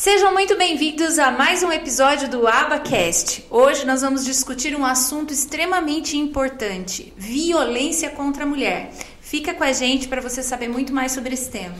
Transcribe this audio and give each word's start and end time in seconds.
Sejam 0.00 0.32
muito 0.32 0.56
bem-vindos 0.56 1.18
a 1.18 1.30
mais 1.30 1.62
um 1.62 1.70
episódio 1.70 2.26
do 2.26 2.48
AbaCast. 2.48 3.44
Hoje 3.50 3.84
nós 3.84 4.00
vamos 4.00 4.24
discutir 4.24 4.74
um 4.74 4.82
assunto 4.82 5.30
extremamente 5.30 6.16
importante: 6.16 7.12
violência 7.18 8.08
contra 8.08 8.44
a 8.44 8.46
mulher. 8.46 8.94
Fica 9.20 9.52
com 9.52 9.62
a 9.62 9.72
gente 9.72 10.08
para 10.08 10.22
você 10.22 10.42
saber 10.42 10.68
muito 10.68 10.90
mais 10.90 11.12
sobre 11.12 11.34
esse 11.34 11.50
tema. 11.50 11.74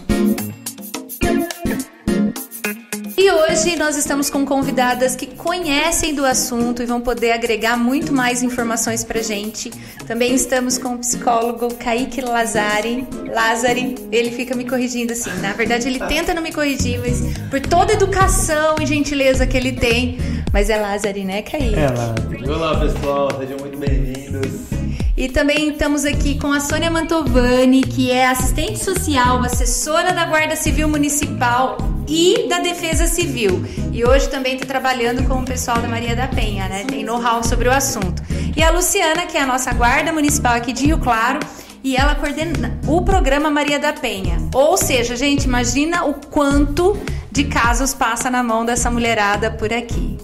Hoje 3.50 3.74
nós 3.76 3.96
estamos 3.96 4.30
com 4.30 4.46
convidadas 4.46 5.16
que 5.16 5.26
conhecem 5.26 6.14
do 6.14 6.24
assunto 6.24 6.82
e 6.82 6.86
vão 6.86 7.00
poder 7.00 7.32
agregar 7.32 7.76
muito 7.76 8.12
mais 8.12 8.44
informações 8.44 9.02
pra 9.02 9.20
gente. 9.22 9.70
Também 10.06 10.34
estamos 10.34 10.78
com 10.78 10.94
o 10.94 10.98
psicólogo 10.98 11.74
Kaique 11.74 12.20
Lazari. 12.20 13.06
Lazari, 13.26 13.96
ele 14.12 14.30
fica 14.30 14.54
me 14.54 14.64
corrigindo 14.64 15.12
assim. 15.12 15.32
Na 15.40 15.52
verdade, 15.52 15.88
ele 15.88 15.98
tenta 15.98 16.32
não 16.32 16.42
me 16.42 16.52
corrigir, 16.52 17.00
mas 17.00 17.20
por 17.48 17.60
toda 17.60 17.92
a 17.92 17.96
educação 17.96 18.76
e 18.80 18.86
gentileza 18.86 19.44
que 19.46 19.56
ele 19.56 19.72
tem. 19.72 20.18
Mas 20.52 20.70
é 20.70 20.76
Lazari, 20.76 21.24
né, 21.24 21.42
Kaique? 21.42 21.74
É 21.74 21.88
Lazari. 21.88 22.48
Olá, 22.48 22.78
pessoal. 22.78 23.28
Sejam 23.36 23.58
muito 23.58 23.78
bem-vindos. 23.78 24.79
E 25.20 25.28
também 25.28 25.68
estamos 25.68 26.06
aqui 26.06 26.38
com 26.38 26.50
a 26.50 26.60
Sônia 26.60 26.90
Mantovani, 26.90 27.82
que 27.82 28.10
é 28.10 28.26
assistente 28.26 28.82
social, 28.82 29.44
assessora 29.44 30.14
da 30.14 30.24
Guarda 30.24 30.56
Civil 30.56 30.88
Municipal 30.88 31.76
e 32.08 32.48
da 32.48 32.60
Defesa 32.60 33.06
Civil. 33.06 33.62
E 33.92 34.02
hoje 34.02 34.30
também 34.30 34.54
está 34.54 34.64
trabalhando 34.64 35.28
com 35.28 35.34
o 35.34 35.44
pessoal 35.44 35.76
da 35.76 35.86
Maria 35.86 36.16
da 36.16 36.26
Penha, 36.26 36.70
né? 36.70 36.84
Tem 36.88 37.04
know-how 37.04 37.44
sobre 37.44 37.68
o 37.68 37.70
assunto. 37.70 38.22
E 38.56 38.62
a 38.62 38.70
Luciana, 38.70 39.26
que 39.26 39.36
é 39.36 39.42
a 39.42 39.46
nossa 39.46 39.74
guarda 39.74 40.10
municipal 40.10 40.54
aqui 40.54 40.72
de 40.72 40.86
Rio 40.86 40.96
Claro, 40.96 41.38
e 41.84 41.98
ela 41.98 42.14
coordena 42.14 42.80
o 42.86 43.02
programa 43.02 43.50
Maria 43.50 43.78
da 43.78 43.92
Penha. 43.92 44.38
Ou 44.54 44.78
seja, 44.78 45.14
gente, 45.16 45.44
imagina 45.44 46.06
o 46.06 46.14
quanto 46.14 46.96
de 47.30 47.44
casos 47.44 47.92
passa 47.92 48.30
na 48.30 48.42
mão 48.42 48.64
dessa 48.64 48.90
mulherada 48.90 49.50
por 49.50 49.70
aqui. 49.70 50.16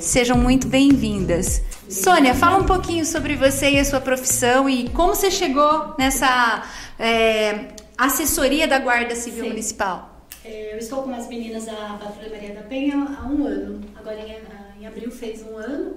Sejam 0.00 0.36
muito 0.36 0.66
bem-vindas. 0.66 1.62
Sônia, 1.90 2.36
fala 2.36 2.56
um 2.56 2.66
pouquinho 2.66 3.04
sobre 3.04 3.34
você 3.34 3.70
e 3.70 3.78
a 3.80 3.84
sua 3.84 4.00
profissão 4.00 4.70
e 4.70 4.88
como 4.90 5.12
você 5.12 5.28
chegou 5.28 5.92
nessa 5.98 6.62
é, 6.96 7.74
assessoria 7.98 8.68
da 8.68 8.78
Guarda 8.78 9.16
Civil 9.16 9.42
Sim. 9.42 9.50
Municipal. 9.50 10.24
É, 10.44 10.72
eu 10.72 10.78
estou 10.78 11.02
com 11.02 11.12
as 11.12 11.28
meninas 11.28 11.66
da 11.66 11.98
Patrulha 12.00 12.30
Maria 12.30 12.54
da 12.54 12.62
Penha 12.62 12.94
há 12.94 13.26
um 13.26 13.44
ano. 13.44 13.80
Agora 13.96 14.20
em, 14.20 14.80
em 14.80 14.86
abril 14.86 15.10
fez 15.10 15.42
um 15.42 15.56
ano. 15.56 15.96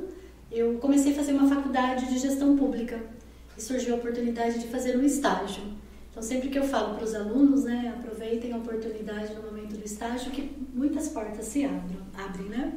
Eu 0.52 0.80
comecei 0.80 1.11
a 1.11 1.16
fazer 1.16 1.33
uma 1.33 1.47
faculdade 1.47 2.08
de 2.08 2.17
gestão 2.17 2.58
pública 2.58 2.99
e 3.55 3.61
surgiu 3.61 3.94
a 3.94 3.97
oportunidade 3.97 4.58
de 4.59 4.67
fazer 4.69 4.97
um 4.97 5.03
estágio. 5.03 5.61
Então, 6.09 6.23
sempre 6.23 6.49
que 6.49 6.58
eu 6.58 6.64
falo 6.64 6.95
para 6.95 7.03
os 7.03 7.14
alunos, 7.14 7.66
né, 7.66 7.94
aproveitem 7.97 8.52
a 8.52 8.58
oportunidade 8.58 9.33
no 9.36 9.44
momento 9.44 9.77
do 9.77 9.86
estágio, 9.86 10.31
que 10.31 10.55
muitas 10.73 11.09
portas 11.09 11.45
se 11.45 11.66
abrem, 11.66 11.99
abrem 12.16 12.49
né? 12.49 12.73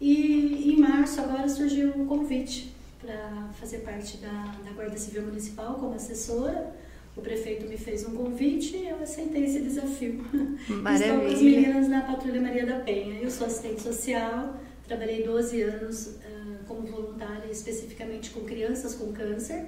E 0.00 0.72
em 0.72 0.80
março 0.80 1.20
agora 1.20 1.48
surgiu 1.48 1.90
o 1.90 2.02
um 2.02 2.06
convite 2.06 2.72
para 3.00 3.50
fazer 3.52 3.78
parte 3.78 4.16
da, 4.16 4.56
da 4.64 4.70
Guarda 4.72 4.96
Civil 4.96 5.22
Municipal 5.22 5.74
como 5.74 5.94
assessora. 5.94 6.74
O 7.16 7.20
prefeito 7.20 7.66
me 7.66 7.76
fez 7.76 8.06
um 8.06 8.14
convite 8.14 8.76
e 8.76 8.88
eu 8.88 9.02
aceitei 9.02 9.44
esse 9.44 9.60
desafio. 9.60 10.24
Maravilha. 10.68 11.04
Estou 11.04 11.20
com 11.20 11.26
as 11.26 11.42
meninas 11.42 11.88
na 11.88 12.00
Patrulha 12.02 12.40
Maria 12.40 12.64
da 12.64 12.80
Penha. 12.80 13.20
Eu 13.20 13.30
sou 13.30 13.46
assistente 13.46 13.82
social, 13.82 14.56
trabalhei 14.86 15.22
12 15.24 15.62
anos 15.62 16.06
uh, 16.06 16.64
como 16.66 16.82
voluntária 16.82 17.50
especificamente 17.50 18.30
com 18.30 18.40
crianças 18.42 18.94
com 18.94 19.12
câncer 19.12 19.66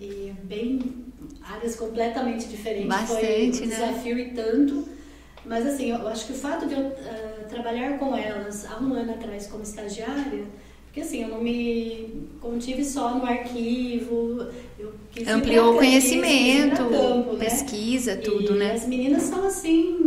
e 0.00 0.32
bem 0.44 1.04
áreas 1.42 1.74
completamente 1.76 2.46
diferentes. 2.48 2.88
Bastante, 2.88 3.58
Foi 3.58 3.66
um 3.66 3.70
né? 3.70 3.74
desafio 3.74 4.18
e 4.18 4.30
tanto. 4.32 4.88
Mas 5.44 5.66
assim, 5.66 5.90
eu 5.90 6.08
acho 6.08 6.26
que 6.26 6.32
o 6.32 6.36
fato 6.36 6.66
de 6.66 6.74
eu 6.74 6.80
uh, 6.80 7.48
trabalhar 7.48 7.98
com 7.98 8.16
elas 8.16 8.64
há 8.70 8.78
um 8.80 8.94
ano 8.94 9.12
atrás 9.12 9.46
como 9.46 9.62
estagiária, 9.62 10.44
porque 10.86 11.00
assim, 11.00 11.22
eu 11.22 11.28
não 11.28 11.42
me 11.42 12.28
contive 12.40 12.84
só 12.84 13.14
no 13.14 13.26
arquivo, 13.26 14.46
eu 14.78 14.94
quis 15.10 15.28
Ampliou 15.28 15.74
o 15.74 15.76
conhecimento, 15.76 16.88
campo, 16.88 17.32
né? 17.32 17.44
pesquisa, 17.44 18.14
né? 18.14 18.20
tudo, 18.22 18.54
e 18.54 18.58
né? 18.58 18.72
As 18.72 18.86
meninas 18.86 19.24
são 19.24 19.46
assim, 19.46 19.98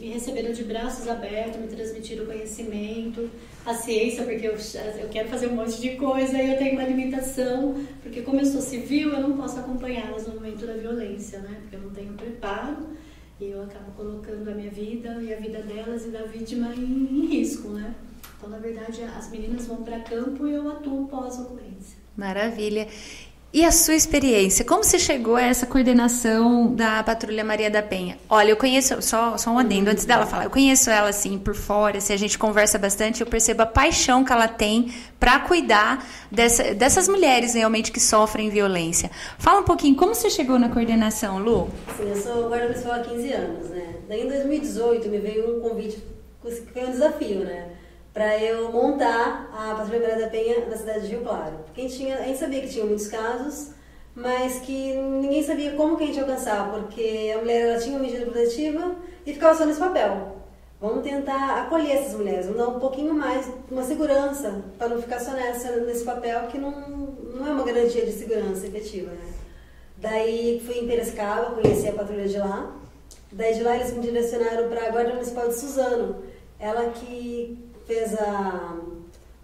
me 0.00 0.08
receberam 0.08 0.52
de 0.52 0.64
braços 0.64 1.06
abertos, 1.06 1.60
me 1.60 1.68
transmitiram 1.68 2.26
conhecimento, 2.26 3.30
a 3.64 3.74
ciência, 3.74 4.24
porque 4.24 4.46
eu, 4.46 4.56
eu 4.98 5.08
quero 5.10 5.28
fazer 5.28 5.48
um 5.48 5.54
monte 5.54 5.80
de 5.80 5.90
coisa 5.90 6.42
e 6.42 6.50
eu 6.50 6.58
tenho 6.58 6.72
uma 6.72 6.84
limitação, 6.84 7.76
porque 8.02 8.22
como 8.22 8.40
eu 8.40 8.46
sou 8.46 8.62
civil, 8.62 9.10
eu 9.10 9.20
não 9.20 9.36
posso 9.36 9.60
acompanhá-las 9.60 10.26
no 10.26 10.34
momento 10.34 10.66
da 10.66 10.72
violência, 10.72 11.40
né? 11.40 11.58
Porque 11.60 11.76
eu 11.76 11.80
não 11.80 11.90
tenho 11.90 12.14
preparo 12.14 12.96
e 13.40 13.50
eu 13.50 13.62
acabo 13.62 13.92
colocando 13.92 14.48
a 14.48 14.54
minha 14.54 14.70
vida 14.70 15.22
e 15.22 15.32
a 15.32 15.38
vida 15.38 15.60
delas 15.62 16.06
e 16.06 16.10
da 16.10 16.22
vítima 16.22 16.74
em, 16.74 17.26
risco, 17.26 17.68
né? 17.68 17.94
Então, 18.36 18.48
na 18.48 18.58
verdade, 18.58 19.02
as 19.02 19.30
meninas 19.30 19.66
vão 19.66 19.82
para 19.82 20.00
campo 20.00 20.46
e 20.46 20.52
eu 20.52 20.70
atuo 20.70 21.06
pós-ocorrência. 21.08 21.98
Maravilha. 22.16 22.88
E 23.56 23.64
a 23.64 23.72
sua 23.72 23.94
experiência? 23.94 24.66
Como 24.66 24.84
você 24.84 24.98
chegou 24.98 25.34
a 25.34 25.40
essa 25.40 25.64
coordenação 25.64 26.74
da 26.74 27.02
Patrulha 27.02 27.42
Maria 27.42 27.70
da 27.70 27.82
Penha? 27.82 28.18
Olha, 28.28 28.50
eu 28.50 28.56
conheço, 28.58 29.00
só, 29.00 29.38
só 29.38 29.50
um 29.50 29.58
adendo 29.58 29.88
antes 29.88 30.04
dela 30.04 30.26
falar, 30.26 30.44
eu 30.44 30.50
conheço 30.50 30.90
ela 30.90 31.08
assim 31.08 31.38
por 31.38 31.54
fora, 31.54 31.98
se 31.98 32.12
a 32.12 32.18
gente 32.18 32.38
conversa 32.38 32.76
bastante, 32.76 33.22
eu 33.22 33.26
percebo 33.26 33.62
a 33.62 33.66
paixão 33.66 34.22
que 34.22 34.30
ela 34.30 34.46
tem 34.46 34.92
para 35.18 35.40
cuidar 35.40 36.06
dessa, 36.30 36.74
dessas 36.74 37.08
mulheres 37.08 37.54
realmente 37.54 37.90
que 37.90 37.98
sofrem 37.98 38.50
violência. 38.50 39.10
Fala 39.38 39.60
um 39.60 39.64
pouquinho, 39.64 39.96
como 39.96 40.14
você 40.14 40.28
chegou 40.28 40.58
na 40.58 40.68
coordenação, 40.68 41.38
Lu? 41.38 41.70
Sim, 41.96 42.10
eu 42.10 42.16
sou 42.16 42.48
guarda 42.50 42.66
municipal 42.66 42.96
há 42.96 42.98
15 42.98 43.32
anos, 43.32 43.70
né? 43.70 43.94
Daí 44.06 44.20
em 44.20 44.28
2018 44.28 45.08
me 45.08 45.16
veio 45.16 45.56
um 45.56 45.60
convite, 45.66 45.96
que 46.42 46.72
foi 46.74 46.84
um 46.84 46.90
desafio, 46.90 47.38
né? 47.38 47.68
Para 48.16 48.42
eu 48.42 48.72
montar 48.72 49.46
a 49.52 49.74
Patrulha 49.74 50.00
Maria 50.00 50.24
da 50.24 50.30
Penha 50.30 50.64
na 50.64 50.74
cidade 50.74 51.02
de 51.02 51.08
Rio 51.08 51.20
Claro. 51.20 51.58
Porque 51.66 51.82
a 51.82 51.84
gente, 51.84 51.96
tinha, 51.98 52.16
a 52.16 52.22
gente 52.22 52.38
sabia 52.38 52.62
que 52.62 52.68
tinha 52.70 52.86
muitos 52.86 53.08
casos, 53.08 53.72
mas 54.14 54.58
que 54.60 54.94
ninguém 54.94 55.42
sabia 55.42 55.72
como 55.72 55.98
que 55.98 56.04
a 56.04 56.06
gente 56.06 56.16
ia 56.16 56.22
alcançar, 56.22 56.70
porque 56.70 57.34
a 57.36 57.40
mulher 57.40 57.68
ela 57.68 57.78
tinha 57.78 57.94
uma 57.94 58.02
medida 58.02 58.24
protetiva 58.24 58.96
e 59.26 59.34
ficava 59.34 59.54
só 59.54 59.66
nesse 59.66 59.78
papel. 59.78 60.34
Vamos 60.80 61.02
tentar 61.02 61.64
acolher 61.64 61.90
essas 61.90 62.14
mulheres, 62.14 62.46
vamos 62.46 62.62
dar 62.62 62.68
um 62.68 62.80
pouquinho 62.80 63.12
mais, 63.12 63.52
uma 63.70 63.82
segurança, 63.82 64.64
para 64.78 64.88
não 64.88 65.02
ficar 65.02 65.20
só 65.20 65.32
nessa, 65.32 65.76
nesse 65.80 66.02
papel 66.02 66.46
que 66.46 66.56
não, 66.56 66.70
não 66.70 67.46
é 67.46 67.50
uma 67.50 67.64
garantia 67.64 68.06
de 68.06 68.12
segurança 68.12 68.66
efetiva, 68.66 69.10
né? 69.10 69.34
Daí 69.98 70.62
fui 70.64 70.78
em 70.78 70.86
Piracicaba, 70.86 71.54
conheci 71.54 71.86
a 71.86 71.92
patrulha 71.92 72.26
de 72.26 72.38
lá. 72.38 72.74
Daí 73.30 73.52
de 73.52 73.62
lá 73.62 73.76
eles 73.76 73.92
me 73.92 74.00
direcionaram 74.00 74.70
para 74.70 74.86
a 74.86 74.90
Guarda 74.90 75.12
Municipal 75.12 75.48
de 75.48 75.54
Suzano. 75.54 76.22
Ela 76.58 76.88
que 76.92 77.66
fez 77.86 78.14
a, 78.18 78.76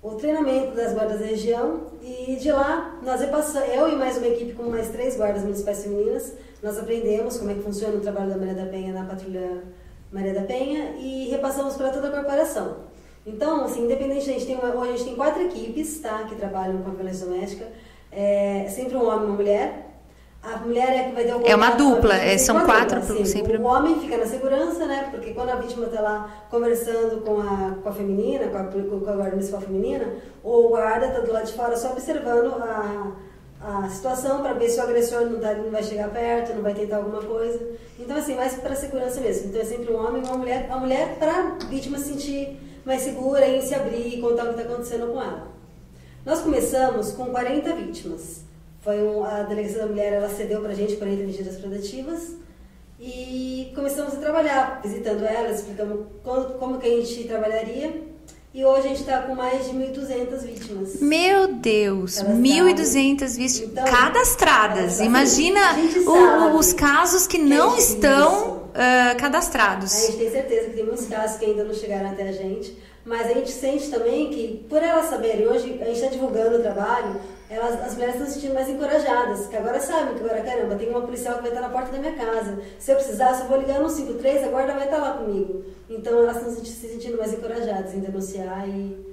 o 0.02 0.10
treinamento 0.12 0.74
das 0.74 0.92
guardas 0.92 1.20
da 1.20 1.26
região 1.26 1.82
e 2.02 2.36
de 2.36 2.50
lá 2.50 2.98
nós 3.02 3.20
repassamos, 3.20 3.68
eu 3.68 3.88
e 3.88 3.96
mais 3.96 4.18
uma 4.18 4.26
equipe 4.26 4.52
com 4.52 4.64
mais 4.64 4.88
três 4.90 5.16
guardas 5.16 5.42
municipais 5.42 5.82
femininas, 5.82 6.34
nós 6.62 6.78
aprendemos 6.78 7.38
como 7.38 7.50
é 7.50 7.54
que 7.54 7.62
funciona 7.62 7.96
o 7.96 8.00
trabalho 8.00 8.30
da 8.30 8.36
Maria 8.36 8.54
da 8.54 8.66
Penha 8.66 8.92
na 8.92 9.04
patrulha 9.04 9.62
Maria 10.12 10.34
da 10.34 10.42
Penha 10.42 10.96
e 10.98 11.28
repassamos 11.30 11.74
para 11.76 11.90
toda 11.90 12.08
a 12.08 12.10
corporação. 12.10 12.92
Então, 13.24 13.64
assim, 13.64 13.84
independente, 13.84 14.28
a 14.28 14.32
gente 14.32 14.46
tem 14.46 14.56
uma, 14.56 14.74
hoje 14.74 14.90
a 14.90 14.96
gente 14.96 15.04
tem 15.04 15.16
quatro 15.16 15.42
equipes, 15.42 16.00
tá, 16.00 16.24
que 16.24 16.34
trabalham 16.34 16.82
com 16.82 16.90
a 16.90 16.94
violência 16.94 17.26
doméstica, 17.26 17.66
é 18.10 18.66
sempre 18.68 18.96
um 18.96 19.06
homem 19.06 19.22
e 19.22 19.26
uma 19.26 19.36
mulher, 19.36 19.91
a 20.42 20.56
mulher 20.56 20.88
é 20.88 21.04
que 21.04 21.14
vai 21.14 21.24
ter 21.24 21.34
o 21.34 21.46
É 21.46 21.54
uma 21.54 21.70
dupla, 21.70 22.16
é, 22.16 22.36
são 22.36 22.64
quatro, 22.64 22.98
assim, 22.98 23.24
sempre. 23.24 23.58
O 23.58 23.62
homem 23.62 24.00
fica 24.00 24.16
na 24.16 24.26
segurança, 24.26 24.86
né? 24.86 25.08
Porque 25.12 25.32
quando 25.32 25.50
a 25.50 25.54
vítima 25.54 25.86
está 25.86 26.00
lá 26.00 26.44
conversando 26.50 27.20
com 27.22 27.40
a, 27.40 27.76
com 27.80 27.88
a 27.88 27.92
feminina, 27.92 28.48
com 28.48 28.58
a, 28.58 28.64
com 28.64 29.08
a 29.08 29.12
guarda 29.14 29.30
municipal 29.30 29.60
feminina, 29.60 30.04
o 30.42 30.68
guarda 30.70 31.06
está 31.06 31.20
do 31.20 31.32
lado 31.32 31.46
de 31.46 31.52
fora 31.52 31.76
só 31.76 31.92
observando 31.92 32.54
a, 32.56 33.12
a 33.60 33.88
situação 33.88 34.42
para 34.42 34.54
ver 34.54 34.68
se 34.68 34.80
o 34.80 34.82
agressor 34.82 35.26
não, 35.26 35.38
tá, 35.38 35.54
não 35.54 35.70
vai 35.70 35.84
chegar 35.84 36.10
perto, 36.10 36.54
não 36.54 36.62
vai 36.62 36.74
tentar 36.74 36.96
alguma 36.96 37.22
coisa. 37.22 37.60
Então, 37.96 38.16
assim, 38.16 38.34
mais 38.34 38.54
para 38.54 38.74
segurança 38.74 39.20
mesmo. 39.20 39.48
Então, 39.48 39.60
é 39.60 39.64
sempre 39.64 39.92
um 39.92 40.04
homem 40.04 40.22
e 40.24 40.26
uma 40.26 40.36
mulher. 40.36 40.66
A 40.68 40.76
mulher 40.76 41.18
para 41.20 41.32
a 41.62 41.66
vítima 41.66 41.98
se 41.98 42.14
sentir 42.14 42.58
mais 42.84 43.02
segura 43.02 43.46
em 43.46 43.60
se 43.60 43.76
abrir 43.76 44.18
e 44.18 44.20
contar 44.20 44.42
o 44.42 44.54
que 44.54 44.60
está 44.60 44.72
acontecendo 44.72 45.06
com 45.12 45.22
ela. 45.22 45.46
Nós 46.26 46.40
começamos 46.40 47.12
com 47.12 47.26
40 47.26 47.76
vítimas. 47.76 48.51
Foi 48.82 49.00
um, 49.00 49.24
a 49.24 49.44
delegacia 49.44 49.78
da 49.78 49.86
mulher, 49.86 50.12
ela 50.12 50.28
cedeu 50.28 50.60
para 50.60 50.72
a 50.72 50.74
gente 50.74 50.96
40 50.96 51.22
medidas 51.24 51.56
protetivas 51.56 52.34
e 53.00 53.72
começamos 53.74 54.14
a 54.14 54.16
trabalhar, 54.16 54.80
visitando 54.82 55.24
ela, 55.24 55.50
explicando 55.50 56.06
como, 56.22 56.44
como 56.54 56.78
que 56.78 56.86
a 56.86 56.90
gente 56.90 57.24
trabalharia. 57.24 58.02
E 58.54 58.64
hoje 58.64 58.80
a 58.80 58.88
gente 58.90 59.00
está 59.00 59.22
com 59.22 59.34
mais 59.34 59.64
de 59.66 59.72
1.200 59.72 60.42
vítimas. 60.42 61.00
Meu 61.00 61.54
Deus, 61.54 62.16
1.200 62.16 63.36
vítimas 63.36 63.60
então, 63.60 63.84
cadastradas. 63.84 65.00
Imagina 65.00 65.60
o, 66.06 66.58
os 66.58 66.72
casos 66.72 67.26
que 67.26 67.38
não 67.38 67.78
estão 67.78 68.56
uh, 68.56 69.16
cadastrados. 69.18 69.94
A 69.94 70.06
gente 70.06 70.18
tem 70.18 70.30
certeza 70.30 70.68
que 70.68 70.76
tem 70.76 70.84
muitos 70.84 71.06
casos 71.06 71.38
que 71.38 71.46
ainda 71.46 71.64
não 71.64 71.72
chegaram 71.72 72.10
até 72.10 72.28
a 72.28 72.32
gente, 72.32 72.76
mas 73.06 73.30
a 73.30 73.32
gente 73.32 73.50
sente 73.50 73.88
também 73.88 74.28
que, 74.28 74.66
por 74.68 74.82
elas 74.82 75.06
saberem, 75.06 75.46
hoje 75.46 75.78
a 75.80 75.84
gente 75.86 75.94
está 75.94 76.08
divulgando 76.08 76.58
o 76.58 76.60
trabalho, 76.60 77.20
elas, 77.52 77.80
as 77.82 77.92
mulheres 77.92 78.14
estão 78.14 78.26
se 78.26 78.34
sentindo 78.34 78.54
mais 78.54 78.68
encorajadas, 78.68 79.46
que 79.46 79.56
agora 79.56 79.78
sabem 79.78 80.14
que 80.14 80.24
agora, 80.24 80.42
caramba, 80.42 80.74
tem 80.74 80.88
uma 80.88 81.02
policial 81.02 81.36
que 81.36 81.42
vai 81.42 81.50
estar 81.50 81.60
na 81.60 81.68
porta 81.68 81.92
da 81.92 81.98
minha 81.98 82.14
casa. 82.14 82.58
Se 82.78 82.90
eu 82.90 82.96
precisar, 82.96 83.34
se 83.34 83.42
eu 83.42 83.48
vou 83.48 83.58
ligar 83.58 83.78
no 83.78 83.90
53, 83.90 84.44
a 84.44 84.48
guarda 84.48 84.72
vai 84.72 84.84
estar 84.84 84.98
lá 84.98 85.12
comigo. 85.18 85.62
Então 85.90 86.18
elas 86.18 86.36
estão 86.36 86.64
se 86.64 86.88
sentindo 86.88 87.18
mais 87.18 87.32
encorajadas 87.34 87.94
em 87.94 88.00
denunciar 88.00 88.66
e 88.66 89.12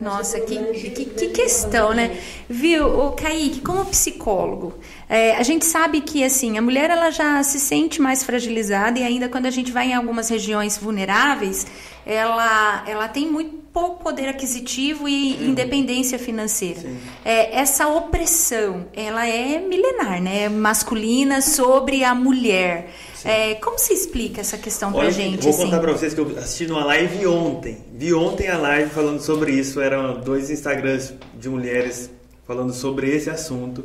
nossa, 0.00 0.40
que, 0.40 0.56
que, 0.80 1.04
que, 1.04 1.28
questão, 1.28 1.92
né? 1.92 2.18
Viu, 2.48 2.86
o 2.86 3.12
Kaique, 3.12 3.60
como 3.60 3.84
psicólogo, 3.84 4.72
é, 5.06 5.36
a 5.36 5.42
gente 5.42 5.66
sabe 5.66 6.00
que 6.00 6.24
assim 6.24 6.56
a 6.56 6.62
mulher 6.62 6.88
ela 6.88 7.10
já 7.10 7.42
se 7.42 7.60
sente 7.60 8.00
mais 8.00 8.24
fragilizada 8.24 8.98
e 8.98 9.02
ainda 9.02 9.28
quando 9.28 9.44
a 9.44 9.50
gente 9.50 9.70
vai 9.70 9.88
em 9.88 9.94
algumas 9.94 10.30
regiões 10.30 10.78
vulneráveis, 10.78 11.66
ela, 12.10 12.84
ela 12.88 13.06
tem 13.06 13.30
muito 13.30 13.60
pouco 13.72 14.02
poder 14.02 14.28
aquisitivo 14.28 15.08
e 15.08 15.34
uhum. 15.34 15.50
independência 15.50 16.18
financeira. 16.18 16.80
É, 17.24 17.56
essa 17.56 17.86
opressão, 17.86 18.86
ela 18.92 19.28
é 19.28 19.60
milenar, 19.60 20.20
né? 20.20 20.48
Masculina 20.48 21.40
sobre 21.40 22.02
a 22.02 22.12
mulher. 22.12 22.90
É, 23.24 23.54
como 23.56 23.78
se 23.78 23.92
explica 23.92 24.40
essa 24.40 24.58
questão 24.58 24.88
Olha, 24.88 25.02
pra 25.02 25.10
gente? 25.10 25.42
Vou 25.42 25.50
assim? 25.50 25.64
contar 25.64 25.78
pra 25.78 25.92
vocês 25.92 26.12
que 26.12 26.20
eu 26.20 26.36
assisti 26.36 26.66
numa 26.66 26.84
live 26.84 27.26
ontem. 27.28 27.78
Vi 27.94 28.12
ontem 28.12 28.48
a 28.48 28.58
live 28.58 28.90
falando 28.90 29.20
sobre 29.20 29.52
isso. 29.52 29.80
Eram 29.80 30.20
dois 30.20 30.50
Instagrams 30.50 31.14
de 31.38 31.48
mulheres 31.48 32.10
falando 32.44 32.72
sobre 32.72 33.08
esse 33.08 33.30
assunto. 33.30 33.84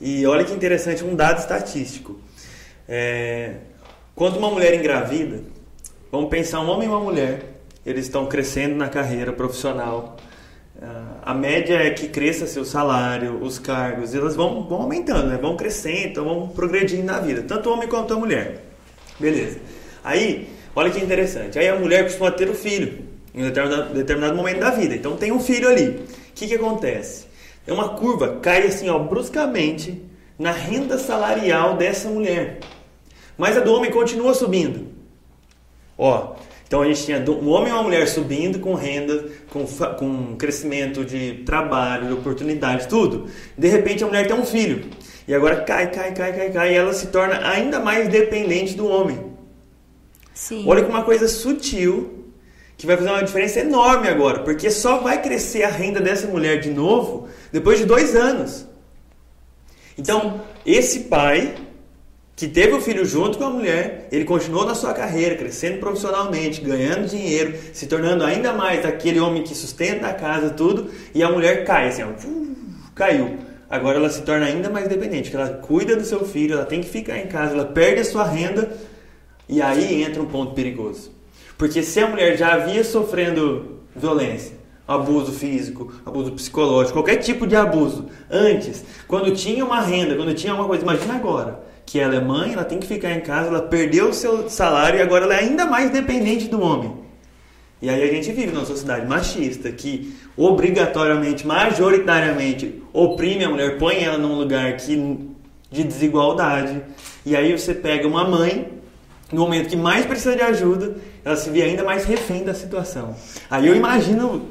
E 0.00 0.24
olha 0.26 0.44
que 0.44 0.52
interessante, 0.52 1.02
um 1.02 1.16
dado 1.16 1.40
estatístico. 1.40 2.20
É, 2.88 3.54
quando 4.14 4.36
uma 4.36 4.50
mulher 4.50 4.74
engravida, 4.74 5.42
vamos 6.12 6.30
pensar 6.30 6.60
um 6.60 6.68
homem 6.68 6.86
e 6.86 6.90
uma 6.90 7.00
mulher 7.00 7.53
eles 7.84 8.06
estão 8.06 8.26
crescendo 8.26 8.74
na 8.74 8.88
carreira 8.88 9.32
profissional. 9.32 10.16
Ah, 10.80 11.16
a 11.22 11.34
média 11.34 11.74
é 11.74 11.90
que 11.90 12.08
cresça 12.08 12.46
seu 12.46 12.64
salário, 12.64 13.42
os 13.42 13.58
cargos, 13.58 14.14
elas 14.14 14.34
vão, 14.34 14.64
vão 14.64 14.82
aumentando, 14.82 15.28
né? 15.28 15.38
vão 15.38 15.56
crescendo, 15.56 16.08
então 16.08 16.24
vão 16.24 16.48
progredindo 16.48 17.04
na 17.04 17.20
vida, 17.20 17.42
tanto 17.42 17.68
o 17.68 17.72
homem 17.72 17.88
quanto 17.88 18.14
a 18.14 18.18
mulher. 18.18 18.64
Beleza. 19.18 19.58
Aí, 20.02 20.48
olha 20.74 20.90
que 20.90 21.02
interessante, 21.02 21.58
aí 21.58 21.68
a 21.68 21.76
mulher 21.76 22.04
costuma 22.04 22.30
ter 22.30 22.48
o 22.48 22.54
filho 22.54 23.04
em 23.34 23.42
determinado, 23.42 23.94
determinado 23.94 24.36
momento 24.36 24.60
da 24.60 24.70
vida, 24.70 24.94
então 24.94 25.16
tem 25.16 25.32
um 25.32 25.40
filho 25.40 25.68
ali. 25.68 25.88
O 25.90 26.06
que, 26.34 26.46
que 26.46 26.54
acontece? 26.54 27.26
É 27.66 27.72
uma 27.72 27.90
curva, 27.90 28.38
cai 28.40 28.66
assim 28.66 28.88
ó, 28.88 28.98
bruscamente 28.98 30.02
na 30.38 30.50
renda 30.50 30.98
salarial 30.98 31.76
dessa 31.76 32.08
mulher. 32.08 32.58
Mas 33.36 33.56
a 33.56 33.60
do 33.60 33.72
homem 33.72 33.90
continua 33.90 34.34
subindo. 34.34 34.88
Ó, 35.96 36.34
então 36.74 36.82
a 36.82 36.86
gente 36.86 37.04
tinha 37.04 37.24
um 37.30 37.50
homem 37.50 37.68
e 37.68 37.72
uma 37.72 37.84
mulher 37.84 38.08
subindo 38.08 38.58
com 38.58 38.74
renda, 38.74 39.26
com, 39.48 39.64
com 39.64 40.34
crescimento 40.34 41.04
de 41.04 41.44
trabalho, 41.46 42.08
de 42.08 42.12
oportunidades, 42.14 42.86
tudo. 42.86 43.28
De 43.56 43.68
repente 43.68 44.02
a 44.02 44.08
mulher 44.08 44.26
tem 44.26 44.34
um 44.34 44.44
filho. 44.44 44.90
E 45.28 45.32
agora 45.32 45.60
cai, 45.60 45.88
cai, 45.92 46.12
cai, 46.12 46.32
cai, 46.32 46.50
cai. 46.50 46.72
E 46.72 46.74
ela 46.74 46.92
se 46.92 47.06
torna 47.06 47.48
ainda 47.48 47.78
mais 47.78 48.08
dependente 48.08 48.74
do 48.74 48.88
homem. 48.88 49.20
Sim. 50.34 50.64
Olha 50.66 50.82
que 50.82 50.90
uma 50.90 51.04
coisa 51.04 51.28
sutil 51.28 52.32
que 52.76 52.88
vai 52.88 52.96
fazer 52.96 53.08
uma 53.08 53.22
diferença 53.22 53.60
enorme 53.60 54.08
agora. 54.08 54.40
Porque 54.40 54.68
só 54.68 54.98
vai 54.98 55.22
crescer 55.22 55.62
a 55.62 55.68
renda 55.68 56.00
dessa 56.00 56.26
mulher 56.26 56.58
de 56.58 56.70
novo 56.70 57.28
depois 57.52 57.78
de 57.78 57.84
dois 57.84 58.16
anos. 58.16 58.66
Então, 59.96 60.40
esse 60.66 61.04
pai 61.04 61.54
que 62.36 62.48
teve 62.48 62.72
o 62.72 62.80
filho 62.80 63.04
junto 63.04 63.38
com 63.38 63.44
a 63.44 63.50
mulher, 63.50 64.08
ele 64.10 64.24
continuou 64.24 64.66
na 64.66 64.74
sua 64.74 64.92
carreira, 64.92 65.36
crescendo 65.36 65.78
profissionalmente, 65.78 66.60
ganhando 66.60 67.08
dinheiro, 67.08 67.54
se 67.72 67.86
tornando 67.86 68.24
ainda 68.24 68.52
mais 68.52 68.84
aquele 68.84 69.20
homem 69.20 69.44
que 69.44 69.54
sustenta 69.54 70.08
a 70.08 70.12
casa, 70.12 70.50
tudo, 70.50 70.90
e 71.14 71.22
a 71.22 71.30
mulher 71.30 71.64
cai, 71.64 71.88
assim, 71.88 72.02
ó, 72.02 72.08
caiu. 72.94 73.38
Agora 73.70 73.98
ela 73.98 74.10
se 74.10 74.22
torna 74.22 74.46
ainda 74.46 74.68
mais 74.68 74.88
dependente, 74.88 75.30
porque 75.30 75.36
ela 75.36 75.58
cuida 75.58 75.96
do 75.96 76.04
seu 76.04 76.24
filho, 76.24 76.54
ela 76.54 76.64
tem 76.64 76.80
que 76.80 76.88
ficar 76.88 77.18
em 77.18 77.28
casa, 77.28 77.54
ela 77.54 77.66
perde 77.66 78.00
a 78.00 78.04
sua 78.04 78.24
renda, 78.24 78.76
e 79.48 79.62
aí 79.62 80.02
entra 80.02 80.20
um 80.20 80.26
ponto 80.26 80.54
perigoso. 80.54 81.12
Porque 81.56 81.84
se 81.84 82.00
a 82.00 82.08
mulher 82.08 82.36
já 82.36 82.54
havia 82.54 82.82
sofrendo 82.82 83.78
violência, 83.94 84.56
abuso 84.88 85.30
físico, 85.30 85.92
abuso 86.04 86.32
psicológico, 86.32 86.94
qualquer 86.94 87.16
tipo 87.16 87.46
de 87.46 87.54
abuso, 87.54 88.06
antes, 88.28 88.84
quando 89.06 89.32
tinha 89.32 89.64
uma 89.64 89.80
renda, 89.80 90.16
quando 90.16 90.34
tinha 90.34 90.52
alguma 90.52 90.68
coisa, 90.68 90.82
imagina 90.82 91.14
agora 91.14 91.73
que 91.86 92.00
ela 92.00 92.16
é 92.16 92.20
mãe, 92.20 92.52
ela 92.52 92.64
tem 92.64 92.78
que 92.78 92.86
ficar 92.86 93.12
em 93.12 93.20
casa, 93.20 93.48
ela 93.48 93.62
perdeu 93.62 94.08
o 94.08 94.14
seu 94.14 94.48
salário 94.48 94.98
e 94.98 95.02
agora 95.02 95.24
ela 95.24 95.34
é 95.34 95.40
ainda 95.40 95.66
mais 95.66 95.90
dependente 95.90 96.48
do 96.48 96.60
homem. 96.60 97.04
E 97.84 97.90
aí 97.90 98.02
a 98.02 98.10
gente 98.10 98.32
vive 98.32 98.50
numa 98.50 98.64
sociedade 98.64 99.06
machista 99.06 99.70
que 99.70 100.16
obrigatoriamente, 100.36 101.46
majoritariamente 101.46 102.82
oprime 102.94 103.44
a 103.44 103.50
mulher, 103.50 103.76
põe 103.76 104.02
ela 104.02 104.16
num 104.16 104.38
lugar 104.38 104.76
que, 104.78 105.18
de 105.70 105.84
desigualdade. 105.84 106.80
E 107.26 107.36
aí 107.36 107.52
você 107.52 107.74
pega 107.74 108.08
uma 108.08 108.24
mãe, 108.24 108.72
no 109.30 109.40
momento 109.40 109.68
que 109.68 109.76
mais 109.76 110.06
precisa 110.06 110.34
de 110.34 110.40
ajuda, 110.40 110.96
ela 111.22 111.36
se 111.36 111.50
vê 111.50 111.60
ainda 111.60 111.84
mais 111.84 112.06
refém 112.06 112.42
da 112.42 112.54
situação. 112.54 113.14
Aí 113.50 113.66
eu 113.66 113.76
imagino, 113.76 114.48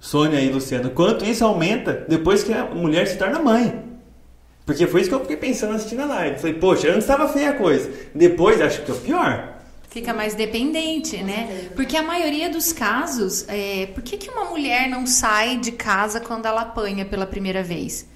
Sônia 0.00 0.40
e 0.40 0.48
Luciano, 0.48 0.90
quanto 0.90 1.24
isso 1.24 1.44
aumenta 1.44 2.04
depois 2.08 2.42
que 2.42 2.52
a 2.52 2.64
mulher 2.64 3.06
se 3.06 3.16
torna 3.16 3.38
mãe. 3.38 3.83
Porque 4.66 4.86
foi 4.86 5.02
isso 5.02 5.10
que 5.10 5.14
eu 5.14 5.20
fiquei 5.20 5.36
pensando 5.36 5.74
assistindo 5.74 6.02
a 6.02 6.06
live. 6.06 6.38
Falei, 6.38 6.54
poxa, 6.54 6.88
antes 6.88 7.00
estava 7.00 7.28
feia 7.28 7.50
a 7.50 7.52
coisa. 7.52 7.90
Depois, 8.14 8.60
acho 8.60 8.82
que 8.82 8.90
é 8.90 8.94
o 8.94 8.98
pior. 8.98 9.54
Fica 9.90 10.12
mais 10.12 10.34
dependente, 10.34 11.22
né? 11.22 11.68
Porque 11.76 11.96
a 11.96 12.02
maioria 12.02 12.48
dos 12.48 12.72
casos, 12.72 13.44
é, 13.46 13.86
por 13.94 14.02
que, 14.02 14.16
que 14.16 14.28
uma 14.28 14.46
mulher 14.46 14.88
não 14.88 15.06
sai 15.06 15.58
de 15.58 15.70
casa 15.70 16.18
quando 16.18 16.46
ela 16.46 16.62
apanha 16.62 17.04
pela 17.04 17.26
primeira 17.26 17.62
vez? 17.62 18.06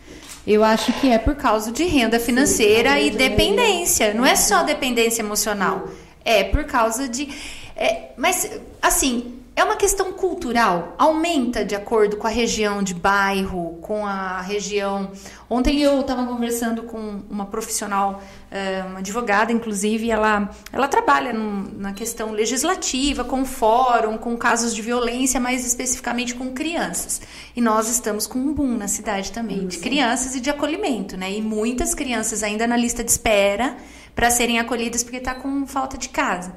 Eu 0.46 0.64
acho 0.64 0.92
que 0.94 1.10
é 1.10 1.18
por 1.18 1.36
causa 1.36 1.70
de 1.70 1.84
renda 1.84 2.18
financeira 2.18 2.94
Sim, 2.94 3.06
e 3.06 3.10
dependência. 3.10 4.14
Não 4.14 4.24
é 4.24 4.34
só 4.34 4.62
dependência 4.62 5.20
emocional. 5.22 5.88
É 6.24 6.42
por 6.44 6.64
causa 6.64 7.06
de. 7.06 7.28
É, 7.76 8.08
mas, 8.16 8.50
assim, 8.80 9.37
é 9.58 9.64
uma 9.64 9.74
questão 9.74 10.12
cultural, 10.12 10.94
aumenta 10.96 11.64
de 11.64 11.74
acordo 11.74 12.16
com 12.16 12.28
a 12.28 12.30
região 12.30 12.80
de 12.80 12.94
bairro, 12.94 13.76
com 13.82 14.06
a 14.06 14.40
região. 14.40 15.10
Ontem 15.50 15.80
eu 15.80 16.00
estava 16.00 16.24
conversando 16.26 16.84
com 16.84 17.22
uma 17.28 17.44
profissional, 17.44 18.22
eh, 18.52 18.84
uma 18.86 19.00
advogada, 19.00 19.50
inclusive, 19.50 20.12
ela, 20.12 20.48
ela 20.72 20.86
trabalha 20.86 21.32
na 21.32 21.92
questão 21.92 22.30
legislativa, 22.30 23.24
com 23.24 23.44
fórum, 23.44 24.16
com 24.16 24.36
casos 24.36 24.72
de 24.72 24.80
violência, 24.80 25.40
mais 25.40 25.66
especificamente 25.66 26.36
com 26.36 26.52
crianças. 26.52 27.20
E 27.56 27.60
nós 27.60 27.88
estamos 27.88 28.28
com 28.28 28.38
um 28.38 28.54
boom 28.54 28.76
na 28.76 28.86
cidade 28.86 29.32
também, 29.32 29.66
de 29.66 29.78
crianças 29.78 30.36
e 30.36 30.40
de 30.40 30.50
acolhimento, 30.50 31.16
né? 31.16 31.32
E 31.32 31.42
muitas 31.42 31.94
crianças 31.94 32.44
ainda 32.44 32.64
na 32.64 32.76
lista 32.76 33.02
de 33.02 33.10
espera 33.10 33.76
para 34.18 34.32
serem 34.32 34.58
acolhidas 34.58 35.04
porque 35.04 35.18
está 35.18 35.32
com 35.32 35.64
falta 35.64 35.96
de 35.96 36.08
casa. 36.08 36.52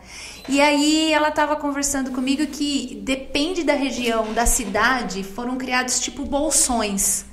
E 0.50 0.60
aí 0.60 1.14
ela 1.14 1.30
estava 1.30 1.56
conversando 1.56 2.10
comigo 2.10 2.48
que 2.48 3.00
depende 3.04 3.64
da 3.64 3.74
região, 3.74 4.34
da 4.34 4.48
cidade, 4.48 5.24
foram 5.24 5.60
criados 5.60 6.00
tipo 6.00 6.26
bolsões, 6.26 7.24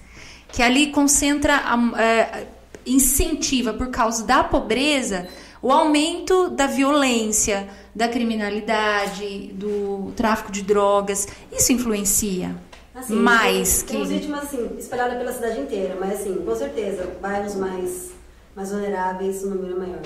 que 0.53 0.63
ali 0.63 0.89
concentra, 0.89 1.63
é, 1.97 2.47
incentiva 2.85 3.73
por 3.73 3.89
causa 3.89 4.27
da 4.27 4.45
pobreza 4.45 5.27
o 5.63 5.73
aumento 5.73 6.51
da 6.51 6.67
violência, 6.67 7.67
da 7.95 8.07
criminalidade, 8.07 9.51
do 9.55 10.13
tráfico 10.15 10.53
de 10.53 10.61
drogas. 10.61 11.27
Isso 11.51 11.73
influencia. 11.73 12.55
Assim, 12.95 13.15
mais 13.15 13.83
tem, 13.83 13.87
que. 13.87 13.93
Temos 13.93 14.09
vítimas 14.11 14.45
assim, 14.45 14.77
espalhadas 14.79 15.17
pela 15.17 15.33
cidade 15.33 15.59
inteira, 15.59 15.97
mas 15.99 16.21
assim, 16.21 16.35
com 16.35 16.55
certeza, 16.55 17.17
bairros 17.19 17.55
mais 17.55 18.18
mais 18.59 18.73
vulneráveis, 18.73 19.45
o 19.45 19.51
número 19.51 19.77
é 19.77 19.79
maior. 19.79 20.03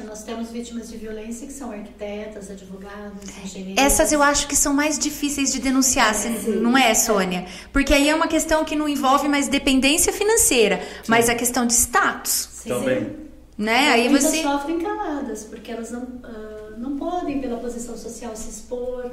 É, 0.00 0.02
nós 0.04 0.24
temos 0.24 0.50
vítimas 0.50 0.90
de 0.90 0.96
violência 0.96 1.46
que 1.46 1.52
são 1.52 1.70
arquitetas, 1.70 2.50
advogados, 2.50 3.22
engenheiros. 3.44 3.80
Essas 3.80 4.10
eu 4.10 4.20
acho 4.20 4.48
que 4.48 4.56
são 4.56 4.74
mais 4.74 4.98
difíceis 4.98 5.52
de 5.52 5.60
denunciar, 5.60 6.12
é, 6.26 6.48
não 6.50 6.76
é, 6.76 6.92
Sônia? 6.94 7.46
Porque 7.72 7.94
aí 7.94 8.08
é 8.08 8.14
uma 8.14 8.26
questão 8.26 8.64
que 8.64 8.74
não 8.74 8.88
envolve 8.88 9.28
mais 9.28 9.46
dependência 9.46 10.12
financeira, 10.12 10.78
sim. 10.78 10.82
mas 11.06 11.28
a 11.28 11.36
questão 11.36 11.64
de 11.64 11.74
status. 11.74 12.48
Sim. 12.52 12.70
Também. 12.70 13.16
Né? 13.56 13.90
Aí 13.90 14.08
Muitas 14.08 14.32
você 14.32 14.42
sofrem 14.42 14.80
caladas, 14.80 15.44
porque 15.44 15.70
elas 15.70 15.92
não, 15.92 16.02
uh, 16.02 16.78
não 16.78 16.96
podem, 16.96 17.40
pela 17.40 17.58
posição 17.58 17.96
social, 17.96 18.34
se 18.34 18.50
expor. 18.50 19.12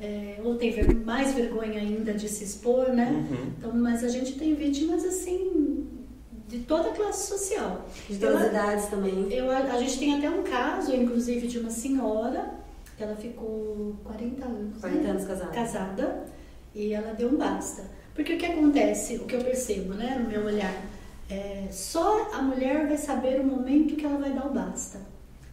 É, 0.00 0.38
ou 0.44 0.54
tem 0.54 0.76
mais 1.04 1.34
vergonha 1.34 1.80
ainda 1.80 2.14
de 2.14 2.28
se 2.28 2.44
expor, 2.44 2.90
né? 2.90 3.10
Uhum. 3.10 3.52
Então, 3.58 3.74
mas 3.74 4.04
a 4.04 4.08
gente 4.08 4.34
tem 4.34 4.54
vítimas 4.54 5.04
assim 5.04 5.77
de 6.48 6.60
toda 6.60 6.88
a 6.88 6.92
classe 6.92 7.28
social. 7.28 7.86
De 8.08 8.18
todas 8.18 8.42
as 8.42 8.48
idades 8.48 8.86
também. 8.86 9.30
Eu, 9.30 9.50
a 9.50 9.78
gente 9.78 9.98
tem 9.98 10.16
até 10.16 10.30
um 10.30 10.42
caso, 10.42 10.94
inclusive, 10.94 11.46
de 11.46 11.58
uma 11.58 11.70
senhora, 11.70 12.54
que 12.96 13.02
ela 13.02 13.14
ficou 13.14 13.94
40 14.02 14.44
anos. 14.46 14.80
40 14.80 15.02
né? 15.02 15.10
anos 15.10 15.24
casada. 15.24 15.52
Casada, 15.52 16.24
e 16.74 16.94
ela 16.94 17.12
deu 17.12 17.28
um 17.28 17.36
basta. 17.36 17.84
Porque 18.14 18.34
o 18.34 18.38
que 18.38 18.46
acontece, 18.46 19.16
o 19.16 19.26
que 19.26 19.36
eu 19.36 19.44
percebo, 19.44 19.92
né, 19.92 20.18
no 20.18 20.28
meu 20.28 20.44
olhar, 20.46 20.74
é, 21.28 21.68
só 21.70 22.30
a 22.32 22.40
mulher 22.40 22.88
vai 22.88 22.96
saber 22.96 23.40
o 23.40 23.44
momento 23.44 23.94
que 23.94 24.06
ela 24.06 24.18
vai 24.18 24.32
dar 24.32 24.46
o 24.46 24.52
basta. 24.52 25.00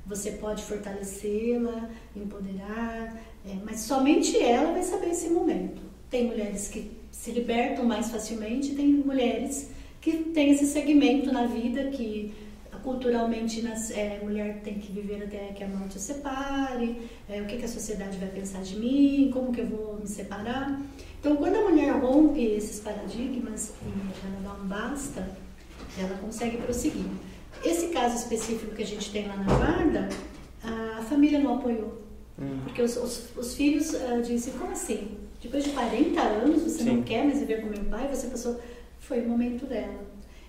Você 0.07 0.31
pode 0.31 0.63
fortalecê-la, 0.63 1.89
empoderar, 2.15 3.21
é, 3.45 3.55
mas 3.65 3.81
somente 3.81 4.41
ela 4.41 4.71
vai 4.71 4.83
saber 4.83 5.09
esse 5.09 5.29
momento. 5.29 5.81
Tem 6.09 6.27
mulheres 6.27 6.69
que 6.69 6.89
se 7.11 7.31
libertam 7.31 7.83
mais 7.83 8.09
facilmente, 8.09 8.75
tem 8.75 8.87
mulheres 8.87 9.71
que 10.05 10.17
têm 10.35 10.51
esse 10.51 10.67
segmento 10.67 11.33
na 11.33 11.47
vida 11.47 11.85
que 11.85 12.31
culturalmente 12.83 13.63
nas, 13.63 13.89
é, 13.89 14.19
mulher 14.21 14.61
tem 14.63 14.75
que 14.75 14.91
viver 14.91 15.23
até 15.23 15.47
que 15.47 15.63
a 15.63 15.67
morte 15.67 15.97
a 15.97 15.99
separe, 15.99 17.09
é, 17.27 17.41
o 17.41 17.45
que, 17.47 17.57
que 17.57 17.65
a 17.65 17.67
sociedade 17.67 18.15
vai 18.19 18.29
pensar 18.29 18.61
de 18.61 18.77
mim, 18.77 19.31
como 19.33 19.51
que 19.51 19.61
eu 19.61 19.65
vou 19.65 19.97
me 19.99 20.07
separar. 20.07 20.79
Então, 21.19 21.35
quando 21.37 21.55
a 21.55 21.61
mulher 21.67 21.91
rompe 21.93 22.39
esses 22.39 22.79
paradigmas 22.81 23.73
e 23.81 24.27
ela 24.27 24.41
dá 24.43 24.61
um 24.61 24.67
basta, 24.67 25.27
ela 25.97 26.15
consegue 26.19 26.57
prosseguir. 26.57 27.07
Esse 27.63 27.87
caso 27.87 28.15
específico 28.15 28.75
que 28.75 28.83
a 28.83 28.85
gente 28.85 29.09
tem 29.11 29.27
lá 29.27 29.37
na 29.37 29.45
guarda, 29.45 30.09
a 30.63 31.01
família 31.01 31.39
não 31.39 31.55
apoiou. 31.55 32.03
Hum. 32.39 32.59
Porque 32.63 32.83
os, 32.83 32.95
os, 32.95 33.35
os 33.35 33.55
filhos 33.55 33.95
uh, 33.95 34.21
dizem, 34.21 34.53
como 34.53 34.71
assim? 34.71 35.17
Depois 35.41 35.63
de 35.63 35.71
40 35.71 36.21
anos, 36.21 36.61
você 36.61 36.83
Sim. 36.83 36.97
não 36.97 37.01
quer 37.01 37.25
mais 37.25 37.39
viver 37.39 37.61
com 37.61 37.69
meu 37.69 37.83
pai? 37.85 38.07
Você 38.13 38.27
passou... 38.27 38.61
Foi 39.07 39.21
o 39.21 39.27
momento 39.27 39.65
dela. 39.65 40.03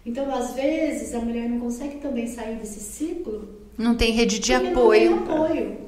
Então, 0.04 0.32
às 0.34 0.54
vezes, 0.54 1.14
a 1.14 1.18
mulher 1.18 1.48
não 1.48 1.60
consegue 1.60 1.98
também 1.98 2.26
sair 2.26 2.56
desse 2.56 2.80
ciclo. 2.80 3.48
Não 3.76 3.94
tem 3.94 4.12
rede 4.12 4.38
de 4.38 4.54
apoio. 4.54 5.10
Não 5.10 5.26
tem 5.26 5.34
apoio. 5.34 5.78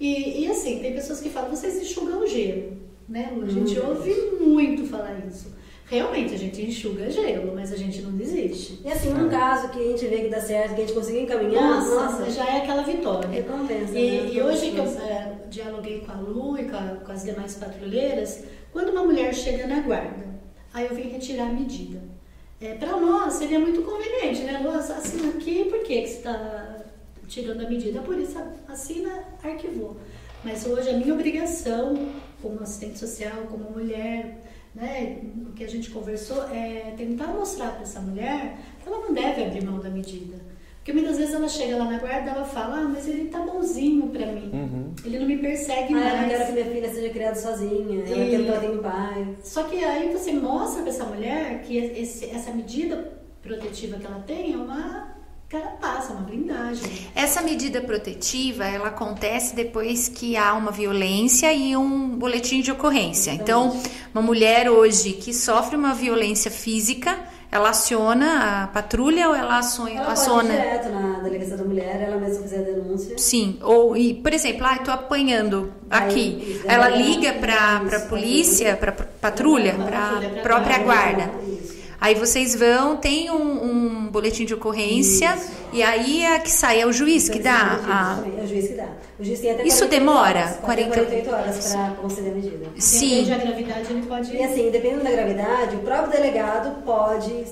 E, 0.00 0.42
e 0.42 0.50
assim, 0.50 0.78
tem 0.78 0.94
pessoas 0.94 1.20
que 1.20 1.28
falam, 1.28 1.50
vocês 1.50 1.80
enxugam 1.82 2.20
o 2.20 2.26
gelo. 2.26 2.84
Né, 3.08 3.30
A 3.42 3.46
gente 3.46 3.78
hum. 3.78 3.88
ouve 3.88 4.14
muito 4.40 4.86
falar 4.86 5.20
isso. 5.28 5.52
Realmente, 5.86 6.34
a 6.34 6.38
gente 6.38 6.62
enxuga 6.62 7.10
gelo, 7.10 7.52
mas 7.54 7.70
a 7.70 7.76
gente 7.76 8.00
não 8.00 8.12
desiste. 8.12 8.80
E 8.82 8.88
assim, 8.90 9.12
um 9.12 9.26
é. 9.26 9.30
caso 9.30 9.68
que 9.68 9.78
a 9.78 9.82
gente 9.82 10.06
vê 10.06 10.22
que 10.22 10.28
dá 10.28 10.40
certo, 10.40 10.74
que 10.74 10.80
a 10.80 10.86
gente 10.86 10.94
conseguiu 10.94 11.22
encaminhar, 11.22 11.62
nossa, 11.62 11.94
nossa 11.94 12.30
já 12.30 12.46
é 12.46 12.62
aquela 12.62 12.82
vitória. 12.82 13.28
Recompensa. 13.28 13.98
E, 13.98 14.22
né? 14.22 14.30
e 14.32 14.42
hoje 14.42 14.70
que 14.70 14.78
eu 14.78 14.84
é, 14.84 15.36
dialoguei 15.50 16.00
com 16.00 16.12
a 16.12 16.14
Lu 16.14 16.58
e 16.58 16.64
com, 16.64 16.76
a, 16.76 16.96
com, 17.04 17.12
as 17.12 17.22
demais 17.22 17.56
patrulheiras, 17.56 18.44
quando 18.72 18.90
uma 18.90 19.04
mulher 19.04 19.34
chega 19.34 19.66
na 19.66 19.80
guarda, 19.80 20.24
aí 20.72 20.86
eu 20.86 20.94
vim 20.94 21.10
retirar 21.10 21.48
a 21.48 21.52
medida. 21.52 22.13
É, 22.60 22.74
Para 22.74 22.96
nós 22.96 23.34
seria 23.34 23.58
muito 23.58 23.82
conveniente, 23.82 24.42
né? 24.42 24.60
Lu, 24.62 24.70
assina 24.70 25.30
aqui, 25.30 25.64
por 25.66 25.82
que, 25.82 26.02
que 26.02 26.08
você 26.08 26.16
está 26.18 26.84
tirando 27.28 27.64
a 27.64 27.68
medida? 27.68 28.00
Por 28.00 28.18
isso, 28.18 28.38
assina, 28.68 29.24
arquivou. 29.42 29.96
Mas 30.42 30.66
hoje 30.66 30.90
a 30.90 30.92
minha 30.94 31.14
obrigação, 31.14 32.12
como 32.40 32.62
assistente 32.62 32.98
social, 32.98 33.46
como 33.50 33.70
mulher, 33.70 34.38
né, 34.74 35.20
o 35.48 35.52
que 35.52 35.64
a 35.64 35.68
gente 35.68 35.90
conversou 35.90 36.42
é 36.48 36.94
tentar 36.96 37.28
mostrar 37.28 37.70
para 37.70 37.82
essa 37.82 38.00
mulher 38.00 38.58
que 38.82 38.88
ela 38.88 38.98
não 38.98 39.14
deve 39.14 39.44
abrir 39.44 39.64
mão 39.64 39.78
da 39.78 39.88
medida. 39.88 40.36
Porque 40.84 40.92
muitas 40.92 41.16
vezes 41.16 41.34
ela 41.34 41.48
chega 41.48 41.78
lá 41.78 41.86
na 41.86 41.98
guarda 41.98 42.30
e 42.30 42.34
ela 42.34 42.44
fala, 42.44 42.80
ah, 42.80 42.88
mas 42.88 43.08
ele 43.08 43.30
tá 43.30 43.38
bonzinho 43.38 44.08
para 44.08 44.26
mim. 44.26 44.50
Uhum. 44.52 44.94
Ele 45.02 45.18
não 45.18 45.26
me 45.26 45.38
persegue 45.38 45.94
ah, 45.94 45.96
mais. 45.96 46.12
Eu 46.12 46.20
não 46.20 46.28
quero 46.28 46.44
que 46.44 46.52
minha 46.52 46.64
filha 46.66 46.94
seja 46.94 47.08
criada 47.08 47.36
sozinha, 47.36 48.04
eu 48.06 48.16
não 48.18 48.30
quero 48.30 48.44
que 48.44 48.48
ela 48.50 48.60
tenha 48.60 48.78
pai. 48.82 49.28
Só 49.42 49.62
que 49.62 49.82
aí 49.82 50.12
você 50.12 50.34
mostra 50.34 50.82
para 50.82 50.90
essa 50.90 51.04
mulher 51.06 51.62
que 51.62 51.78
esse, 51.78 52.26
essa 52.26 52.52
medida 52.52 53.18
protetiva 53.40 53.96
que 53.96 54.04
ela 54.04 54.22
tem 54.26 54.52
é 54.52 54.56
uma 54.58 55.14
carapaça, 55.48 56.12
uma 56.12 56.20
blindagem. 56.20 56.82
Essa 57.14 57.40
medida 57.40 57.80
protetiva, 57.80 58.66
ela 58.66 58.88
acontece 58.88 59.56
depois 59.56 60.10
que 60.10 60.36
há 60.36 60.52
uma 60.52 60.70
violência 60.70 61.50
e 61.50 61.74
um 61.74 62.10
boletim 62.10 62.60
de 62.60 62.70
ocorrência. 62.70 63.30
Então, 63.30 63.80
uma 64.12 64.20
mulher 64.20 64.68
hoje 64.68 65.14
que 65.14 65.32
sofre 65.32 65.76
uma 65.76 65.94
violência 65.94 66.50
física, 66.50 67.18
ela 67.54 67.70
aciona 67.70 68.64
a 68.64 68.66
patrulha 68.66 69.28
ou 69.28 69.34
ela 69.34 69.58
aciona? 69.58 69.92
Ela 69.92 70.12
aciona... 70.12 70.42
direto 70.42 70.88
na 70.88 71.20
delegacia 71.20 71.56
da 71.56 71.62
mulher, 71.62 72.02
ela 72.02 72.16
mesma 72.16 72.42
fizer 72.42 72.58
a 72.58 72.62
denúncia. 72.62 73.16
Sim, 73.16 73.58
ou, 73.62 73.96
e, 73.96 74.12
por 74.14 74.32
exemplo, 74.34 74.66
ah, 74.66 74.74
estou 74.74 74.92
apanhando 74.92 75.72
aqui. 75.88 76.60
Aí, 76.64 76.74
ela 76.74 76.88
liga 76.88 77.32
para 77.34 77.76
a 77.76 78.00
polícia, 78.08 78.76
para 78.76 78.90
patrulha, 78.90 79.72
para 79.74 80.16
a 80.18 80.42
própria 80.42 80.78
guarda. 80.78 81.30
Isso. 81.46 81.74
Aí 82.00 82.16
vocês 82.16 82.56
vão, 82.56 82.96
tem 82.96 83.30
um, 83.30 83.36
um 83.36 84.03
boletim 84.14 84.44
de 84.44 84.54
ocorrência 84.54 85.34
Isso. 85.34 85.52
e 85.72 85.82
aí 85.82 86.24
é 86.24 86.38
que 86.38 86.50
sai, 86.50 86.80
é 86.80 86.86
o 86.86 86.92
juiz 86.92 87.28
que 87.28 87.40
dá. 87.40 87.80
A... 87.84 88.22
É 88.40 88.44
o 88.44 88.46
juiz 88.46 88.68
que 88.68 88.74
dá. 88.74 88.88
O 89.18 89.24
juiz 89.24 89.40
tem 89.40 89.50
até 89.50 89.64
Isso 89.64 89.86
demora? 89.88 90.40
Horas, 90.40 90.56
40... 90.56 90.88
48 90.90 91.30
horas 91.30 91.72
para 91.72 91.90
conceder 91.96 92.32
a 92.32 92.34
medida. 92.34 92.66
Sim. 92.78 93.24
Depende 93.24 93.30
da 93.30 93.36
gravidade, 93.38 93.92
ele 93.92 94.06
pode. 94.06 94.36
E 94.36 94.42
assim, 94.42 94.70
dependendo 94.70 95.04
da 95.04 95.10
gravidade, 95.10 95.76
o 95.76 95.80
próprio 95.80 96.12
delegado 96.12 96.82
pode 96.84 97.44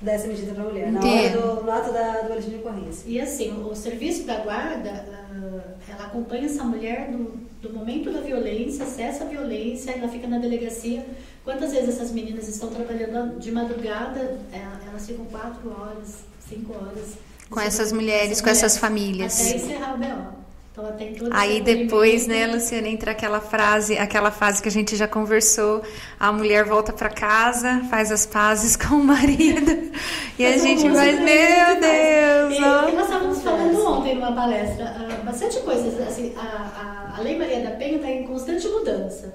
dar 0.00 0.12
essa 0.12 0.26
medida 0.28 0.52
para 0.52 0.62
a 0.62 0.66
mulher, 0.66 0.92
na 0.92 1.00
hora 1.00 1.30
do, 1.30 1.62
no 1.64 1.72
ato 1.72 1.92
da, 1.92 2.20
do 2.20 2.28
boletim 2.28 2.50
de 2.50 2.56
ocorrência. 2.56 3.04
E 3.06 3.20
assim, 3.20 3.64
o 3.68 3.74
serviço 3.74 4.24
da 4.24 4.36
guarda, 4.38 5.06
ah, 5.12 5.60
ela 5.88 6.06
acompanha 6.06 6.46
essa 6.46 6.62
mulher 6.62 7.10
do, 7.10 7.32
do 7.68 7.74
momento 7.74 8.12
da 8.12 8.20
violência, 8.20 8.86
cessa 8.86 9.24
a 9.24 9.26
violência, 9.26 9.90
ela 9.92 10.08
fica 10.08 10.26
na 10.26 10.38
delegacia 10.38 11.04
Quantas 11.44 11.72
vezes 11.72 11.90
essas 11.90 12.10
meninas 12.10 12.48
estão 12.48 12.70
trabalhando 12.70 13.38
de 13.38 13.52
madrugada? 13.52 14.40
É, 14.50 14.88
elas 14.88 15.06
ficam 15.06 15.26
quatro 15.26 15.70
horas, 15.70 16.20
cinco 16.48 16.72
horas. 16.72 17.18
Com 17.50 17.60
essas 17.60 17.92
mulheres, 17.92 18.40
com 18.40 18.48
essas 18.48 18.78
famílias. 18.78 19.38
Até 19.38 19.56
encerrar 19.56 19.94
o 19.94 19.98
BO. 19.98 20.43
Então, 20.74 20.88
até 20.88 21.08
Aí 21.30 21.60
depois, 21.60 22.26
né, 22.26 22.48
Luciana, 22.48 22.88
entra 22.88 23.12
aquela 23.12 23.40
frase, 23.40 23.96
aquela 23.96 24.32
fase 24.32 24.60
que 24.60 24.68
a 24.68 24.72
gente 24.72 24.96
já 24.96 25.06
conversou, 25.06 25.82
a 26.18 26.32
mulher 26.32 26.64
volta 26.64 26.92
para 26.92 27.08
casa, 27.10 27.84
faz 27.88 28.10
as 28.10 28.26
pazes 28.26 28.74
com 28.74 28.96
o 28.96 29.04
marido, 29.04 29.92
e 30.36 30.44
a 30.44 30.58
gente 30.58 30.88
vai, 30.88 31.12
meu 31.12 31.80
Deus! 31.80 32.54
E, 32.54 32.90
e 32.90 32.92
nós 32.92 33.04
estávamos 33.04 33.40
falando 33.40 33.86
ontem 33.86 34.16
numa 34.16 34.32
palestra, 34.32 34.96
uh, 34.98 35.24
bastante 35.24 35.60
coisas, 35.60 35.96
assim, 36.00 36.34
a, 36.36 36.40
a, 36.40 37.18
a 37.18 37.20
Lei 37.22 37.38
Maria 37.38 37.60
da 37.60 37.70
Penha 37.76 37.94
está 37.94 38.10
em 38.10 38.24
constante 38.24 38.66
mudança. 38.66 39.32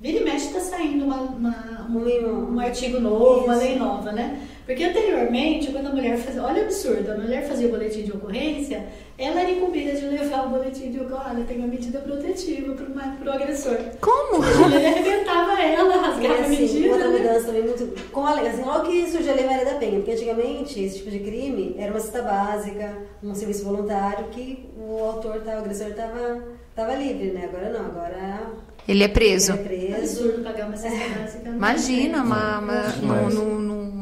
Vira 0.00 0.20
e 0.20 0.24
mexe 0.24 0.46
está 0.46 0.60
saindo 0.60 1.06
uma, 1.06 1.16
uma, 1.16 1.86
um, 1.90 2.54
um, 2.54 2.60
artigo 2.60 3.00
novo, 3.00 3.38
Isso. 3.38 3.44
uma 3.46 3.56
lei 3.56 3.76
nova, 3.76 4.12
né? 4.12 4.46
Porque 4.68 4.84
anteriormente, 4.84 5.72
quando 5.72 5.86
a 5.86 5.92
mulher 5.92 6.18
fazia. 6.18 6.42
Olha 6.42 6.60
o 6.60 6.64
absurdo, 6.66 7.10
a 7.10 7.14
mulher 7.14 7.48
fazia 7.48 7.68
o 7.68 7.70
boletim 7.70 8.02
de 8.02 8.12
ocorrência, 8.12 8.84
ela 9.16 9.40
era 9.40 9.50
incumbida 9.50 9.92
de 9.92 10.04
levar 10.04 10.44
o 10.44 10.50
boletim 10.50 10.90
de 10.90 11.00
ocorrência. 11.00 11.30
Olha, 11.30 11.44
tem 11.44 11.56
uma 11.56 11.66
medida 11.66 11.98
protetiva 12.00 12.74
para 12.74 13.30
o 13.30 13.34
agressor. 13.34 13.78
Como? 13.98 14.44
Ele 14.44 14.86
arrebentava 14.86 15.58
ela, 15.58 15.96
rasgava 15.96 16.34
assim, 16.34 16.44
a 16.44 16.48
medida. 16.60 16.88
Outra 16.90 17.08
né? 17.08 17.18
mudança 17.18 17.46
também 17.46 17.62
muito. 17.62 18.10
Com 18.12 18.26
a, 18.26 18.38
assim, 18.38 18.62
logo 18.62 18.90
que 18.90 19.10
surgiu 19.10 19.32
a 19.32 19.36
Lei 19.36 19.46
Maria 19.46 19.64
da 19.64 19.74
Penha, 19.76 19.96
porque 19.96 20.12
antigamente 20.12 20.84
esse 20.84 20.98
tipo 20.98 21.10
de 21.12 21.20
crime 21.20 21.74
era 21.78 21.90
uma 21.90 22.00
cesta 22.00 22.20
básica, 22.20 22.94
um 23.22 23.34
serviço 23.34 23.64
voluntário 23.64 24.26
que 24.26 24.68
o 24.76 25.02
autor, 25.02 25.40
tá, 25.40 25.54
o 25.54 25.58
agressor 25.60 25.86
estava 25.86 26.94
livre, 26.94 27.30
né? 27.30 27.48
Agora 27.50 27.70
não, 27.70 27.86
agora 27.86 28.52
ele 28.88 29.02
é 29.02 29.08
preso. 29.08 29.52
Ele 29.52 29.62
é 29.62 29.64
preso. 29.64 30.20
Absurdo 30.20 30.42
pagar 30.42 30.66
uma 30.66 30.76
cesta 30.76 31.18
básica. 31.18 31.48
Imagina, 31.48 32.22
uma, 32.22 32.58
uma 32.58 32.82
no, 33.00 33.30
no, 33.30 33.60
no, 33.60 33.97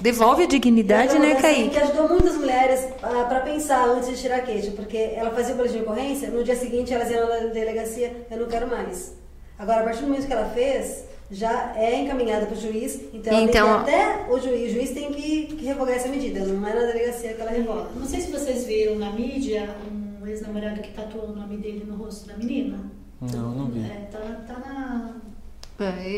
devolve 0.00 0.44
a 0.44 0.46
dignidade, 0.46 1.18
né, 1.18 1.34
Kaique? 1.34 1.70
Que 1.70 1.78
ajudou 1.78 2.08
muitas 2.08 2.36
mulheres 2.36 2.88
ah, 3.02 3.24
para 3.28 3.40
pensar 3.40 3.88
antes 3.88 4.08
de 4.08 4.16
tirar 4.16 4.36
a 4.36 4.42
queixa, 4.42 4.70
porque 4.72 4.96
ela 5.14 5.30
fazia 5.30 5.54
o 5.54 5.56
boletim 5.56 5.78
de 5.78 5.82
ocorrência, 5.82 6.30
no 6.30 6.42
dia 6.44 6.56
seguinte 6.56 6.92
elas 6.92 7.10
iam 7.10 7.28
na 7.28 7.52
delegacia, 7.52 8.26
eu 8.30 8.38
não 8.38 8.46
quero 8.46 8.68
mais. 8.68 9.16
Agora, 9.58 9.80
a 9.80 9.84
partir 9.84 10.02
do 10.02 10.08
momento 10.08 10.26
que 10.26 10.32
ela 10.32 10.48
fez, 10.50 11.04
já 11.30 11.74
é 11.76 12.00
encaminhada 12.00 12.46
para 12.46 12.56
o 12.56 12.60
juiz, 12.60 13.00
então, 13.12 13.40
então 13.40 13.78
até 13.80 14.26
o 14.30 14.38
juiz, 14.38 14.70
o 14.70 14.74
juiz 14.74 14.90
tem 14.90 15.12
que, 15.12 15.46
que, 15.46 15.64
revogar 15.64 15.96
essa 15.96 16.08
medida, 16.08 16.40
não 16.40 16.66
é 16.66 16.74
na 16.74 16.80
delegacia 16.80 17.34
que 17.34 17.40
ela 17.40 17.50
revoga. 17.50 17.90
Não 17.94 18.06
sei 18.06 18.20
se 18.20 18.30
vocês 18.30 18.64
viram 18.64 18.96
na 18.96 19.10
mídia 19.10 19.68
um 19.90 20.26
ex-namorado 20.26 20.80
que 20.80 20.92
tatuou 20.92 21.30
o 21.30 21.36
nome 21.36 21.56
dele 21.58 21.84
no 21.86 21.96
rosto 21.96 22.28
da 22.28 22.36
menina. 22.36 22.78
Não, 23.20 23.50
não 23.50 23.66
vi. 23.66 23.80
É, 23.80 24.08
tá, 24.10 24.18
tá 24.46 24.58
na. 24.60 25.16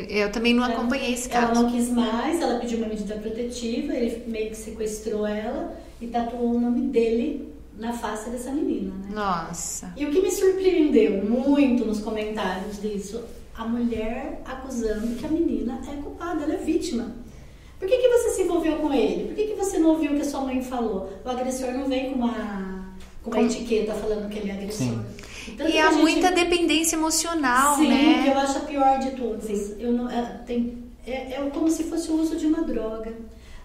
Eu 0.08 0.32
também 0.32 0.54
não 0.54 0.64
acompanhei 0.64 1.12
esse 1.12 1.28
caso. 1.28 1.52
Ela 1.52 1.62
não 1.62 1.70
quis 1.70 1.90
mais, 1.90 2.40
ela 2.40 2.58
pediu 2.58 2.78
uma 2.78 2.88
medida 2.88 3.14
protetiva, 3.16 3.92
ele 3.92 4.24
meio 4.26 4.50
que 4.50 4.56
sequestrou 4.56 5.26
ela 5.26 5.76
e 6.00 6.06
tatuou 6.06 6.54
o 6.54 6.60
nome 6.60 6.88
dele 6.88 7.52
na 7.76 7.92
face 7.92 8.30
dessa 8.30 8.50
menina, 8.50 8.94
né? 8.94 9.08
Nossa. 9.14 9.92
E 9.96 10.04
o 10.06 10.10
que 10.10 10.20
me 10.20 10.30
surpreendeu 10.30 11.22
muito 11.24 11.84
nos 11.84 12.00
comentários 12.00 12.80
disso, 12.80 13.22
a 13.56 13.66
mulher 13.66 14.40
acusando 14.46 15.14
que 15.16 15.26
a 15.26 15.28
menina 15.28 15.80
é 15.90 15.96
culpada, 16.02 16.44
ela 16.44 16.54
é 16.54 16.58
vítima. 16.58 17.14
Por 17.78 17.88
que, 17.88 17.96
que 17.96 18.08
você 18.08 18.30
se 18.30 18.42
envolveu 18.42 18.76
com 18.76 18.92
ele? 18.92 19.28
Por 19.28 19.34
que, 19.34 19.46
que 19.48 19.54
você 19.54 19.78
não 19.78 19.90
ouviu 19.90 20.12
o 20.12 20.14
que 20.14 20.22
a 20.22 20.24
sua 20.24 20.40
mãe 20.40 20.62
falou? 20.62 21.10
O 21.24 21.28
agressor 21.28 21.72
não 21.72 21.86
vem 21.88 22.10
com 22.10 22.18
uma, 22.18 22.94
com 23.22 23.30
uma 23.30 23.42
etiqueta 23.42 23.94
falando 23.94 24.28
que 24.28 24.38
ele 24.38 24.50
é 24.50 24.54
agressor. 24.54 24.86
Sim. 24.86 25.04
Tanto 25.56 25.70
e 25.70 25.78
há 25.78 25.90
gente... 25.90 26.00
muita 26.00 26.30
dependência 26.30 26.96
emocional, 26.96 27.76
Sim, 27.76 27.88
né? 27.88 28.14
Sim, 28.14 28.22
que 28.22 28.28
eu 28.28 28.38
acho 28.38 28.58
a 28.58 28.60
pior 28.60 28.98
de 28.98 29.10
todas. 29.12 29.76
Eu 29.78 29.92
não, 29.92 30.10
é, 30.10 30.40
tem, 30.46 30.84
é, 31.06 31.34
é 31.34 31.50
como 31.52 31.70
se 31.70 31.84
fosse 31.84 32.10
o 32.10 32.20
uso 32.20 32.36
de 32.36 32.46
uma 32.46 32.62
droga. 32.62 33.12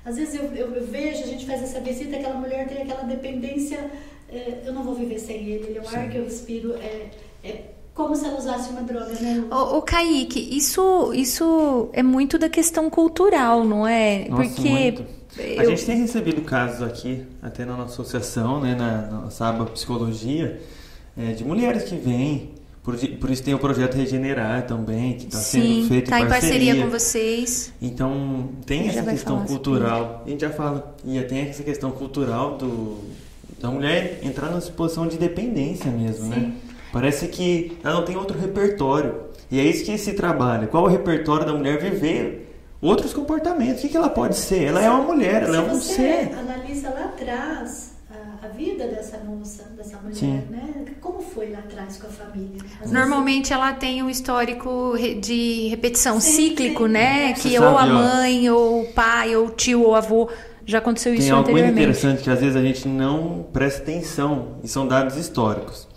Às 0.06 0.18
vezes 0.18 0.36
eu, 0.36 0.44
eu, 0.54 0.72
eu, 0.76 0.86
vejo, 0.86 1.24
a 1.24 1.28
gente 1.28 1.46
faz 1.46 1.64
essa 1.64 1.80
visita, 1.80 2.16
aquela 2.16 2.36
mulher 2.36 2.68
tem 2.68 2.84
aquela 2.84 3.04
dependência, 3.04 3.90
é, 4.30 4.62
eu 4.66 4.74
não 4.74 4.84
vou 4.84 4.94
viver 4.94 5.18
sem 5.18 5.38
ele, 5.38 5.66
ele 5.70 5.78
é 5.80 5.82
o 5.82 5.88
Sim. 5.88 5.96
ar 5.96 6.10
que 6.10 6.18
eu 6.18 6.24
respiro, 6.26 6.74
é, 6.76 7.10
é 7.44 7.64
como 7.96 8.16
se 8.16 8.26
ela 8.26 8.38
usasse 8.38 8.70
uma 8.70 8.82
droga, 8.84 9.14
né? 9.20 9.46
Ô, 9.50 9.78
ô 9.78 9.82
Kaique, 9.82 10.56
isso, 10.56 11.14
isso 11.14 11.90
é 11.94 12.04
muito 12.04 12.38
da 12.38 12.50
questão 12.50 12.90
cultural, 12.90 13.64
não 13.64 13.88
é? 13.88 14.28
Nossa, 14.30 14.44
Porque 14.44 14.70
muito. 14.70 15.06
Eu... 15.38 15.62
A 15.62 15.66
gente 15.66 15.86
tem 15.86 15.98
recebido 15.98 16.42
casos 16.42 16.82
aqui, 16.82 17.26
até 17.42 17.66
na 17.66 17.76
nossa 17.76 17.94
associação, 17.94 18.62
né, 18.62 18.76
na 18.76 19.08
nossa 19.22 19.48
aba 19.48 19.66
psicologia, 19.66 20.62
é, 21.18 21.32
de 21.32 21.44
mulheres 21.44 21.84
que 21.84 21.96
vêm. 21.96 22.52
Por, 22.84 22.96
por, 22.96 23.32
isso 23.32 23.42
tem 23.42 23.54
o 23.54 23.58
projeto 23.58 23.96
Regenerar 23.96 24.68
também, 24.68 25.14
que 25.14 25.26
está 25.26 25.40
sendo 25.40 25.88
feito 25.88 26.08
tá 26.08 26.20
em 26.22 26.28
parceria. 26.28 26.58
em 26.58 26.60
parceria 26.60 26.84
com 26.84 26.92
vocês. 26.92 27.74
Então, 27.82 28.50
tem 28.64 28.90
essa 28.90 29.02
questão 29.02 29.44
cultural. 29.44 30.22
A 30.24 30.30
gente 30.30 30.42
já 30.42 30.52
fala. 30.52 30.96
E 31.04 31.20
tem 31.24 31.40
essa 31.40 31.64
questão 31.64 31.90
cultural 31.92 32.58
do, 32.58 33.00
da 33.60 33.72
mulher 33.72 34.20
entrar 34.22 34.50
numa 34.52 34.62
posição 34.62 35.08
de 35.08 35.18
dependência 35.18 35.90
mesmo, 35.90 36.28
né? 36.28 36.36
Sim. 36.36 36.42
né? 36.42 36.54
Parece 36.94 37.28
que 37.28 37.76
ela 37.84 37.96
não 37.96 38.06
tem 38.06 38.16
outro 38.16 38.40
repertório. 38.40 39.16
E 39.50 39.60
é 39.60 39.64
isso 39.64 39.84
que 39.84 39.98
se 39.98 40.14
trabalha. 40.14 40.68
Qual 40.68 40.84
o 40.84 40.88
repertório 40.88 41.46
da 41.46 41.54
mulher 41.54 41.80
viver 41.82 42.56
outros 42.80 43.14
comportamentos? 43.14 43.84
O 43.84 43.88
que, 43.90 43.98
ela 43.98 44.10
pode 44.10 44.36
ser? 44.36 44.64
Ela 44.66 44.84
é 44.84 44.90
uma 44.90 45.04
mulher, 45.04 45.44
ela 45.44 45.58
é 45.58 45.62
um 45.62 45.82
ser. 45.82 46.30
Você 46.30 46.40
analisa 46.40 46.90
lá 46.92 47.06
atrás 47.06 47.95
a, 48.46 48.50
vida 48.50 48.88
dessa 48.88 49.18
moça, 49.20 49.64
dessa 49.76 49.98
mulher, 49.98 50.16
Sim. 50.16 50.44
né? 50.50 50.86
Como 51.02 51.22
foi 51.22 51.52
lá 51.52 51.60
atrás 51.60 51.98
com 51.98 52.08
a 52.08 52.10
família? 52.10 52.62
Às 52.82 52.92
Normalmente 52.92 53.50
vezes... 53.50 53.52
ela 53.52 53.74
tem 53.74 54.04
um 54.04 54.10
histórico 54.10 54.96
de 55.22 55.68
repetição 55.70 56.20
sim, 56.20 56.50
cíclico, 56.50 56.88
né? 56.88 57.34
Você 57.36 57.42
que 57.42 57.56
sabe, 57.56 57.66
ou 57.66 57.78
a 57.78 57.86
mãe, 57.86 58.50
ó. 58.50 58.56
ou 58.56 58.82
o 58.82 58.94
pai, 58.94 59.36
ou 59.36 59.48
o 59.48 59.50
tio, 59.52 59.82
ou 59.82 59.92
o 59.92 59.96
avô 59.96 60.30
já 60.66 60.80
aconteceu 60.80 61.14
isso 61.14 61.28
Tem 61.28 61.32
algo 61.32 61.52
muito 61.52 61.70
interessante 61.70 62.24
que 62.24 62.30
às 62.30 62.40
vezes 62.40 62.56
a 62.56 62.62
gente 62.62 62.88
não 62.88 63.46
presta 63.54 63.84
atenção 63.84 64.58
e 64.64 64.68
são 64.68 64.88
dados 64.88 65.16
históricos. 65.16 65.88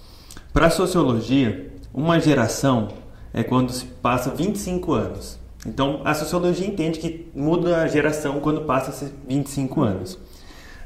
Para 0.53 0.67
a 0.67 0.71
sociologia, 0.71 1.73
uma 1.93 2.21
geração 2.21 2.89
é 3.33 3.43
quando 3.43 3.73
se 3.73 3.85
passa 3.87 4.31
25 4.31 4.93
anos. 4.93 5.39
Então, 5.67 6.03
a 6.05 6.15
sociologia 6.15 6.67
entende 6.67 6.99
que 6.99 7.29
muda 7.35 7.83
a 7.83 7.89
geração 7.89 8.41
quando 8.41 8.63
passa 8.63 9.11
25 9.27 9.81
anos. 9.83 10.19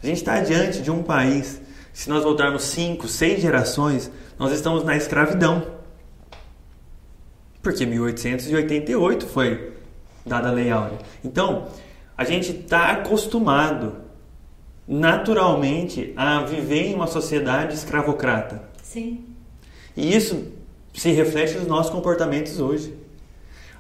A 0.03 0.07
gente 0.07 0.19
está 0.19 0.41
diante 0.41 0.83
de 0.83 0.91
um 0.91 1.03
país, 1.03 1.61
se 1.93 2.11
nós 2.11 2.25
voltarmos 2.25 2.65
5, 2.65 3.07
6 3.07 3.41
gerações, 3.41 4.11
nós 4.39 4.53
estamos 4.53 4.83
na 4.83 4.97
escravidão. 4.97 5.67
Porque 7.63 7.87
1888 7.87 9.27
foi 9.27 9.73
dada 10.27 10.49
a 10.49 10.53
Lei 10.53 10.71
Áurea. 10.71 10.99
Então, 11.25 11.69
a 12.17 12.25
gente 12.25 12.51
está 12.51 12.91
acostumado 12.91 13.97
naturalmente 14.87 16.13
a 16.17 16.43
viver 16.43 16.89
em 16.89 16.95
uma 16.95 17.07
sociedade 17.07 17.75
escravocrata. 17.75 18.63
Sim. 18.83 19.25
E 19.97 20.15
isso 20.15 20.49
se 20.93 21.11
reflete 21.13 21.55
nos 21.55 21.67
nossos 21.67 21.93
comportamentos 21.93 22.59
hoje. 22.59 22.95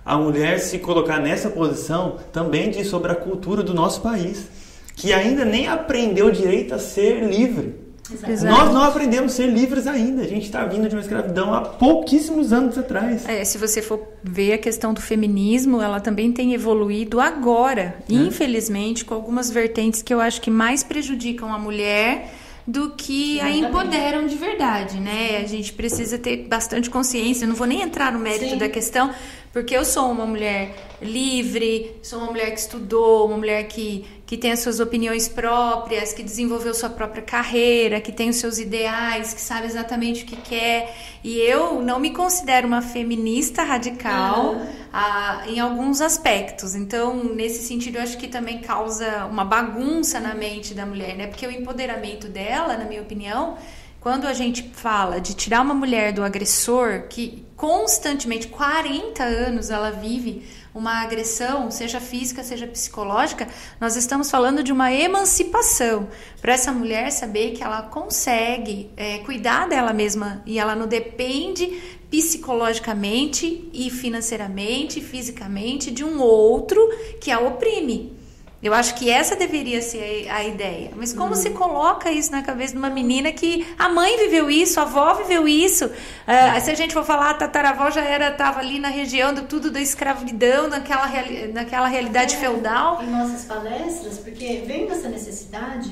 A 0.04 0.16
mulher 0.16 0.58
se 0.58 0.78
colocar 0.78 1.18
nessa 1.20 1.50
posição 1.50 2.18
também 2.32 2.70
diz 2.70 2.88
sobre 2.88 3.12
a 3.12 3.14
cultura 3.14 3.62
do 3.62 3.74
nosso 3.74 4.00
país, 4.00 4.48
que 4.94 5.12
ainda 5.12 5.44
nem 5.44 5.68
aprendeu 5.68 6.30
direito 6.30 6.74
a 6.74 6.78
ser 6.78 7.24
livre. 7.24 7.82
Exato. 8.28 8.44
Nós 8.44 8.74
não 8.74 8.82
aprendemos 8.82 9.32
a 9.32 9.36
ser 9.36 9.46
livres 9.46 9.86
ainda. 9.86 10.22
A 10.22 10.26
gente 10.26 10.44
está 10.44 10.64
vindo 10.64 10.88
de 10.88 10.94
uma 10.94 11.00
escravidão 11.00 11.54
há 11.54 11.60
pouquíssimos 11.60 12.52
anos 12.52 12.76
atrás. 12.76 13.26
É, 13.28 13.44
se 13.44 13.56
você 13.56 13.80
for 13.80 14.02
ver 14.22 14.54
a 14.54 14.58
questão 14.58 14.92
do 14.92 15.00
feminismo, 15.00 15.80
ela 15.80 16.00
também 16.00 16.32
tem 16.32 16.52
evoluído 16.52 17.20
agora, 17.20 17.96
é. 18.10 18.12
infelizmente, 18.14 19.04
com 19.04 19.14
algumas 19.14 19.50
vertentes 19.50 20.02
que 20.02 20.12
eu 20.12 20.20
acho 20.20 20.40
que 20.40 20.50
mais 20.50 20.82
prejudicam 20.82 21.52
a 21.52 21.58
mulher 21.58 22.34
do 22.66 22.90
que 22.90 23.40
a 23.40 23.50
empoderam 23.50 24.26
de 24.26 24.36
verdade, 24.36 25.00
né? 25.00 25.40
A 25.42 25.48
gente 25.48 25.72
precisa 25.72 26.16
ter 26.16 26.46
bastante 26.48 26.88
consciência. 26.88 27.44
Eu 27.44 27.48
não 27.48 27.56
vou 27.56 27.66
nem 27.66 27.82
entrar 27.82 28.12
no 28.12 28.18
mérito 28.18 28.50
Sim. 28.50 28.58
da 28.58 28.68
questão, 28.68 29.10
porque 29.52 29.76
eu 29.76 29.84
sou 29.84 30.10
uma 30.10 30.26
mulher 30.26 30.91
livre, 31.02 31.96
sou 32.02 32.20
uma 32.20 32.28
mulher 32.28 32.50
que 32.52 32.60
estudou, 32.60 33.26
uma 33.26 33.36
mulher 33.36 33.64
que, 33.64 34.06
que 34.26 34.36
tem 34.36 34.52
as 34.52 34.60
suas 34.60 34.80
opiniões 34.80 35.28
próprias, 35.28 36.12
que 36.12 36.22
desenvolveu 36.22 36.72
sua 36.72 36.88
própria 36.88 37.22
carreira, 37.22 38.00
que 38.00 38.12
tem 38.12 38.28
os 38.28 38.36
seus 38.36 38.58
ideais, 38.58 39.34
que 39.34 39.40
sabe 39.40 39.66
exatamente 39.66 40.24
o 40.24 40.26
que 40.26 40.36
quer. 40.36 40.96
E 41.22 41.38
eu 41.38 41.82
não 41.82 41.98
me 41.98 42.10
considero 42.10 42.66
uma 42.66 42.82
feminista 42.82 43.62
radical 43.62 44.54
uhum. 44.54 44.66
ah, 44.92 45.44
em 45.46 45.60
alguns 45.60 46.00
aspectos. 46.00 46.74
Então, 46.74 47.22
nesse 47.22 47.66
sentido, 47.66 47.96
eu 47.96 48.02
acho 48.02 48.16
que 48.16 48.28
também 48.28 48.60
causa 48.60 49.26
uma 49.26 49.44
bagunça 49.44 50.20
na 50.20 50.34
mente 50.34 50.74
da 50.74 50.86
mulher, 50.86 51.16
né? 51.16 51.26
Porque 51.26 51.46
o 51.46 51.50
empoderamento 51.50 52.28
dela, 52.28 52.76
na 52.76 52.84
minha 52.84 53.02
opinião, 53.02 53.56
quando 54.02 54.26
a 54.26 54.32
gente 54.32 54.68
fala 54.74 55.20
de 55.20 55.32
tirar 55.32 55.60
uma 55.60 55.74
mulher 55.74 56.12
do 56.12 56.24
agressor, 56.24 57.04
que 57.08 57.46
constantemente, 57.56 58.48
40 58.48 59.22
anos 59.22 59.70
ela 59.70 59.92
vive 59.92 60.42
uma 60.74 61.02
agressão, 61.02 61.70
seja 61.70 62.00
física, 62.00 62.42
seja 62.42 62.66
psicológica, 62.66 63.46
nós 63.80 63.96
estamos 63.96 64.30
falando 64.30 64.62
de 64.62 64.72
uma 64.72 64.92
emancipação 64.92 66.08
para 66.40 66.54
essa 66.54 66.72
mulher 66.72 67.10
saber 67.10 67.52
que 67.52 67.62
ela 67.62 67.82
consegue 67.82 68.90
é, 68.96 69.18
cuidar 69.18 69.68
dela 69.68 69.92
mesma 69.92 70.42
e 70.46 70.58
ela 70.58 70.74
não 70.74 70.86
depende 70.86 71.80
psicologicamente 72.10 73.70
e 73.72 73.90
financeiramente, 73.90 75.00
fisicamente 75.00 75.90
de 75.90 76.04
um 76.04 76.20
outro 76.20 76.80
que 77.20 77.30
a 77.30 77.40
oprime. 77.40 78.21
Eu 78.62 78.72
acho 78.72 78.94
que 78.94 79.10
essa 79.10 79.34
deveria 79.34 79.82
ser 79.82 80.28
a 80.30 80.44
ideia. 80.44 80.92
Mas 80.94 81.12
como 81.12 81.30
uhum. 81.30 81.34
se 81.34 81.50
coloca 81.50 82.12
isso 82.12 82.30
na 82.30 82.42
cabeça 82.42 82.72
de 82.72 82.78
uma 82.78 82.88
menina 82.88 83.32
que 83.32 83.66
a 83.76 83.88
mãe 83.88 84.16
viveu 84.18 84.48
isso, 84.48 84.78
a 84.78 84.84
avó 84.84 85.14
viveu 85.14 85.48
isso? 85.48 85.86
Uh, 85.86 86.60
se 86.60 86.70
a 86.70 86.74
gente 86.74 86.94
for 86.94 87.04
falar, 87.04 87.30
a 87.30 87.34
tataravó 87.34 87.90
já 87.90 88.02
era 88.02 88.30
estava 88.30 88.60
ali 88.60 88.78
na 88.78 88.88
região 88.88 89.34
do 89.34 89.42
tudo 89.42 89.68
da 89.68 89.80
escravidão, 89.80 90.68
naquela, 90.68 91.06
reali 91.06 91.52
naquela 91.52 91.88
realidade 91.88 92.36
é, 92.36 92.38
feudal. 92.38 93.02
Em 93.02 93.10
nossas 93.10 93.44
palestras, 93.46 94.18
porque 94.18 94.62
vendo 94.64 94.92
essa 94.92 95.08
necessidade, 95.08 95.90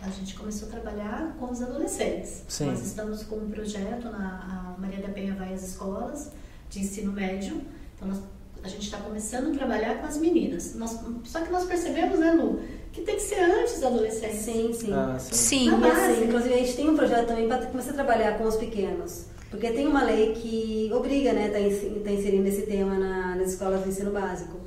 a 0.00 0.08
gente 0.10 0.34
começou 0.34 0.68
a 0.68 0.70
trabalhar 0.70 1.36
com 1.40 1.50
os 1.50 1.60
adolescentes. 1.60 2.44
Sim. 2.46 2.66
Nós 2.66 2.86
estamos 2.86 3.24
com 3.24 3.36
um 3.36 3.50
projeto 3.50 4.04
na 4.10 4.76
Maria 4.78 5.00
da 5.00 5.08
Penha 5.08 5.34
vai 5.34 5.52
às 5.52 5.62
escolas 5.62 6.30
de 6.70 6.80
ensino 6.80 7.10
médio. 7.12 7.62
Então 7.96 8.06
nós 8.06 8.18
a 8.62 8.68
gente 8.68 8.84
está 8.84 8.98
começando 8.98 9.52
a 9.52 9.58
trabalhar 9.58 9.98
com 9.98 10.06
as 10.06 10.16
meninas. 10.16 10.74
Nós, 10.74 10.98
só 11.24 11.40
que 11.40 11.50
nós 11.50 11.64
percebemos, 11.64 12.18
né, 12.18 12.32
Lu, 12.32 12.60
que 12.92 13.00
tem 13.00 13.16
que 13.16 13.22
ser 13.22 13.40
antes 13.40 13.80
da 13.80 13.88
adolescência. 13.88 14.32
Sim, 14.32 14.72
sim. 14.72 14.92
Ah, 14.92 15.16
sim. 15.18 15.34
sim. 15.34 15.84
Assim, 15.84 16.24
inclusive, 16.24 16.54
a 16.54 16.58
gente 16.58 16.76
tem 16.76 16.88
um 16.88 16.96
projeto 16.96 17.26
também 17.26 17.48
para 17.48 17.66
começar 17.66 17.90
a 17.90 17.94
trabalhar 17.94 18.38
com 18.38 18.44
os 18.44 18.56
pequenos. 18.56 19.26
Porque 19.50 19.70
tem 19.70 19.86
uma 19.86 20.02
lei 20.02 20.32
que 20.32 20.90
obriga, 20.94 21.32
né, 21.32 21.48
tá, 21.48 21.58
tá 22.04 22.10
inserindo 22.10 22.48
esse 22.48 22.62
tema 22.62 22.98
na, 22.98 23.36
nas 23.36 23.52
escolas 23.52 23.82
de 23.82 23.90
ensino 23.90 24.10
básico. 24.10 24.60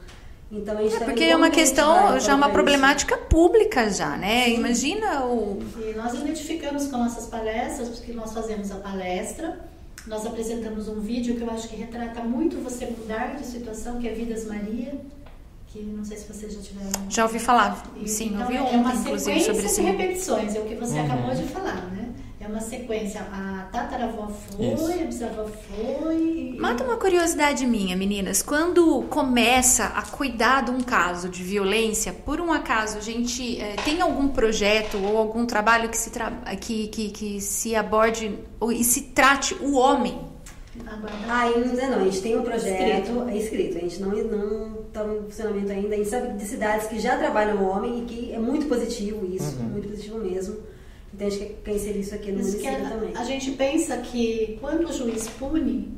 Então, 0.51 0.77
a 0.77 0.83
gente 0.83 0.95
é, 0.95 0.99
porque 0.99 1.23
é 1.23 1.35
uma 1.35 1.49
questão, 1.49 2.19
já 2.19 2.33
é 2.33 2.35
uma 2.35 2.49
problemática 2.49 3.15
isso. 3.15 3.25
pública 3.25 3.89
já, 3.89 4.15
né? 4.15 4.45
Sim. 4.45 4.55
Imagina 4.55 5.25
o... 5.25 5.59
E 5.79 5.93
nós 5.93 6.13
identificamos 6.13 6.87
com 6.87 6.97
nossas 6.97 7.25
palestras, 7.25 7.89
porque 7.89 8.13
nós 8.13 8.31
fazemos 8.31 8.69
a 8.71 8.75
palestra, 8.75 9.59
nós 10.07 10.25
apresentamos 10.25 10.87
um 10.87 10.99
vídeo 10.99 11.35
que 11.35 11.41
eu 11.41 11.49
acho 11.49 11.67
que 11.67 11.75
retrata 11.75 12.21
muito 12.21 12.63
você 12.63 12.85
mudar 12.85 13.35
de 13.35 13.45
situação, 13.45 13.99
que 13.99 14.07
é 14.07 14.13
Vidas 14.13 14.45
Maria, 14.45 14.93
que 15.67 15.81
não 15.81 16.05
sei 16.05 16.17
se 16.17 16.31
vocês 16.31 16.53
já 16.53 16.61
tiveram. 16.61 17.09
Já 17.09 17.23
ouvi 17.23 17.39
falar, 17.39 17.83
sim, 18.05 18.27
então, 18.27 18.41
ouvi 18.41 18.57
ontem, 18.57 18.75
é 18.75 18.77
uma 18.77 18.93
inclusive, 18.93 19.39
sobre 19.41 19.65
isso. 19.65 19.81
de 19.81 19.87
repetições, 19.87 20.55
é 20.55 20.59
o 20.59 20.65
que 20.65 20.75
você 20.75 20.99
uhum. 20.99 21.05
acabou 21.05 21.35
de 21.35 21.43
falar, 21.43 21.91
né? 21.91 22.04
É 22.45 22.47
uma 22.47 22.61
sequência. 22.61 23.21
A 23.21 23.67
tataravó 23.71 24.27
foi, 24.27 24.73
Isso. 24.73 24.93
a 24.93 25.05
bisavó 25.05 25.47
foi. 25.47 26.55
Mata 26.59 26.83
uma 26.83 26.95
curiosidade 26.95 27.65
minha, 27.65 27.97
meninas. 27.97 28.43
Quando 28.43 29.01
começa 29.09 29.85
a 29.85 30.03
cuidar 30.03 30.63
de 30.63 30.69
um 30.69 30.79
caso 30.81 31.27
de 31.27 31.41
violência, 31.41 32.13
por 32.13 32.39
um 32.39 32.53
acaso 32.53 32.99
a 32.99 33.01
gente 33.01 33.59
é, 33.59 33.75
tem 33.77 33.99
algum 33.99 34.27
projeto 34.27 34.97
ou 34.97 35.17
algum 35.17 35.47
trabalho 35.47 35.89
que 35.89 35.97
se, 35.97 36.11
tra... 36.11 36.29
que, 36.61 36.87
que, 36.89 37.09
que 37.09 37.41
se 37.41 37.75
aborde 37.75 38.37
ou, 38.59 38.71
e 38.71 38.83
se 38.83 39.01
trate 39.01 39.55
o 39.55 39.75
homem? 39.77 40.15
Ah, 41.27 41.45
ainda 41.45 41.87
não. 41.87 42.01
A 42.01 42.03
gente 42.03 42.21
tem 42.21 42.37
um 42.37 42.43
projeto 42.43 42.79
escrito. 42.79 43.27
é 43.27 43.37
escrito. 43.37 43.77
A 43.77 43.81
gente 43.81 44.01
não 44.01 44.83
está 44.87 45.03
no 45.03 45.23
funcionamento 45.23 45.71
ainda. 45.71 45.95
A 45.95 45.97
gente 45.97 46.09
sabe 46.09 46.37
de 46.37 46.45
cidades 46.45 46.87
que 46.87 46.99
já 46.99 47.17
trabalham 47.17 47.57
o 47.57 47.67
homem 47.67 48.03
e 48.03 48.05
que 48.05 48.33
é 48.33 48.37
muito 48.37 48.67
positivo 48.67 49.25
isso, 49.25 49.57
uhum. 49.57 49.63
muito 49.63 49.87
positivo 49.87 50.19
mesmo. 50.19 50.57
Então 51.15 51.27
isso 51.27 52.13
aqui 52.13 52.31
no 52.31 52.41
isso 52.41 52.57
município 52.57 52.85
a, 52.85 52.89
também. 52.89 53.11
A 53.15 53.23
gente 53.23 53.51
pensa 53.51 53.97
que 53.97 54.57
quando 54.59 54.87
o 54.87 54.93
juiz 54.93 55.27
pune, 55.29 55.93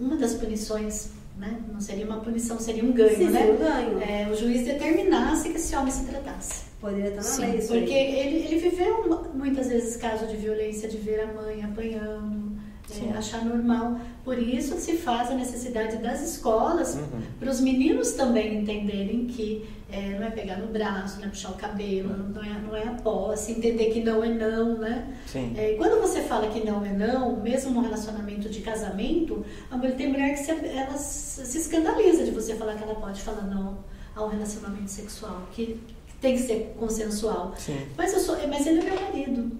uma 0.00 0.16
das 0.16 0.34
punições, 0.34 1.10
né, 1.38 1.60
não 1.70 1.80
seria 1.80 2.06
uma 2.06 2.20
punição, 2.20 2.58
seria 2.58 2.84
um 2.84 2.92
ganho, 2.92 3.16
Sim, 3.16 3.24
né? 3.26 3.38
Seria 3.38 3.54
um 3.54 3.58
ganho. 3.58 4.00
É, 4.00 4.28
o 4.30 4.36
juiz 4.36 4.64
determinasse 4.64 5.50
que 5.50 5.56
esse 5.56 5.74
homem 5.76 5.90
se 5.90 6.04
tratasse. 6.06 6.64
Poderia 6.80 7.08
estar 7.08 7.16
na 7.16 7.22
Sim, 7.22 7.42
lei. 7.42 7.60
Porque 7.60 7.92
ele, 7.92 8.36
ele 8.46 8.58
viveu 8.58 9.30
muitas 9.34 9.68
vezes 9.68 9.96
casos 9.96 10.28
de 10.30 10.36
violência, 10.36 10.88
de 10.88 10.96
ver 10.96 11.20
a 11.20 11.26
mãe 11.32 11.62
apanhando, 11.62 12.58
é, 12.98 13.16
achar 13.16 13.44
normal. 13.44 14.00
Por 14.24 14.38
isso 14.38 14.76
se 14.78 14.96
faz 14.96 15.30
a 15.30 15.34
necessidade 15.34 15.98
das 15.98 16.22
escolas 16.22 16.94
uhum. 16.94 17.22
para 17.38 17.50
os 17.50 17.60
meninos 17.60 18.12
também 18.12 18.62
entenderem 18.62 19.26
que 19.26 19.68
é, 19.92 20.18
não 20.18 20.26
é 20.26 20.30
pegar 20.30 20.56
no 20.56 20.68
braço, 20.68 21.18
não 21.18 21.26
é 21.26 21.28
puxar 21.28 21.50
o 21.50 21.54
cabelo, 21.54 22.28
não, 22.28 22.42
é, 22.42 22.60
não 22.60 22.76
é 22.76 22.82
a 22.84 22.94
posse, 22.94 23.52
entender 23.52 23.90
que 23.90 24.02
não 24.02 24.22
é 24.22 24.28
não, 24.28 24.78
né? 24.78 25.16
É, 25.56 25.74
quando 25.74 26.00
você 26.00 26.22
fala 26.22 26.48
que 26.48 26.64
não 26.64 26.84
é 26.84 26.92
não, 26.92 27.36
mesmo 27.36 27.72
no 27.72 27.80
relacionamento 27.80 28.48
de 28.48 28.60
casamento, 28.60 29.44
a 29.70 29.76
mulher 29.76 29.96
tem 29.96 30.08
mulher 30.08 30.30
que 30.30 30.40
se, 30.40 30.50
ela 30.50 30.96
se 30.96 31.58
escandaliza 31.58 32.24
de 32.24 32.30
você 32.30 32.54
falar 32.54 32.74
que 32.74 32.82
ela 32.82 32.94
pode 32.94 33.20
falar 33.22 33.42
não 33.42 33.78
a 34.14 34.24
um 34.24 34.28
relacionamento 34.28 34.90
sexual, 34.90 35.48
que 35.52 35.80
tem 36.20 36.36
que 36.36 36.42
ser 36.42 36.74
consensual. 36.78 37.54
Mas, 37.96 38.12
eu 38.12 38.20
sou, 38.20 38.36
mas 38.48 38.66
ele 38.66 38.80
é 38.80 38.84
meu 38.84 39.00
marido 39.00 39.59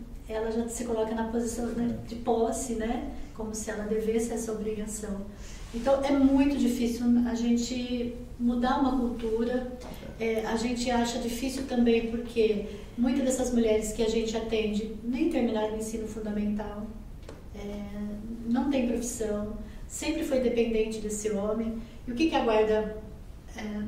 ela 0.51 0.63
já 0.63 0.69
se 0.69 0.85
coloca 0.85 1.15
na 1.15 1.29
posição 1.29 1.67
né, 1.67 1.97
de 2.07 2.17
posse, 2.17 2.75
né? 2.75 3.11
Como 3.35 3.55
se 3.55 3.71
ela 3.71 3.85
devesse 3.85 4.33
essa 4.33 4.53
obrigação. 4.53 5.23
Então 5.75 6.03
é 6.03 6.11
muito 6.11 6.57
difícil 6.57 7.07
a 7.29 7.35
gente 7.35 8.17
mudar 8.39 8.81
uma 8.81 8.99
cultura. 8.99 9.73
É, 10.19 10.45
a 10.47 10.57
gente 10.57 10.91
acha 10.91 11.19
difícil 11.19 11.65
também 11.67 12.11
porque 12.11 12.67
muitas 12.99 13.25
dessas 13.25 13.55
mulheres 13.55 13.93
que 13.93 14.03
a 14.03 14.09
gente 14.09 14.37
atende 14.37 14.97
nem 15.05 15.31
terminaram 15.31 15.75
o 15.75 15.79
ensino 15.79 16.07
fundamental, 16.07 16.87
é, 17.55 17.61
não 18.47 18.71
tem 18.71 18.89
profissão, 18.89 19.57
sempre 19.87 20.25
foi 20.25 20.41
dependente 20.41 20.99
desse 20.99 21.31
homem. 21.31 21.81
E 22.07 22.11
o 22.11 22.15
que, 22.15 22.29
que 22.29 22.37
a 22.37 22.45
guarda 22.45 22.97
é, 23.57 23.83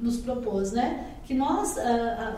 nos 0.00 0.18
propôs, 0.18 0.72
né? 0.72 1.14
Que 1.24 1.34
nós, 1.34 1.76
a, 1.78 1.82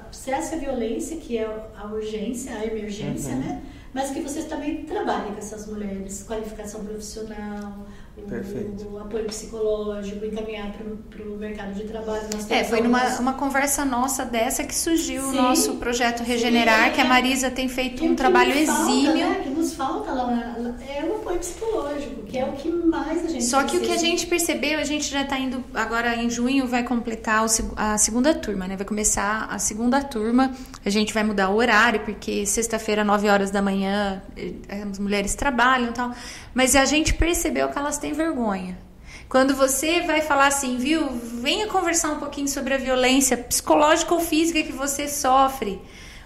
a, 0.09 0.13
cesse 0.13 0.55
a 0.55 0.59
violência, 0.59 1.17
que 1.17 1.39
é 1.39 1.45
a 1.77 1.87
urgência, 1.87 2.53
a 2.55 2.65
emergência, 2.65 3.33
uhum. 3.33 3.41
né? 3.41 3.63
Mas 3.93 4.11
que 4.11 4.21
vocês 4.21 4.45
também 4.47 4.85
trabalhem 4.85 5.33
com 5.33 5.39
essas 5.39 5.67
mulheres, 5.67 6.23
qualificação 6.23 6.85
profissional, 6.85 7.87
o, 8.27 8.95
o, 8.95 8.99
apoio 8.99 9.25
psicológico, 9.25 10.25
encaminhar 10.25 10.73
para 10.73 11.23
o 11.23 11.37
mercado 11.37 11.75
de 11.75 11.85
trabalho. 11.85 12.23
é, 12.51 12.65
foi 12.65 12.81
numa 12.81 13.19
uma 13.19 13.33
conversa 13.35 13.85
nossa 13.85 14.25
dessa 14.25 14.65
que 14.65 14.75
surgiu 14.75 15.23
sim, 15.23 15.31
o 15.31 15.43
nosso 15.43 15.77
projeto 15.77 16.23
Regenerar, 16.23 16.89
sim, 16.89 16.95
que 16.95 17.01
a 17.01 17.05
Marisa 17.05 17.51
tem 17.51 17.69
feito 17.69 18.05
um 18.05 18.15
trabalho 18.15 18.53
exímio. 18.53 19.29
Né, 19.29 19.41
que 19.43 19.51
nos 19.51 19.75
falta 19.75 20.13
lá, 20.13 20.57
é 20.89 21.05
o 21.05 21.17
apoio 21.17 21.39
psicológico, 21.39 22.23
que 22.23 22.39
é 22.39 22.45
o 22.45 22.53
que 22.53 22.71
mais 22.71 23.25
a 23.25 23.29
gente 23.29 23.45
Só 23.45 23.63
que 23.65 23.77
o 23.77 23.81
que 23.81 23.93
a 23.93 23.97
gente 23.97 24.27
percebeu, 24.27 24.79
a 24.79 24.85
gente 24.85 25.09
já 25.09 25.23
está 25.23 25.39
indo, 25.39 25.65
agora 25.75 26.17
em 26.17 26.29
junho 26.29 26.67
vai 26.67 26.83
completar 26.83 27.45
o, 27.45 27.49
a 27.77 27.97
segunda 27.99 28.35
turma, 28.35 28.67
né? 28.67 28.77
Vai 28.77 28.87
começar 28.87 29.47
a 29.51 29.59
segunda 29.59 30.03
turma, 30.03 30.53
a 30.85 30.91
gente 30.91 31.13
vai 31.15 31.25
mudar 31.25 31.51
o 31.51 31.57
horário, 31.57 32.01
porque 32.01 32.45
sexta-feira, 32.47 33.05
9 33.05 33.29
horas 33.29 33.51
da 33.51 33.63
manhã, 33.63 34.23
eh, 34.37 34.83
as 34.91 34.99
mulheres 34.99 35.35
trabalham 35.35 35.91
e 35.91 35.93
tal. 35.93 36.13
Mas 36.55 36.75
a 36.75 36.85
gente 36.85 37.15
percebeu 37.15 37.69
que 37.69 37.79
elas 37.79 37.99
têm 37.99 38.08
vergonha. 38.13 38.79
Quando 39.29 39.55
você 39.55 40.01
vai 40.03 40.23
falar 40.23 40.47
assim, 40.47 40.79
viu, 40.79 41.09
venha 41.11 41.67
conversar 41.67 42.13
um 42.13 42.19
pouquinho 42.19 42.49
sobre 42.49 42.75
a 42.75 42.79
violência 42.79 43.37
psicológica 43.37 44.15
ou 44.15 44.21
física 44.21 44.63
que 44.63 44.73
você 44.73 45.07
sofre, 45.07 45.81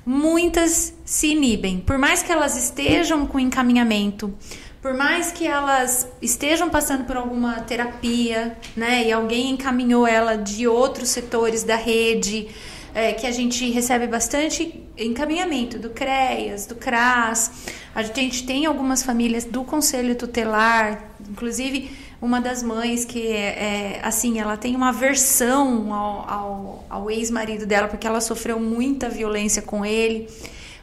muitas 0.06 0.94
se 1.04 1.28
inibem. 1.28 1.80
Por 1.80 1.98
mais 1.98 2.22
que 2.22 2.30
elas 2.30 2.56
estejam 2.56 3.26
com 3.26 3.40
encaminhamento, 3.40 4.32
por 4.80 4.94
mais 4.94 5.30
que 5.30 5.46
elas 5.46 6.08
estejam 6.20 6.68
passando 6.68 7.04
por 7.04 7.16
alguma 7.16 7.60
terapia, 7.60 8.56
né, 8.76 9.06
e 9.06 9.12
alguém 9.12 9.50
encaminhou 9.50 10.06
ela 10.06 10.36
de 10.36 10.66
outros 10.66 11.08
setores 11.08 11.62
da 11.62 11.76
rede, 11.76 12.48
é, 12.94 13.12
que 13.12 13.26
a 13.26 13.30
gente 13.30 13.70
recebe 13.70 14.06
bastante 14.06 14.84
encaminhamento 14.98 15.78
do 15.78 15.90
CREAS, 15.90 16.66
do 16.66 16.74
CRAS. 16.74 17.50
A 17.94 18.02
gente 18.02 18.44
tem 18.44 18.66
algumas 18.66 19.02
famílias 19.02 19.44
do 19.44 19.64
Conselho 19.64 20.14
Tutelar, 20.14 21.11
inclusive 21.30 21.90
uma 22.20 22.40
das 22.40 22.62
mães 22.62 23.04
que 23.04 23.26
é, 23.26 23.98
é 23.98 24.00
assim, 24.02 24.38
ela 24.38 24.56
tem 24.56 24.76
uma 24.76 24.90
aversão 24.90 25.92
ao, 25.92 26.30
ao, 26.30 26.84
ao 26.88 27.10
ex-marido 27.10 27.66
dela 27.66 27.88
porque 27.88 28.06
ela 28.06 28.20
sofreu 28.20 28.58
muita 28.60 29.08
violência 29.08 29.62
com 29.62 29.84
ele. 29.84 30.28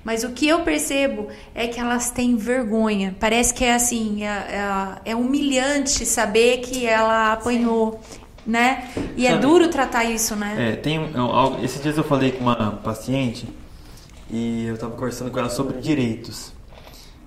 Mas 0.03 0.23
o 0.23 0.29
que 0.29 0.47
eu 0.47 0.61
percebo 0.61 1.27
é 1.53 1.67
que 1.67 1.79
elas 1.79 2.09
têm 2.09 2.37
vergonha. 2.37 3.15
Parece 3.19 3.53
que 3.53 3.65
é 3.65 3.73
assim, 3.73 4.23
é, 4.23 4.29
é, 5.05 5.11
é 5.11 5.15
humilhante 5.15 6.05
saber 6.05 6.59
que 6.59 6.85
ela 6.85 7.33
apanhou. 7.33 7.99
Sim 8.01 8.19
né? 8.49 8.89
E 9.15 9.25
é 9.25 9.31
Sabe, 9.31 9.43
é 9.43 9.47
duro 9.47 9.67
tratar 9.69 10.03
isso, 10.05 10.35
né? 10.35 10.71
É, 10.71 10.75
tem 10.75 10.95
eu, 10.95 11.63
esses 11.63 11.81
dias 11.81 11.97
eu 11.97 12.03
falei 12.03 12.31
com 12.31 12.41
uma 12.41 12.71
paciente 12.71 13.47
e 14.29 14.65
eu 14.65 14.73
estava 14.73 14.93
conversando 14.93 15.29
com 15.29 15.39
ela 15.39 15.49
sobre 15.49 15.79
direitos. 15.79 16.51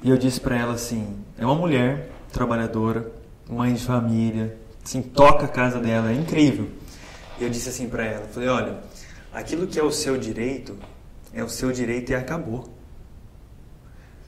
E 0.03 0.11
eu 0.11 0.17
disse 0.17 0.41
para 0.41 0.57
ela 0.57 0.75
assim, 0.75 1.17
é 1.39 1.47
uma 1.47 1.55
mulher 1.55 2.11
trabalhadora, 2.33 3.11
mãe 3.49 3.75
de 3.75 3.85
família, 3.85 4.57
assim, 4.85 5.03
toca 5.03 5.45
a 5.45 5.49
casa 5.49 5.79
dela, 5.79 6.11
é 6.11 6.15
incrível. 6.15 6.69
E 7.39 7.45
eu 7.45 7.51
disse 7.51 7.69
assim 7.69 7.89
para 7.89 8.05
ela, 8.05 8.27
falei, 8.27 8.49
olha, 8.49 8.79
aquilo 9.33 9.67
que 9.67 9.79
é 9.79 9.83
o 9.83 9.93
seu 9.93 10.17
direito, 10.17 10.77
é 11.33 11.43
o 11.43 11.49
seu 11.49 11.73
direito 11.73 12.11
e 12.11 12.15
acabou. 12.15 12.69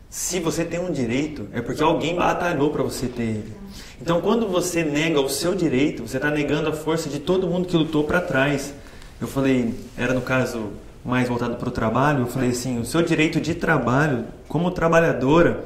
Se 0.09 0.39
você 0.39 0.65
tem 0.65 0.79
um 0.79 0.93
direito, 0.93 1.49
é 1.53 1.61
porque 1.61 1.83
alguém 1.83 2.15
batalhou 2.15 2.71
para 2.71 2.85
você 2.85 3.09
ter 3.09 3.23
ele. 3.23 3.53
Então, 4.01 4.21
quando 4.21 4.47
você 4.47 4.85
nega 4.85 5.21
o 5.21 5.29
seu 5.29 5.57
direito, 5.57 6.07
você 6.07 6.19
está 6.19 6.31
negando 6.31 6.69
a 6.69 6.73
força 6.73 7.09
de 7.09 7.19
todo 7.19 7.49
mundo 7.49 7.67
que 7.67 7.77
lutou 7.77 8.05
para 8.05 8.21
trás. 8.21 8.73
Eu 9.21 9.27
falei, 9.27 9.75
era 9.97 10.15
no 10.15 10.23
caso 10.23 10.71
mais 11.05 11.29
voltado 11.29 11.57
para 11.57 11.69
o 11.69 11.73
trabalho, 11.73 12.21
eu 12.21 12.27
falei 12.27 12.51
assim, 12.51 12.79
o 12.79 12.85
seu 12.85 13.03
direito 13.03 13.41
de 13.41 13.55
trabalho, 13.55 14.25
como 14.49 14.71
trabalhadora, 14.71 15.65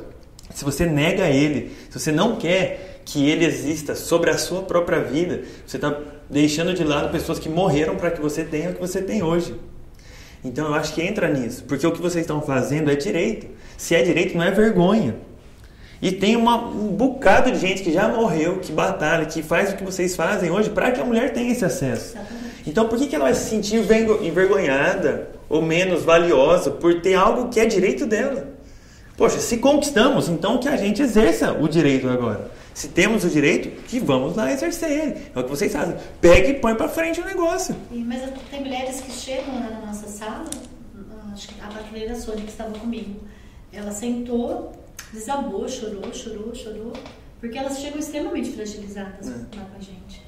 se 0.54 0.64
você 0.64 0.86
nega 0.86 1.28
ele, 1.28 1.72
se 1.90 1.98
você 1.98 2.12
não 2.12 2.36
quer 2.36 3.00
que 3.04 3.28
ele 3.28 3.44
exista 3.44 3.94
sobre 3.94 4.30
a 4.30 4.36
sua 4.36 4.62
própria 4.62 5.00
vida, 5.00 5.42
você 5.66 5.76
está 5.76 5.98
deixando 6.28 6.74
de 6.74 6.84
lado 6.84 7.10
pessoas 7.10 7.38
que 7.38 7.48
morreram 7.48 7.96
para 7.96 8.10
que 8.10 8.20
você 8.20 8.44
tenha 8.44 8.70
o 8.70 8.74
que 8.74 8.80
você 8.80 9.00
tem 9.00 9.22
hoje. 9.22 9.54
Então 10.44 10.66
eu 10.66 10.74
acho 10.74 10.92
que 10.92 11.02
entra 11.02 11.28
nisso, 11.28 11.64
porque 11.64 11.86
o 11.86 11.92
que 11.92 12.00
vocês 12.00 12.22
estão 12.22 12.40
fazendo 12.42 12.90
é 12.90 12.94
direito. 12.94 13.46
Se 13.76 13.94
é 13.94 14.02
direito, 14.02 14.36
não 14.36 14.44
é 14.44 14.50
vergonha. 14.50 15.16
E 16.00 16.12
tem 16.12 16.36
uma, 16.36 16.56
um 16.68 16.88
bocado 16.88 17.50
de 17.50 17.58
gente 17.58 17.82
que 17.82 17.92
já 17.92 18.08
morreu, 18.08 18.58
que 18.58 18.70
batalha, 18.70 19.26
que 19.26 19.42
faz 19.42 19.72
o 19.72 19.76
que 19.76 19.82
vocês 19.82 20.14
fazem 20.14 20.50
hoje 20.50 20.70
para 20.70 20.92
que 20.92 21.00
a 21.00 21.04
mulher 21.04 21.32
tenha 21.32 21.50
esse 21.50 21.64
acesso. 21.64 22.16
Então 22.66 22.88
por 22.88 22.98
que, 22.98 23.06
que 23.06 23.16
ela 23.16 23.24
vai 23.24 23.34
se 23.34 23.48
sentir 23.48 23.76
envergonhada 24.22 25.30
ou 25.48 25.60
menos 25.60 26.04
valiosa 26.04 26.70
por 26.70 27.00
ter 27.00 27.14
algo 27.14 27.48
que 27.48 27.58
é 27.58 27.66
direito 27.66 28.06
dela? 28.06 28.57
Poxa, 29.18 29.40
se 29.40 29.58
conquistamos, 29.58 30.28
então 30.28 30.58
que 30.58 30.68
a 30.68 30.76
gente 30.76 31.02
exerça 31.02 31.52
o 31.52 31.68
direito 31.68 32.08
agora. 32.08 32.52
Se 32.72 32.86
temos 32.86 33.24
o 33.24 33.28
direito, 33.28 33.82
que 33.82 33.98
vamos 33.98 34.36
lá 34.36 34.52
exercer 34.52 34.88
ele. 34.92 35.26
É 35.34 35.40
o 35.40 35.42
que 35.42 35.50
vocês 35.50 35.72
fazem. 35.72 35.96
Pega 36.20 36.50
e 36.50 36.54
põe 36.54 36.76
para 36.76 36.88
frente 36.88 37.20
o 37.20 37.24
negócio. 37.24 37.74
E, 37.90 37.98
mas 37.98 38.22
tem 38.48 38.60
mulheres 38.60 39.00
que 39.00 39.10
chegam 39.10 39.52
lá 39.56 39.70
na 39.70 39.86
nossa 39.86 40.06
sala, 40.06 40.44
acho 41.32 41.48
que 41.48 41.60
a 41.60 41.66
patrulheira 41.66 42.14
Sônia 42.14 42.44
que 42.44 42.50
estava 42.50 42.70
comigo, 42.78 43.20
ela 43.72 43.90
sentou, 43.90 44.72
desabou, 45.12 45.68
chorou, 45.68 46.14
chorou, 46.14 46.54
chorou, 46.54 46.92
porque 47.40 47.58
elas 47.58 47.80
chegam 47.80 47.98
extremamente 47.98 48.52
fragilizadas 48.52 49.26
é. 49.26 49.32
lá 49.56 49.64
com 49.64 49.76
a 49.76 49.80
gente. 49.80 50.27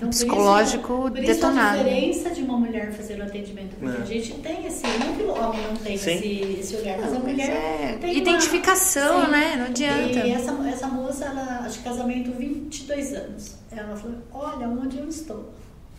Então, 0.00 0.08
psicológico 0.08 0.88
por 1.10 1.18
isso, 1.18 1.26
por 1.26 1.34
detonado. 1.34 1.76
Isso 1.76 1.86
a 1.86 1.90
diferença 1.90 2.30
de 2.30 2.42
uma 2.42 2.56
mulher 2.56 2.90
fazer 2.90 3.20
o 3.20 3.22
atendimento, 3.22 3.76
porque 3.76 3.98
é. 3.98 4.02
a 4.02 4.06
gente 4.06 4.32
tem 4.38 4.66
esse, 4.66 4.86
não 4.86 5.14
que 5.14 5.22
o 5.24 5.30
homem 5.30 5.60
não 5.62 5.76
tem 5.76 5.94
esse, 5.94 6.56
esse 6.58 6.76
olhar, 6.76 6.98
mas 6.98 7.12
a 7.12 7.18
mulher 7.18 7.50
é. 7.50 7.98
tem 8.00 8.16
identificação, 8.16 9.18
uma, 9.18 9.28
né? 9.28 9.56
Não 9.56 9.66
adianta. 9.66 10.26
E 10.26 10.32
essa, 10.32 10.52
essa 10.66 10.86
moça, 10.88 11.26
ela, 11.26 11.66
acho 11.66 11.78
que 11.78 11.84
casamento 11.84 12.32
22 12.32 13.12
anos. 13.12 13.56
Ela 13.70 13.94
falou: 13.94 14.16
"Olha 14.32 14.68
onde 14.68 14.98
eu 14.98 15.06
estou, 15.06 15.50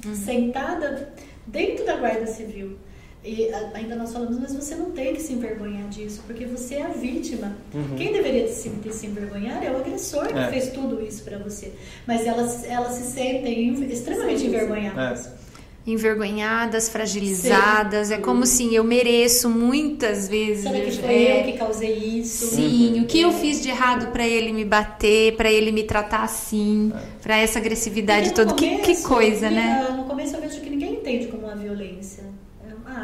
uhum. 0.04 0.16
sentada 0.16 1.14
dentro 1.46 1.86
da 1.86 1.96
Guarda 1.98 2.26
Civil". 2.26 2.80
E 3.24 3.52
ainda 3.76 3.96
nós 3.96 4.12
falamos, 4.12 4.40
mas 4.40 4.54
você 4.54 4.74
não 4.74 4.90
tem 4.92 5.14
que 5.14 5.22
se 5.22 5.34
envergonhar 5.34 5.88
disso, 5.90 6.24
porque 6.26 6.44
você 6.46 6.76
é 6.76 6.86
a 6.86 6.90
vítima. 6.90 7.56
Uhum. 7.72 7.96
Quem 7.96 8.12
deveria 8.12 8.48
se, 8.48 8.72
se 8.92 9.06
envergonhar 9.06 9.64
é 9.64 9.70
o 9.70 9.78
agressor 9.78 10.28
que 10.28 10.40
é. 10.40 10.48
fez 10.48 10.70
tudo 10.70 11.00
isso 11.06 11.24
para 11.24 11.38
você. 11.38 11.72
Mas 12.08 12.26
elas, 12.26 12.64
elas 12.64 12.94
se 12.94 13.12
sentem 13.12 13.74
extremamente 13.92 14.40
sim, 14.40 14.48
envergonhadas. 14.48 15.28
É. 15.28 15.42
Envergonhadas, 15.86 16.90
fragilizadas, 16.90 18.08
sim. 18.08 18.14
é 18.16 18.18
como 18.18 18.44
assim, 18.44 18.74
eu 18.74 18.84
mereço 18.84 19.50
muitas 19.50 20.28
vezes. 20.28 20.64
Será 20.64 20.80
que 20.80 20.92
foi 20.92 21.14
é, 21.14 21.42
eu 21.42 21.52
que 21.52 21.60
causei 21.60 21.94
isso? 21.94 22.56
Sim, 22.56 22.94
uhum. 22.94 23.04
o 23.04 23.06
que 23.06 23.22
eu 23.22 23.32
fiz 23.32 23.62
de 23.62 23.70
errado 23.70 24.12
para 24.12 24.28
ele 24.28 24.52
me 24.52 24.66
bater, 24.66 25.36
para 25.36 25.52
ele 25.52 25.72
me 25.72 25.84
tratar 25.84 26.24
assim, 26.24 26.92
é. 26.96 27.22
para 27.22 27.38
essa 27.38 27.60
agressividade 27.60 28.34
toda? 28.34 28.56
Começo, 28.56 28.82
que, 28.82 28.96
que 28.96 29.04
coisa, 29.04 29.52
né? 29.52 29.94
No 29.96 30.06
começo 30.06 30.36
eu 30.36 30.42
vejo 30.42 30.60
que 30.60 30.72
ninguém 30.72 30.94
entende 30.94 31.28
como 31.28 31.46
uma 31.46 31.56
violência. 31.56 32.31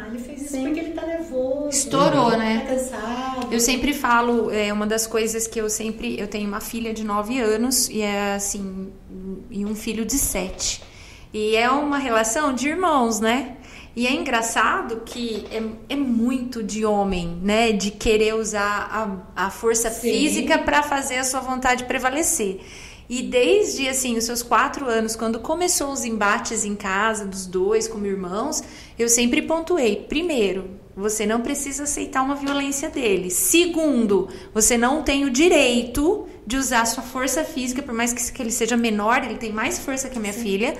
Ele 0.08 0.18
fez 0.18 0.42
isso 0.42 0.52
Sim. 0.52 0.64
porque 0.64 0.80
ele 0.80 0.92
tá 0.92 1.06
nervoso. 1.06 1.68
Estourou, 1.68 2.30
né? 2.36 2.60
Tá 2.60 2.74
cansado. 2.74 3.52
Eu 3.52 3.60
sempre 3.60 3.92
falo, 3.92 4.50
é 4.50 4.72
uma 4.72 4.86
das 4.86 5.06
coisas 5.06 5.46
que 5.46 5.60
eu 5.60 5.68
sempre. 5.68 6.18
Eu 6.18 6.26
tenho 6.26 6.48
uma 6.48 6.60
filha 6.60 6.92
de 6.92 7.04
9 7.04 7.38
anos 7.40 7.88
e 7.88 8.02
é 8.02 8.34
assim. 8.34 8.92
E 9.50 9.64
um 9.64 9.74
filho 9.74 10.04
de 10.04 10.14
7. 10.14 10.82
E 11.32 11.56
é 11.56 11.70
uma 11.70 11.98
relação 11.98 12.54
de 12.54 12.68
irmãos, 12.68 13.20
né? 13.20 13.56
E 13.94 14.06
é 14.06 14.12
engraçado 14.12 15.02
que 15.04 15.44
é, 15.50 15.94
é 15.94 15.96
muito 15.96 16.62
de 16.62 16.84
homem, 16.84 17.38
né? 17.42 17.72
De 17.72 17.90
querer 17.90 18.34
usar 18.34 19.20
a, 19.36 19.46
a 19.46 19.50
força 19.50 19.90
Sim. 19.90 20.12
física 20.12 20.58
para 20.58 20.82
fazer 20.82 21.16
a 21.16 21.24
sua 21.24 21.40
vontade 21.40 21.84
prevalecer. 21.84 22.60
E 23.08 23.22
desde 23.22 23.88
assim 23.88 24.18
os 24.18 24.24
seus 24.24 24.42
quatro 24.42 24.86
anos, 24.86 25.16
quando 25.16 25.38
começou 25.38 25.90
os 25.90 26.04
embates 26.04 26.64
em 26.64 26.76
casa 26.76 27.24
dos 27.24 27.46
dois 27.46 27.88
como 27.88 28.06
irmãos, 28.06 28.62
eu 28.98 29.08
sempre 29.08 29.40
pontuei: 29.40 30.04
primeiro, 30.08 30.68
você 30.94 31.24
não 31.24 31.40
precisa 31.40 31.84
aceitar 31.84 32.22
uma 32.22 32.34
violência 32.34 32.90
dele. 32.90 33.30
Segundo, 33.30 34.28
você 34.52 34.76
não 34.76 35.02
tem 35.02 35.24
o 35.24 35.30
direito 35.30 36.26
de 36.46 36.56
usar 36.56 36.84
sua 36.86 37.02
força 37.02 37.44
física, 37.44 37.82
por 37.82 37.94
mais 37.94 38.12
que 38.12 38.42
ele 38.42 38.50
seja 38.50 38.76
menor, 38.76 39.24
ele 39.24 39.36
tem 39.36 39.52
mais 39.52 39.78
força 39.78 40.08
que 40.08 40.18
a 40.18 40.20
minha 40.20 40.32
Sim. 40.32 40.42
filha. 40.42 40.76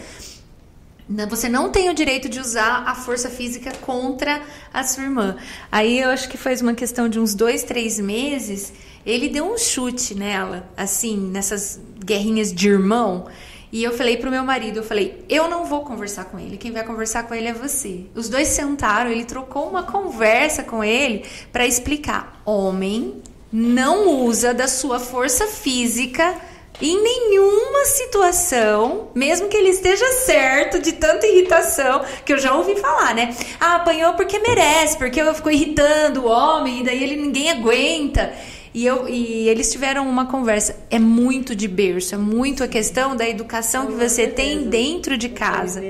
Você 1.29 1.49
não 1.49 1.71
tem 1.71 1.89
o 1.89 1.95
direito 1.95 2.29
de 2.29 2.39
usar 2.39 2.85
a 2.87 2.95
força 2.95 3.31
física 3.31 3.73
contra 3.81 4.43
a 4.73 4.85
sua 4.85 5.05
irmã. 5.05 5.37
Aí 5.73 5.99
eu 6.01 6.11
acho 6.11 6.29
que 6.29 6.37
faz 6.37 6.61
uma 6.61 6.75
questão 6.75 7.09
de 7.09 7.19
uns 7.19 7.35
dois, 7.35 7.63
três 7.63 7.99
meses. 7.99 8.73
Ele 9.07 9.29
deu 9.29 9.51
um 9.51 9.57
chute 9.57 10.15
nela, 10.15 10.69
assim, 10.77 11.17
nessas 11.17 11.81
guerrinhas 12.05 12.53
de 12.53 12.69
irmão. 12.69 13.27
E 13.73 13.83
eu 13.83 13.97
falei 13.97 14.19
pro 14.19 14.31
meu 14.31 14.45
marido, 14.45 14.79
eu 14.79 14.83
falei, 14.83 15.25
eu 15.29 15.49
não 15.49 15.65
vou 15.65 15.81
conversar 15.83 16.27
com 16.27 16.39
ele, 16.39 16.57
quem 16.57 16.73
vai 16.73 16.85
conversar 16.85 17.25
com 17.25 17.35
ele 17.35 17.49
é 17.49 17.53
você. 17.53 18.07
Os 18.15 18.29
dois 18.29 18.49
sentaram, 18.49 19.11
ele 19.11 19.25
trocou 19.25 19.69
uma 19.69 19.83
conversa 19.83 20.63
com 20.63 20.83
ele 20.83 21.25
para 21.53 21.67
explicar. 21.67 22.41
Homem 22.47 23.23
não 23.53 24.25
usa 24.25 24.55
da 24.55 24.67
sua 24.67 24.99
força 24.99 25.47
física 25.47 26.35
em 26.81 27.03
nenhuma 27.03 27.85
situação, 27.87 29.09
mesmo 29.15 29.49
que 29.49 29.57
ele 29.57 29.71
esteja 29.71 30.07
certo 30.13 30.79
de 30.79 30.93
tanta 30.93 31.27
irritação, 31.27 32.05
que 32.25 32.33
eu 32.33 32.39
já 32.39 32.55
ouvi 32.55 32.77
falar, 32.77 33.15
né? 33.15 33.35
Ah, 33.61 33.77
apanhou 33.77 34.15
porque 34.15 34.39
merece, 34.39 34.97
porque 34.97 35.21
eu 35.21 35.35
fico 35.35 35.51
irritando 35.51 36.25
o 36.25 36.29
homem, 36.29 36.81
e 36.81 36.85
daí 36.85 37.03
ele 37.03 37.17
ninguém 37.17 37.51
aguenta. 37.51 38.33
E, 38.73 38.87
eu, 38.87 39.09
e 39.09 39.49
eles 39.49 39.73
tiveram 39.73 40.09
uma 40.09 40.27
conversa. 40.27 40.77
É 40.91 40.99
muito 40.99 41.55
de 41.55 41.67
berço, 41.67 42.15
é 42.15 42.19
muito 42.19 42.63
a 42.63 42.69
questão 42.69 43.17
da 43.17 43.29
educação 43.29 43.87
que 43.87 43.95
você 43.95 44.27
tem 44.27 44.69
dentro 44.69 45.17
de 45.17 45.29
casa. 45.31 45.83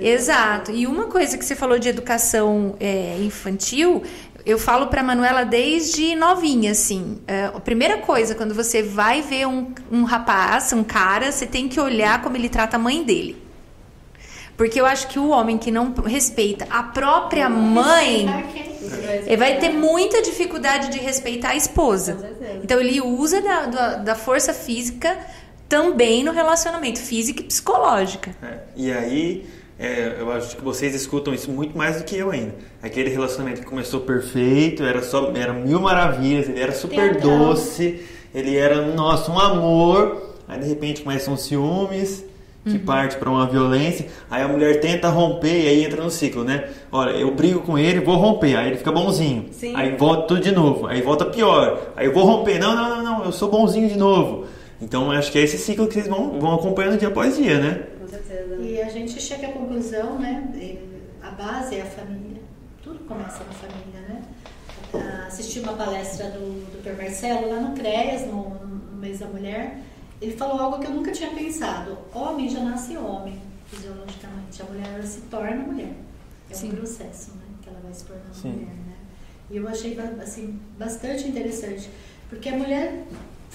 Exato. 0.00 0.70
E 0.70 0.86
uma 0.86 1.04
coisa 1.04 1.36
que 1.36 1.44
você 1.44 1.54
falou 1.54 1.78
de 1.78 1.88
educação 1.88 2.76
é, 2.80 3.16
infantil, 3.20 4.02
eu 4.44 4.58
falo 4.58 4.88
para 4.88 5.02
Manuela 5.02 5.44
desde 5.44 6.14
novinha, 6.14 6.72
assim. 6.72 7.18
É, 7.26 7.46
a 7.46 7.60
primeira 7.60 7.98
coisa, 7.98 8.34
quando 8.34 8.54
você 8.54 8.82
vai 8.82 9.22
ver 9.22 9.46
um, 9.46 9.72
um 9.90 10.04
rapaz, 10.04 10.72
um 10.72 10.84
cara, 10.84 11.32
você 11.32 11.46
tem 11.46 11.68
que 11.68 11.80
olhar 11.80 12.20
como 12.22 12.36
ele 12.36 12.48
trata 12.48 12.76
a 12.76 12.78
mãe 12.78 13.02
dele. 13.02 13.42
Porque 14.56 14.80
eu 14.80 14.86
acho 14.86 15.08
que 15.08 15.18
o 15.18 15.30
homem 15.30 15.58
que 15.58 15.70
não 15.70 15.92
respeita 15.92 16.66
a 16.70 16.82
própria 16.82 17.48
mãe, 17.48 18.26
ele 19.26 19.36
vai 19.36 19.58
ter 19.58 19.70
muita 19.70 20.22
dificuldade 20.22 20.90
de 20.90 20.98
respeitar 20.98 21.50
a 21.50 21.56
esposa. 21.56 22.36
Então 22.62 22.78
ele 22.80 23.00
usa 23.00 23.40
da, 23.40 23.66
da, 23.66 23.94
da 23.96 24.14
força 24.14 24.54
física 24.54 25.18
também 25.68 26.22
no 26.22 26.30
relacionamento, 26.30 27.00
física 27.00 27.40
e 27.40 27.46
psicológica. 27.46 28.30
É, 28.42 28.58
e 28.76 28.92
aí 28.92 29.46
é, 29.78 30.16
eu 30.20 30.30
acho 30.30 30.56
que 30.56 30.62
vocês 30.62 30.94
escutam 30.94 31.34
isso 31.34 31.50
muito 31.50 31.76
mais 31.76 31.98
do 31.98 32.04
que 32.04 32.16
eu 32.16 32.30
ainda. 32.30 32.54
Aquele 32.82 33.10
relacionamento 33.10 33.60
que 33.60 33.66
começou 33.66 34.00
perfeito, 34.00 34.84
era 34.84 35.02
só 35.02 35.32
era 35.34 35.52
mil 35.52 35.80
maravilhas, 35.80 36.48
ele 36.48 36.60
era 36.60 36.72
super 36.72 37.16
doce, 37.20 38.00
ele 38.34 38.56
era, 38.56 38.86
nossa, 38.86 39.30
um 39.30 39.38
amor. 39.38 40.34
Aí 40.46 40.60
de 40.60 40.68
repente 40.68 41.02
começam 41.02 41.36
ciúmes, 41.36 42.24
que 42.64 42.76
uhum. 42.76 42.84
parte 42.84 43.16
para 43.16 43.28
uma 43.28 43.46
violência. 43.46 44.06
Aí 44.30 44.42
a 44.42 44.48
mulher 44.48 44.80
tenta 44.80 45.08
romper 45.08 45.64
e 45.64 45.68
aí 45.68 45.84
entra 45.84 46.02
no 46.02 46.10
ciclo, 46.10 46.44
né? 46.44 46.68
Olha, 46.92 47.10
eu 47.10 47.34
brigo 47.34 47.60
com 47.60 47.76
ele, 47.76 48.00
vou 48.00 48.16
romper. 48.16 48.56
Aí 48.56 48.68
ele 48.68 48.76
fica 48.76 48.92
bonzinho. 48.92 49.46
Sim. 49.52 49.74
Aí 49.74 49.96
volta 49.96 50.28
tudo 50.28 50.40
de 50.40 50.52
novo. 50.52 50.86
Aí 50.86 51.02
volta 51.02 51.26
pior. 51.26 51.92
Aí 51.96 52.06
eu 52.06 52.12
vou 52.12 52.24
romper. 52.24 52.58
Não, 52.58 52.74
não, 52.74 52.88
não, 52.88 53.02
não, 53.02 53.24
eu 53.24 53.32
sou 53.32 53.50
bonzinho 53.50 53.88
de 53.88 53.98
novo. 53.98 54.46
Então 54.80 55.10
acho 55.10 55.32
que 55.32 55.38
é 55.38 55.42
esse 55.42 55.58
ciclo 55.58 55.86
que 55.86 55.94
vocês 55.94 56.08
vão, 56.08 56.38
vão 56.38 56.54
acompanhando 56.54 56.98
dia 56.98 57.08
após 57.08 57.36
dia, 57.36 57.58
né? 57.58 57.82
Certeza. 58.34 58.62
E 58.62 58.82
a 58.82 58.88
gente 58.88 59.20
chega 59.20 59.48
à 59.48 59.52
conclusão, 59.52 60.18
né? 60.18 60.82
A 61.22 61.30
base 61.30 61.76
é 61.76 61.82
a 61.82 61.86
família. 61.86 62.42
Tudo 62.82 62.98
começa 63.06 63.42
na 63.44 63.52
família, 63.52 64.00
né? 64.08 64.22
Assisti 65.26 65.60
uma 65.60 65.72
palestra 65.72 66.30
do 66.30 66.82
Dr. 66.82 66.96
Marcelo 66.96 67.48
lá 67.48 67.60
no 67.60 67.74
CREAS, 67.74 68.26
no, 68.26 68.50
no 68.50 68.96
mês 68.96 69.18
da 69.18 69.26
mulher. 69.26 69.80
Ele 70.20 70.36
falou 70.36 70.60
algo 70.60 70.78
que 70.78 70.86
eu 70.86 70.90
nunca 70.92 71.10
tinha 71.10 71.30
pensado. 71.30 71.98
Homem 72.12 72.48
já 72.48 72.60
nasce 72.60 72.96
homem, 72.96 73.40
fisiologicamente. 73.66 74.62
A 74.62 74.64
mulher 74.66 74.86
ela 74.94 75.02
se 75.02 75.20
torna 75.22 75.56
mulher. 75.56 75.92
É 76.50 76.54
Sim. 76.54 76.68
um 76.68 76.76
processo, 76.76 77.32
né? 77.32 77.42
Que 77.62 77.68
ela 77.68 77.80
vai 77.82 77.92
se 77.92 78.04
tornando 78.04 78.34
Sim. 78.34 78.50
mulher, 78.50 78.74
né? 78.74 78.94
E 79.50 79.56
eu 79.56 79.68
achei 79.68 79.98
assim, 80.22 80.60
bastante 80.78 81.26
interessante. 81.26 81.90
Porque 82.28 82.48
a 82.48 82.56
mulher 82.56 83.04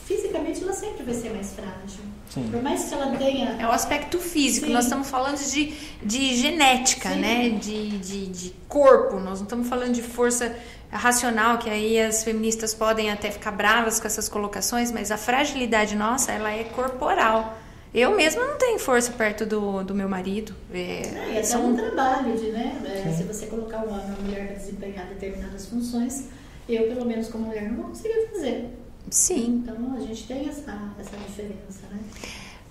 fisicamente 0.09 0.63
ela 0.63 0.73
sempre 0.73 1.03
vai 1.03 1.13
ser 1.13 1.29
mais 1.29 1.53
frágil. 1.53 2.03
Sim. 2.31 2.49
Por 2.49 2.63
mais 2.63 2.85
que 2.85 2.95
ela 2.95 3.15
tenha. 3.15 3.57
É 3.59 3.67
o 3.67 3.71
aspecto 3.71 4.17
físico. 4.17 4.65
Sim. 4.65 4.73
Nós 4.73 4.85
estamos 4.85 5.07
falando 5.07 5.37
de, 5.37 5.73
de 6.03 6.35
genética, 6.35 7.09
Sim. 7.09 7.19
né? 7.19 7.49
De, 7.49 7.97
de, 7.99 8.25
de, 8.25 8.49
corpo. 8.67 9.19
Nós 9.19 9.39
não 9.39 9.43
estamos 9.43 9.67
falando 9.67 9.93
de 9.93 10.01
força 10.01 10.55
racional, 10.91 11.59
que 11.59 11.69
aí 11.69 11.99
as 12.01 12.23
feministas 12.23 12.73
podem 12.73 13.11
até 13.11 13.29
ficar 13.29 13.51
bravas 13.51 13.99
com 13.99 14.07
essas 14.07 14.27
colocações, 14.27 14.91
mas 14.91 15.11
a 15.11 15.17
fragilidade 15.17 15.95
nossa, 15.95 16.31
ela 16.31 16.51
é 16.51 16.63
corporal. 16.63 17.55
Eu 17.93 18.15
mesma 18.15 18.45
não 18.45 18.57
tenho 18.57 18.79
força 18.79 19.11
perto 19.11 19.45
do, 19.45 19.83
do 19.83 19.93
meu 19.93 20.09
marido. 20.09 20.55
É, 20.73 21.01
é, 21.35 21.37
é 21.37 21.43
são... 21.43 21.67
um 21.67 21.75
trabalho 21.75 22.35
de, 22.35 22.49
né? 22.49 22.75
É, 23.05 23.11
se 23.11 23.23
você 23.23 23.45
colocar 23.45 23.77
uma, 23.77 23.97
uma 23.97 24.17
mulher 24.21 24.47
para 24.47 24.55
desempenhar 24.55 25.07
determinadas 25.07 25.67
funções, 25.67 26.25
eu, 26.67 26.87
pelo 26.87 27.05
menos 27.05 27.27
como 27.27 27.45
mulher, 27.45 27.69
não 27.69 27.77
vou 27.77 27.85
conseguir 27.85 28.27
fazer. 28.31 28.69
Sim. 29.09 29.61
Então 29.63 29.93
a 29.95 29.99
gente 29.99 30.27
tem 30.27 30.47
essa, 30.47 30.93
essa 30.99 31.17
diferença, 31.17 31.87
né? 31.91 31.99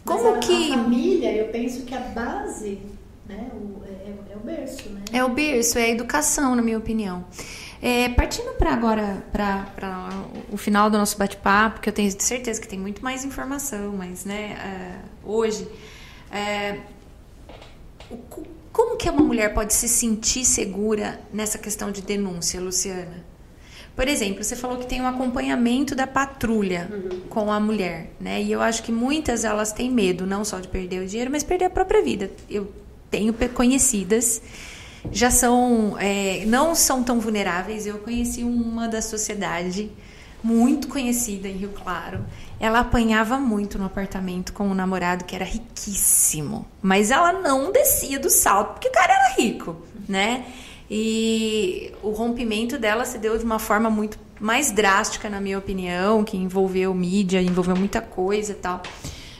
Como 0.04 0.34
a, 0.34 0.38
que. 0.38 0.72
A 0.72 0.78
família, 0.78 1.32
eu 1.34 1.48
penso 1.48 1.82
que 1.82 1.94
a 1.94 2.00
base 2.00 2.80
né, 3.28 3.50
o, 3.52 3.82
é, 3.84 4.32
é, 4.32 4.36
o 4.36 4.40
berço, 4.40 4.88
né? 4.88 5.02
É 5.12 5.22
o 5.22 5.28
berço, 5.28 5.78
é 5.78 5.84
a 5.84 5.88
educação, 5.88 6.56
na 6.56 6.62
minha 6.62 6.78
opinião. 6.78 7.24
É, 7.80 8.08
partindo 8.08 8.52
para 8.56 8.72
agora, 8.72 9.22
para 9.30 10.10
o 10.50 10.56
final 10.56 10.90
do 10.90 10.98
nosso 10.98 11.16
bate-papo, 11.16 11.80
que 11.80 11.88
eu 11.88 11.92
tenho 11.92 12.10
certeza 12.20 12.60
que 12.60 12.66
tem 12.66 12.78
muito 12.78 13.04
mais 13.04 13.24
informação, 13.24 13.92
mas 13.96 14.24
né, 14.24 15.00
uh, 15.24 15.30
hoje, 15.30 15.68
uh, 16.32 16.80
como 18.72 18.96
que 18.96 19.08
uma 19.08 19.22
mulher 19.22 19.54
pode 19.54 19.74
se 19.74 19.88
sentir 19.88 20.44
segura 20.44 21.20
nessa 21.32 21.58
questão 21.58 21.92
de 21.92 22.02
denúncia, 22.02 22.60
Luciana? 22.60 23.24
Por 23.98 24.06
exemplo, 24.06 24.44
você 24.44 24.54
falou 24.54 24.76
que 24.76 24.86
tem 24.86 25.02
um 25.02 25.08
acompanhamento 25.08 25.92
da 25.92 26.06
patrulha 26.06 26.88
uhum. 26.88 27.20
com 27.28 27.50
a 27.50 27.58
mulher, 27.58 28.12
né? 28.20 28.40
E 28.40 28.52
eu 28.52 28.62
acho 28.62 28.84
que 28.84 28.92
muitas 28.92 29.44
elas 29.44 29.72
têm 29.72 29.90
medo, 29.90 30.24
não 30.24 30.44
só 30.44 30.60
de 30.60 30.68
perder 30.68 31.02
o 31.02 31.06
dinheiro, 31.08 31.32
mas 31.32 31.42
perder 31.42 31.64
a 31.64 31.70
própria 31.70 32.00
vida. 32.00 32.30
Eu 32.48 32.72
tenho 33.10 33.34
conhecidas, 33.52 34.40
já 35.10 35.32
são, 35.32 35.96
é, 35.98 36.44
não 36.46 36.76
são 36.76 37.02
tão 37.02 37.18
vulneráveis. 37.18 37.88
Eu 37.88 37.98
conheci 37.98 38.44
uma 38.44 38.86
da 38.86 39.02
sociedade 39.02 39.90
muito 40.44 40.86
conhecida 40.86 41.48
em 41.48 41.56
Rio 41.56 41.70
Claro. 41.70 42.24
Ela 42.60 42.78
apanhava 42.78 43.36
muito 43.36 43.80
no 43.80 43.86
apartamento 43.86 44.52
com 44.52 44.68
um 44.68 44.74
namorado 44.74 45.24
que 45.24 45.34
era 45.34 45.44
riquíssimo, 45.44 46.64
mas 46.80 47.10
ela 47.10 47.32
não 47.32 47.72
descia 47.72 48.20
do 48.20 48.30
salto 48.30 48.74
porque 48.74 48.86
o 48.86 48.92
cara 48.92 49.12
era 49.12 49.34
rico, 49.34 49.76
né? 50.08 50.44
E 50.90 51.92
o 52.02 52.10
rompimento 52.10 52.78
dela 52.78 53.04
se 53.04 53.18
deu 53.18 53.36
de 53.36 53.44
uma 53.44 53.58
forma 53.58 53.90
muito 53.90 54.18
mais 54.40 54.70
drástica, 54.70 55.28
na 55.28 55.40
minha 55.40 55.58
opinião, 55.58 56.24
que 56.24 56.36
envolveu 56.36 56.94
mídia, 56.94 57.42
envolveu 57.42 57.76
muita 57.76 58.00
coisa 58.00 58.52
e 58.52 58.56
tal. 58.56 58.82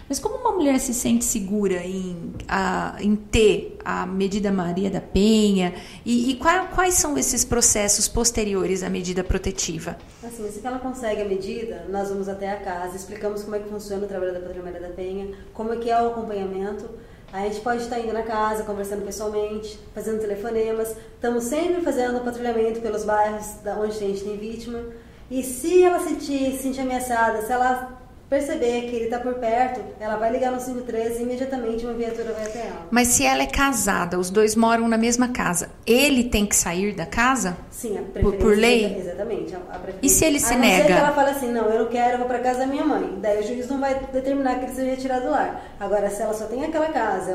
Mas 0.08 0.18
como 0.18 0.36
uma 0.36 0.52
mulher 0.52 0.80
se 0.80 0.94
sente 0.94 1.24
segura 1.24 1.84
em, 1.84 2.32
a, 2.48 2.96
em 2.98 3.14
ter 3.14 3.76
a 3.84 4.06
medida 4.06 4.50
Maria 4.50 4.90
da 4.90 5.02
Penha? 5.02 5.74
E, 6.04 6.30
e 6.30 6.36
qual, 6.36 6.68
quais 6.68 6.94
são 6.94 7.18
esses 7.18 7.44
processos 7.44 8.08
posteriores 8.08 8.82
à 8.82 8.88
medida 8.88 9.22
protetiva? 9.22 9.98
Assim, 10.24 10.50
que 10.50 10.66
ela 10.66 10.78
consegue 10.78 11.20
a 11.20 11.26
medida, 11.26 11.84
nós 11.90 12.08
vamos 12.08 12.26
até 12.26 12.50
a 12.50 12.56
casa, 12.56 12.96
explicamos 12.96 13.42
como 13.42 13.56
é 13.56 13.58
que 13.58 13.68
funciona 13.68 14.06
o 14.06 14.08
trabalho 14.08 14.32
da 14.32 14.40
Patrulha 14.40 14.62
Maria 14.62 14.80
da 14.80 14.94
Penha, 14.94 15.28
como 15.52 15.74
é 15.74 15.76
que 15.76 15.90
é 15.90 16.02
o 16.02 16.08
acompanhamento, 16.08 16.88
a 17.32 17.40
gente 17.40 17.60
pode 17.60 17.82
estar 17.82 17.98
indo 18.00 18.12
na 18.12 18.22
casa, 18.22 18.64
conversando 18.64 19.04
pessoalmente, 19.04 19.78
fazendo 19.94 20.20
telefonemas. 20.20 20.96
Estamos 21.14 21.44
sempre 21.44 21.82
fazendo 21.82 22.24
patrulhamento 22.24 22.80
pelos 22.80 23.04
bairros 23.04 23.56
onde 23.78 23.96
a 23.96 24.00
gente 24.00 24.24
tem 24.24 24.36
vítima. 24.36 24.82
E 25.30 25.42
se 25.42 25.82
ela 25.82 26.00
sentir, 26.00 26.52
se 26.52 26.62
sentir 26.62 26.80
ameaçada, 26.80 27.42
se 27.42 27.52
ela 27.52 27.98
perceber 28.28 28.82
que 28.82 28.96
ele 28.96 29.04
está 29.06 29.18
por 29.18 29.34
perto, 29.34 29.80
ela 29.98 30.16
vai 30.16 30.30
ligar 30.30 30.52
no 30.52 30.58
513 30.58 31.18
e 31.18 31.22
imediatamente 31.22 31.84
uma 31.84 31.94
viatura 31.94 32.32
vai 32.32 32.44
até 32.44 32.66
ela. 32.66 32.86
Mas 32.90 33.08
se 33.08 33.24
ela 33.24 33.42
é 33.42 33.46
casada, 33.46 34.18
os 34.18 34.28
dois 34.28 34.54
moram 34.54 34.86
na 34.86 34.98
mesma 34.98 35.28
casa, 35.28 35.70
ele 35.86 36.24
tem 36.24 36.44
que 36.44 36.54
sair 36.54 36.94
da 36.94 37.06
casa? 37.06 37.56
Sim, 37.70 37.98
a 37.98 38.20
por, 38.20 38.34
por 38.36 38.56
lei? 38.56 38.98
Exatamente. 38.98 39.56
E 40.02 40.08
se 40.08 40.24
ele 40.24 40.38
se 40.38 40.52
a 40.52 40.58
nega? 40.58 40.84
que 40.84 40.92
ela 40.92 41.12
fala 41.12 41.30
assim, 41.30 41.50
não, 41.50 41.66
eu 41.66 41.84
não 41.84 41.90
quero, 41.90 42.14
eu 42.14 42.18
vou 42.18 42.26
para 42.26 42.40
casa 42.40 42.60
da 42.60 42.66
minha 42.66 42.84
mãe. 42.84 43.18
Daí 43.20 43.40
o 43.40 43.46
juiz 43.46 43.66
não 43.68 43.80
vai 43.80 43.98
determinar 44.12 44.56
que 44.56 44.66
ele 44.66 44.74
seja 44.74 44.90
retirado 44.90 45.24
do 45.24 45.30
lar. 45.30 45.74
Agora, 45.80 46.10
se 46.10 46.20
ela 46.20 46.34
só 46.34 46.44
tem 46.46 46.64
aquela 46.64 46.88
casa, 46.88 47.32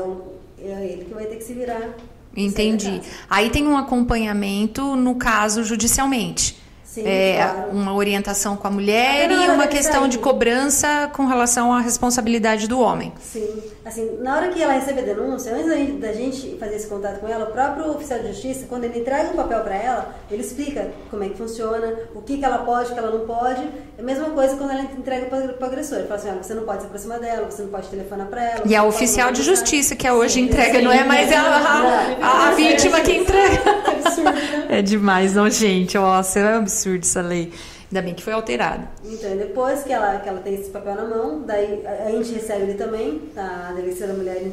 é, 0.58 0.70
é 0.70 0.84
ele 0.84 1.04
que 1.06 1.14
vai 1.14 1.26
ter 1.26 1.36
que 1.36 1.44
se 1.44 1.54
virar. 1.54 1.90
Entendi. 2.36 3.00
Aí 3.28 3.50
tem 3.50 3.66
um 3.66 3.76
acompanhamento, 3.76 4.96
no 4.96 5.16
caso, 5.16 5.64
judicialmente. 5.64 6.63
Sim, 6.94 7.02
é, 7.08 7.38
claro. 7.38 7.70
uma 7.72 7.92
orientação 7.92 8.56
com 8.56 8.68
a 8.68 8.70
mulher 8.70 9.28
e 9.28 9.34
hora 9.34 9.52
uma 9.54 9.64
da 9.64 9.68
questão 9.68 10.06
de 10.06 10.16
cobrança 10.16 11.10
com 11.12 11.26
relação 11.26 11.72
à 11.72 11.80
responsabilidade 11.80 12.68
do 12.68 12.78
homem. 12.78 13.12
Sim, 13.20 13.48
assim, 13.84 14.18
na 14.20 14.36
hora 14.36 14.48
que 14.50 14.62
ela 14.62 14.74
recebe 14.74 15.00
a 15.00 15.02
denúncia, 15.02 15.52
antes 15.52 15.98
da 15.98 16.12
gente, 16.12 16.56
fazer 16.56 16.76
esse 16.76 16.86
contato 16.86 17.18
com 17.18 17.26
ela, 17.26 17.46
o 17.46 17.52
próprio 17.52 17.90
oficial 17.90 18.20
de 18.20 18.28
justiça, 18.28 18.66
quando 18.68 18.84
ele 18.84 19.00
entrega 19.00 19.28
um 19.30 19.34
papel 19.34 19.60
para 19.62 19.74
ela, 19.74 20.14
ele 20.30 20.42
explica 20.42 20.92
como 21.10 21.24
é 21.24 21.30
que 21.30 21.36
funciona, 21.36 21.94
o 22.14 22.22
que, 22.22 22.38
que 22.38 22.44
ela 22.44 22.58
pode, 22.58 22.92
o 22.92 22.94
que 22.94 22.98
ela 23.00 23.10
não 23.10 23.26
pode. 23.26 23.62
É 23.98 24.00
a 24.00 24.04
mesma 24.04 24.30
coisa 24.30 24.56
quando 24.56 24.70
ela 24.70 24.82
entrega 24.82 25.26
para 25.26 25.56
o 25.60 25.64
agressor. 25.64 25.98
Ele 25.98 26.06
fala 26.06 26.20
assim, 26.20 26.28
olha, 26.28 26.42
você 26.44 26.54
não 26.54 26.62
pode 26.62 26.82
se 26.82 26.86
aproximar 26.86 27.18
dela, 27.18 27.50
você 27.50 27.62
não 27.62 27.70
pode 27.70 27.88
telefonar 27.88 28.28
para 28.28 28.44
ela. 28.44 28.62
E 28.66 28.76
a 28.76 28.84
oficial 28.84 29.32
de 29.32 29.42
justiça, 29.42 29.96
que 29.96 30.06
é 30.06 30.12
hoje 30.12 30.34
Sim, 30.34 30.42
entrega, 30.42 30.80
não 30.80 30.92
é 30.92 31.02
mais 31.02 31.32
a, 31.32 31.40
a, 31.40 32.48
a 32.48 32.50
vítima 32.52 33.00
que 33.00 33.16
entrega. 33.16 33.58
Que 33.58 33.90
absurdo, 34.06 34.32
né? 34.32 34.66
É 34.68 34.82
demais, 34.82 35.34
não, 35.34 35.50
gente? 35.50 35.96
Nossa, 35.96 36.38
é 36.38 36.58
um 36.58 36.64
absurdo 36.84 37.02
essa 37.04 37.20
lei. 37.22 37.52
Ainda 37.90 38.02
bem 38.02 38.14
que 38.14 38.22
foi 38.22 38.32
alterado. 38.32 38.86
Então, 39.04 39.36
depois 39.36 39.82
que 39.84 39.92
ela, 39.92 40.18
que 40.18 40.28
ela 40.28 40.40
tem 40.40 40.54
esse 40.54 40.70
papel 40.70 40.94
na 40.94 41.04
mão, 41.04 41.42
daí 41.42 41.84
a, 41.86 42.10
gente 42.10 42.32
recebe 42.34 42.62
ele 42.64 42.74
também, 42.74 43.18
tá? 43.34 43.68
a 43.70 43.72
delegacia 43.72 44.06
da 44.08 44.14
mulher 44.14 44.42
en- 44.42 44.46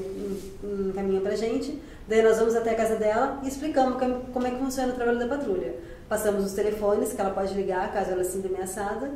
en- 0.64 0.90
encaminha 0.90 1.22
pra 1.22 1.36
gente, 1.36 1.82
daí 2.08 2.22
nós 2.22 2.38
vamos 2.38 2.56
até 2.56 2.72
a 2.72 2.76
casa 2.76 2.96
dela 2.96 3.40
e 3.44 3.48
explicamos 3.48 3.98
como, 4.00 4.48
é 4.48 4.52
que 4.52 4.58
funciona 4.58 4.94
o 4.94 4.96
trabalho 4.96 5.20
da 5.20 5.28
patrulha. 5.28 5.76
Passamos 6.08 6.46
os 6.46 6.54
telefones 6.54 7.14
que 7.14 7.22
ela 7.22 7.32
pode 7.32 7.54
ligar 7.54 7.92
caso 7.94 8.12
ela 8.12 8.24
sinta 8.24 8.48
ameaçada 8.48 9.10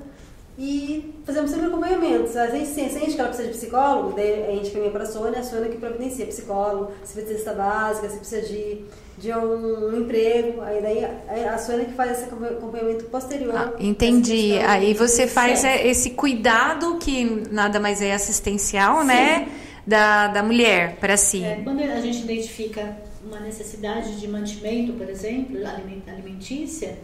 e 0.57 1.13
fazemos 1.25 1.51
sempre 1.51 1.67
acompanhamento. 1.67 2.29
Se 2.29 2.37
a 2.37 2.47
gente 2.49 2.67
se 2.67 2.89
sente 2.89 3.13
que 3.13 3.19
ela 3.19 3.27
precisa 3.29 3.49
de 3.51 3.57
psicólogo, 3.57 4.13
daí 4.15 4.43
a 4.47 4.51
gente 4.51 4.71
caminha 4.71 4.91
para 4.91 5.03
a 5.03 5.05
Sônia, 5.05 5.39
a 5.39 5.43
Sônia 5.43 5.69
que 5.69 5.77
providencia 5.77 6.25
psicólogo, 6.25 6.91
se 7.03 7.13
precisa 7.13 7.33
de 7.33 7.43
cesta 7.43 7.53
básica, 7.53 8.09
se 8.09 8.17
precisa 8.17 8.41
de, 8.41 8.81
de 9.17 9.33
um, 9.33 9.97
emprego, 9.97 10.61
aí 10.61 10.81
daí 10.81 11.03
a, 11.03 11.53
a 11.55 11.57
Sônia 11.57 11.85
que 11.85 11.93
faz 11.93 12.11
esse 12.11 12.23
acompanhamento 12.33 13.03
posterior. 13.05 13.53
Ah, 13.55 13.73
entendi. 13.79 14.51
questão 14.53 14.69
Aí 14.69 14.93
você 14.93 15.27
faz 15.27 15.63
é, 15.65 15.85
esse 15.87 16.11
cuidado 16.11 16.95
que 16.99 17.43
nada 17.51 17.79
mais 17.79 18.01
é 18.01 18.13
assistencial, 18.13 19.03
né? 19.03 19.49
Da, 19.85 20.29
da 20.29 20.41
mulher 20.41 20.95
para 20.99 21.15
si. 21.15 21.43
É, 21.43 21.61
quando 21.63 21.79
a 21.81 22.01
gente 22.01 22.19
identifica 22.23 22.97
uma 23.23 23.39
necessidade 23.39 24.19
de 24.19 24.27
mantimento, 24.27 24.93
por 24.93 25.07
exemplo, 25.07 25.57
alimen- 25.57 26.01
alimentícia, 26.07 26.97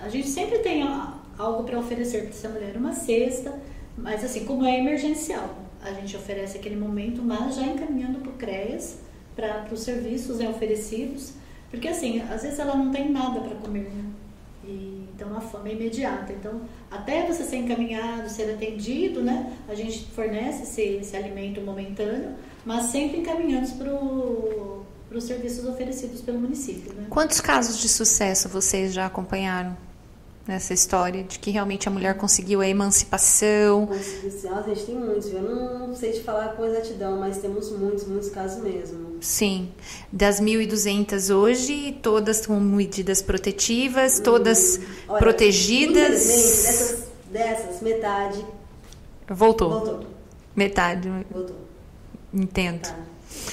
a 0.00 0.08
gente 0.08 0.28
sempre 0.28 0.58
tem 0.58 0.82
a- 0.84 1.14
algo 1.38 1.62
para 1.62 1.78
oferecer 1.78 2.22
para 2.22 2.30
essa 2.30 2.48
mulher, 2.48 2.76
uma 2.76 2.92
cesta, 2.92 3.54
mas 3.96 4.24
assim, 4.24 4.44
como 4.44 4.64
é 4.64 4.78
emergencial, 4.78 5.56
a 5.82 5.92
gente 5.92 6.16
oferece 6.16 6.58
aquele 6.58 6.76
momento, 6.76 7.22
mas 7.22 7.56
já 7.56 7.62
encaminhando 7.62 8.18
para 8.18 8.30
o 8.30 8.34
CREAS, 8.34 8.98
para 9.36 9.68
os 9.72 9.80
serviços 9.80 10.38
né, 10.38 10.48
oferecidos, 10.48 11.32
porque 11.70 11.86
assim, 11.86 12.20
às 12.22 12.42
vezes 12.42 12.58
ela 12.58 12.74
não 12.74 12.90
tem 12.90 13.10
nada 13.10 13.40
para 13.40 13.54
comer, 13.56 13.84
né? 13.84 14.04
E, 14.64 15.06
então 15.14 15.36
a 15.36 15.40
fome 15.40 15.70
é 15.70 15.74
imediata. 15.74 16.32
Então, 16.32 16.62
até 16.90 17.26
você 17.26 17.44
ser 17.44 17.56
encaminhado, 17.56 18.28
ser 18.28 18.50
atendido, 18.52 19.22
né? 19.22 19.52
A 19.68 19.74
gente 19.74 20.06
fornece 20.06 20.62
esse, 20.62 20.82
esse 20.82 21.16
alimento 21.16 21.60
momentâneo, 21.60 22.34
mas 22.64 22.86
sempre 22.86 23.18
encaminhando 23.18 23.70
para 23.78 25.16
os 25.16 25.24
serviços 25.24 25.66
oferecidos 25.66 26.20
pelo 26.20 26.40
município, 26.40 26.92
né? 26.94 27.06
Quantos 27.10 27.40
casos 27.40 27.78
de 27.78 27.88
sucesso 27.88 28.48
vocês 28.48 28.92
já 28.92 29.06
acompanharam 29.06 29.76
nessa 30.48 30.72
história 30.72 31.22
de 31.22 31.38
que 31.38 31.50
realmente 31.50 31.86
a 31.86 31.90
mulher 31.90 32.16
conseguiu 32.16 32.62
a 32.62 32.66
emancipação? 32.66 33.86
Nossa, 33.86 34.54
a 34.54 34.62
gente 34.74 34.86
tem 34.86 34.94
muitos, 34.96 35.30
eu 35.30 35.42
não 35.42 35.94
sei 35.94 36.12
te 36.12 36.22
falar 36.22 36.56
com 36.56 36.64
exatidão, 36.64 37.18
mas 37.18 37.36
temos 37.36 37.70
muitos, 37.70 38.04
muitos 38.06 38.30
casos 38.30 38.62
mesmo. 38.62 39.18
Sim, 39.20 39.68
das 40.10 40.40
1.200 40.40 41.34
hoje, 41.36 41.98
todas 42.02 42.46
com 42.46 42.58
medidas 42.58 43.20
protetivas, 43.20 44.18
todas 44.20 44.78
Hum, 44.78 44.82
Olha, 45.10 45.18
protegidas. 45.18 46.26
Dessas, 46.26 47.04
dessas, 47.30 47.82
metade 47.82 48.42
Voltou. 49.28 49.68
voltou. 49.70 50.00
Metade, 50.56 51.10
Voltou. 51.30 51.56
entendo. 52.32 52.80
Tá. 52.88 52.96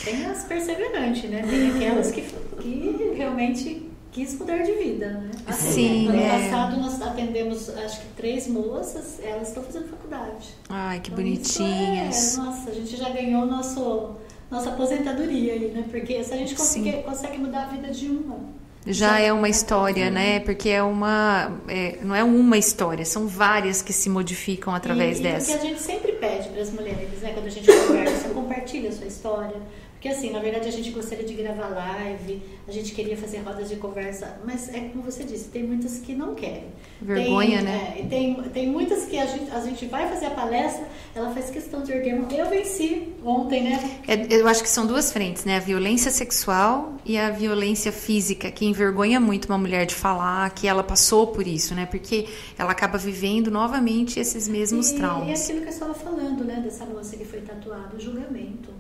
Tem 0.06 0.26
as 0.28 0.46
perseverantes, 0.46 1.30
né? 1.30 1.46
Tem 1.46 1.72
aquelas 1.72 2.10
que, 2.12 2.22
que 2.62 3.14
realmente 3.18 3.85
quis 4.16 4.34
mudar 4.40 4.60
de 4.60 4.72
vida, 4.72 5.10
né? 5.10 5.30
Sim, 5.52 6.08
ano 6.08 6.18
é. 6.18 6.30
passado 6.30 6.80
nós 6.80 7.02
atendemos, 7.02 7.70
acho 7.70 8.00
que 8.00 8.08
três 8.16 8.48
moças, 8.48 9.20
elas 9.22 9.50
estão 9.50 9.62
fazendo 9.62 9.90
faculdade. 9.90 10.56
Ai, 10.70 11.02
que 11.02 11.12
Então, 11.12 11.26
isso 11.26 11.60
bonitinhas. 11.60 12.38
É, 12.38 12.42
nossa, 12.42 12.70
a 12.70 12.74
gente 12.74 12.96
já 12.96 13.10
ganhou 13.10 13.46
nosso, 13.46 14.16
nossa 14.50 14.70
aposentadoria 14.70 15.52
aí, 15.52 15.68
né? 15.68 15.84
Porque 15.92 16.24
se 16.24 16.34
a 16.34 16.38
gente 16.38 16.56
conseguir, 16.56 17.04
consegue 17.04 17.38
mudar 17.38 17.64
a 17.64 17.68
vida 17.68 17.92
de 17.92 18.08
uma. 18.08 18.40
Já 18.88 19.20
é 19.20 19.34
uma 19.34 19.50
história, 19.50 20.10
né? 20.10 20.40
Porque 20.40 20.70
é 20.70 20.82
uma. 20.82 21.60
é, 21.68 21.98
não 22.02 22.16
é 22.16 22.24
uma 22.24 22.58
história, 22.58 23.04
são 23.04 23.28
várias 23.28 23.82
que 23.82 23.92
se 23.92 24.10
modificam 24.10 24.74
através 24.74 25.20
e, 25.20 25.24
dessa. 25.24 25.52
E 25.52 25.56
o 25.56 25.60
que 25.60 25.66
a 25.66 25.70
gente 25.70 25.82
sempre 25.82 26.14
pede 26.14 26.50
para 26.50 26.62
as 26.62 26.72
mulheres, 26.72 27.20
né? 27.20 27.32
Quando 27.34 27.48
a 27.48 27.50
gente 27.50 27.66
conversa, 27.66 28.30
compartilha 28.30 28.90
a 28.90 28.94
sua 28.94 29.08
história. 29.08 29.58
Porque 30.06 30.20
assim, 30.20 30.30
na 30.30 30.38
verdade 30.38 30.68
a 30.68 30.72
gente 30.72 30.92
gostaria 30.92 31.26
de 31.26 31.34
gravar 31.34 31.68
live, 31.68 32.40
a 32.68 32.72
gente 32.72 32.94
queria 32.94 33.18
fazer 33.18 33.40
rodas 33.40 33.68
de 33.68 33.78
conversa, 33.78 34.40
mas 34.46 34.70
é 34.70 34.82
como 34.82 35.02
você 35.02 35.24
disse, 35.24 35.50
tem 35.50 35.64
muitas 35.64 35.98
que 35.98 36.14
não 36.14 36.36
querem. 36.36 36.68
Vergonha, 37.02 37.58
tem, 37.58 37.66
né? 37.66 37.96
É, 37.98 38.04
tem, 38.04 38.36
tem 38.54 38.68
muitas 38.68 39.06
que 39.06 39.18
a 39.18 39.26
gente, 39.26 39.50
a 39.50 39.60
gente 39.62 39.88
vai 39.88 40.08
fazer 40.08 40.28
a 40.28 40.30
palestra, 40.30 40.88
ela 41.16 41.32
faz 41.34 41.50
questão 41.50 41.82
de 41.82 41.92
erguer. 41.92 42.24
Eu 42.38 42.48
venci 42.48 43.16
ontem, 43.26 43.64
né? 43.64 44.00
É, 44.08 44.32
eu 44.32 44.48
acho 44.48 44.62
que 44.62 44.70
são 44.70 44.86
duas 44.86 45.12
frentes, 45.12 45.44
né? 45.44 45.56
A 45.58 45.60
violência 45.60 46.12
sexual 46.12 46.94
e 47.04 47.18
a 47.18 47.32
violência 47.32 47.92
física, 47.92 48.52
que 48.52 48.64
envergonha 48.64 49.20
muito 49.20 49.46
uma 49.46 49.58
mulher 49.58 49.88
de 49.88 49.96
falar 49.96 50.48
que 50.52 50.68
ela 50.68 50.84
passou 50.84 51.26
por 51.26 51.48
isso, 51.48 51.74
né? 51.74 51.88
Porque 51.88 52.28
ela 52.60 52.74
acaba 52.74 53.00
vivendo 53.00 53.50
novamente 53.50 54.20
esses 54.20 54.48
mesmos 54.48 54.92
e, 54.92 54.98
traumas. 54.98 55.40
E 55.40 55.44
aquilo 55.44 55.62
que 55.62 55.70
eu 55.70 55.74
estava 55.74 55.96
falando, 55.96 56.44
né? 56.44 56.62
Dessa 56.64 56.86
moça 56.86 57.18
que 57.18 57.26
foi 57.26 57.42
tatuada, 57.42 57.96
o 57.96 58.00
julgamento. 58.00 58.75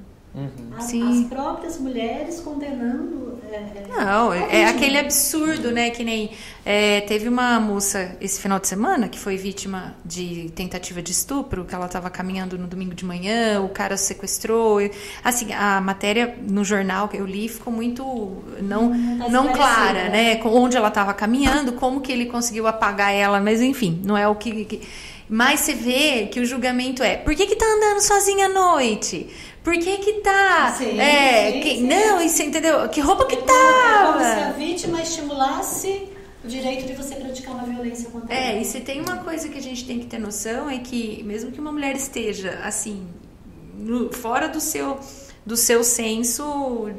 As, 0.77 0.85
Sim. 0.85 1.23
as 1.23 1.29
próprias 1.29 1.79
mulheres 1.79 2.41
condenando. 2.41 3.39
É, 3.49 3.55
é, 3.55 3.85
Não, 3.87 4.33
é 4.33 4.39
realmente, 4.39 4.75
aquele 4.75 4.97
absurdo, 4.97 5.71
né? 5.71 5.89
Que 5.91 6.03
nem 6.03 6.31
é, 6.65 7.01
teve 7.01 7.29
uma 7.29 7.57
moça 7.59 8.17
esse 8.19 8.41
final 8.41 8.59
de 8.59 8.67
semana 8.67 9.07
que 9.07 9.17
foi 9.17 9.37
vítima 9.37 9.95
de 10.03 10.51
tentativa 10.53 11.01
de 11.01 11.11
estupro, 11.13 11.63
que 11.63 11.73
ela 11.73 11.85
estava 11.85 12.09
caminhando 12.09 12.57
no 12.57 12.67
domingo 12.67 12.93
de 12.93 13.05
manhã, 13.05 13.61
o 13.61 13.69
cara 13.69 13.95
sequestrou. 13.95 14.79
Assim, 15.23 15.53
a 15.53 15.79
matéria 15.79 16.35
no 16.49 16.65
jornal 16.65 17.07
que 17.07 17.15
eu 17.17 17.25
li 17.25 17.47
ficou 17.47 17.71
muito 17.71 18.03
não, 18.61 18.89
tá 18.89 19.29
não 19.29 19.53
clara, 19.53 20.09
né? 20.09 20.09
né? 20.09 20.35
Com 20.37 20.49
onde 20.49 20.75
ela 20.75 20.89
estava 20.89 21.13
caminhando, 21.13 21.73
como 21.73 22.01
que 22.01 22.11
ele 22.11 22.25
conseguiu 22.25 22.67
apagar 22.67 23.13
ela, 23.13 23.39
mas 23.39 23.61
enfim, 23.61 24.01
não 24.03 24.17
é 24.17 24.27
o 24.27 24.35
que. 24.35 24.65
que- 24.65 24.81
Mas 25.29 25.61
você 25.61 25.73
vê 25.73 26.27
que 26.27 26.39
o 26.41 26.45
julgamento 26.45 27.01
é: 27.03 27.15
por 27.15 27.33
que, 27.35 27.45
que 27.45 27.55
tá 27.55 27.65
andando 27.65 28.01
sozinha 28.01 28.47
à 28.47 28.49
noite? 28.49 29.27
Por 29.65 29.73
que 29.73 29.97
que 29.97 30.13
tá. 30.21 30.73
Sim, 30.77 30.97
é, 30.99 31.51
sim, 31.53 31.59
que- 31.59 31.75
sim. 31.77 31.87
Não, 31.87 32.21
isso 32.21 32.41
entendeu? 32.43 32.87
Que 32.87 33.01
roupa 33.01 33.25
que 33.25 33.35
É 33.35 33.37
como 33.39 33.49
se 34.19 34.25
a 34.25 34.35
tava? 34.35 34.53
vítima 34.53 35.01
estimulasse 35.01 36.07
o 36.43 36.47
direito 36.47 36.85
de 36.85 36.93
você 36.93 37.15
praticar 37.15 37.55
uma 37.55 37.65
violência 37.65 38.09
contra 38.11 38.33
É, 38.33 38.51
ela. 38.51 38.61
e 38.61 38.65
se 38.65 38.79
tem 38.81 39.01
uma 39.01 39.17
coisa 39.17 39.49
que 39.49 39.57
a 39.57 39.61
gente 39.61 39.83
tem 39.85 39.99
que 39.99 40.05
ter 40.05 40.19
noção 40.19 40.69
é 40.69 40.77
que 40.77 41.23
mesmo 41.23 41.51
que 41.51 41.59
uma 41.59 41.71
mulher 41.71 41.95
esteja 41.95 42.59
assim, 42.63 43.07
no- 43.75 44.13
fora 44.13 44.47
do 44.47 44.61
seu 44.61 44.99
do 45.45 45.57
seu 45.57 45.83
senso 45.83 46.89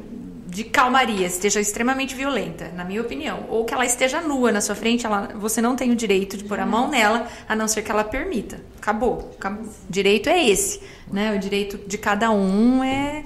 de 0.57 0.63
calmaria, 0.63 1.27
esteja 1.27 1.61
extremamente 1.61 2.15
violenta, 2.15 2.71
na 2.75 2.83
minha 2.83 2.99
opinião, 2.99 3.45
ou 3.47 3.63
que 3.63 3.75
ela 3.75 3.85
esteja 3.85 4.21
nua 4.21 4.51
na 4.51 4.59
sua 4.59 4.73
frente, 4.73 5.05
ela, 5.05 5.29
você 5.35 5.61
não 5.61 5.75
tem 5.75 5.91
o 5.91 5.95
direito 5.95 6.35
de 6.35 6.43
pôr 6.45 6.59
a 6.59 6.65
mão 6.65 6.89
nela, 6.89 7.27
a 7.47 7.55
não 7.55 7.67
ser 7.67 7.83
que 7.83 7.91
ela 7.91 8.03
permita. 8.03 8.59
Acabou. 8.81 9.35
acabou. 9.37 9.65
O 9.65 9.71
direito 9.87 10.29
é 10.29 10.49
esse, 10.49 10.81
né? 11.11 11.35
O 11.35 11.37
direito 11.37 11.77
de 11.87 11.95
cada 11.99 12.31
um 12.31 12.83
é 12.83 13.23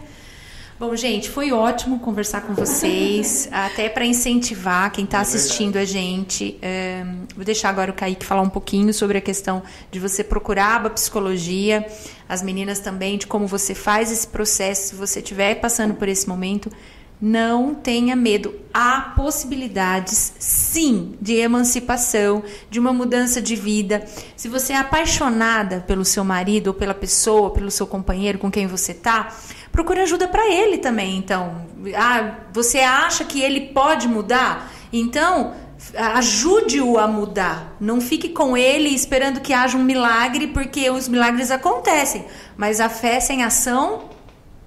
Bom, 0.77 0.93
gente, 0.93 1.29
foi 1.29 1.53
ótimo 1.53 1.99
conversar 1.99 2.41
com 2.41 2.53
vocês, 2.53 3.47
até 3.53 3.87
para 3.87 4.03
incentivar 4.03 4.91
quem 4.91 5.05
está 5.05 5.19
É 5.19 5.21
assistindo 5.21 5.77
a 5.77 5.85
gente. 5.85 6.57
É, 6.61 7.05
vou 7.33 7.45
deixar 7.45 7.69
agora 7.69 7.91
o 7.91 7.93
Kaique 7.93 8.25
falar 8.25 8.41
um 8.41 8.49
pouquinho 8.49 8.93
sobre 8.93 9.19
a 9.19 9.21
questão 9.21 9.63
de 9.89 9.99
você 9.99 10.21
procurar 10.21 10.85
a 10.85 10.89
psicologia, 10.89 11.85
as 12.27 12.41
meninas 12.41 12.79
também, 12.79 13.17
de 13.17 13.25
como 13.25 13.47
você 13.47 13.73
faz 13.73 14.11
esse 14.11 14.27
processo, 14.27 14.89
se 14.89 14.95
você 14.95 15.19
estiver 15.19 15.55
passando 15.61 15.93
por 15.93 16.09
esse 16.09 16.27
momento. 16.27 16.69
Não 17.21 17.75
tenha 17.75 18.15
medo. 18.15 18.55
Há 18.73 19.13
possibilidades, 19.15 20.33
sim, 20.39 21.15
de 21.21 21.35
emancipação, 21.35 22.41
de 22.69 22.79
uma 22.79 22.91
mudança 22.91 23.41
de 23.41 23.55
vida. 23.55 24.03
Se 24.35 24.47
você 24.47 24.73
é 24.73 24.77
apaixonada 24.77 25.81
pelo 25.85 26.03
seu 26.03 26.23
marido 26.23 26.67
ou 26.67 26.73
pela 26.73 26.93
pessoa, 26.93 27.51
pelo 27.51 27.69
seu 27.69 27.85
companheiro 27.85 28.39
com 28.39 28.49
quem 28.49 28.65
você 28.65 28.93
tá, 28.93 29.35
procure 29.71 29.99
ajuda 29.99 30.27
para 30.27 30.51
ele 30.51 30.79
também. 30.79 31.17
Então, 31.17 31.65
ah, 31.95 32.37
você 32.51 32.79
acha 32.79 33.23
que 33.23 33.39
ele 33.39 33.67
pode 33.67 34.07
mudar? 34.07 34.71
Então, 34.91 35.53
ajude-o 35.95 36.97
a 36.97 37.07
mudar. 37.07 37.75
Não 37.79 38.01
fique 38.01 38.29
com 38.29 38.55
ele 38.55 38.89
esperando 38.89 39.41
que 39.41 39.53
haja 39.53 39.77
um 39.77 39.83
milagre, 39.83 40.47
porque 40.47 40.89
os 40.89 41.07
milagres 41.07 41.51
acontecem, 41.51 42.25
mas 42.57 42.79
a 42.79 42.89
fé 42.89 43.19
sem 43.19 43.43
ação 43.43 44.09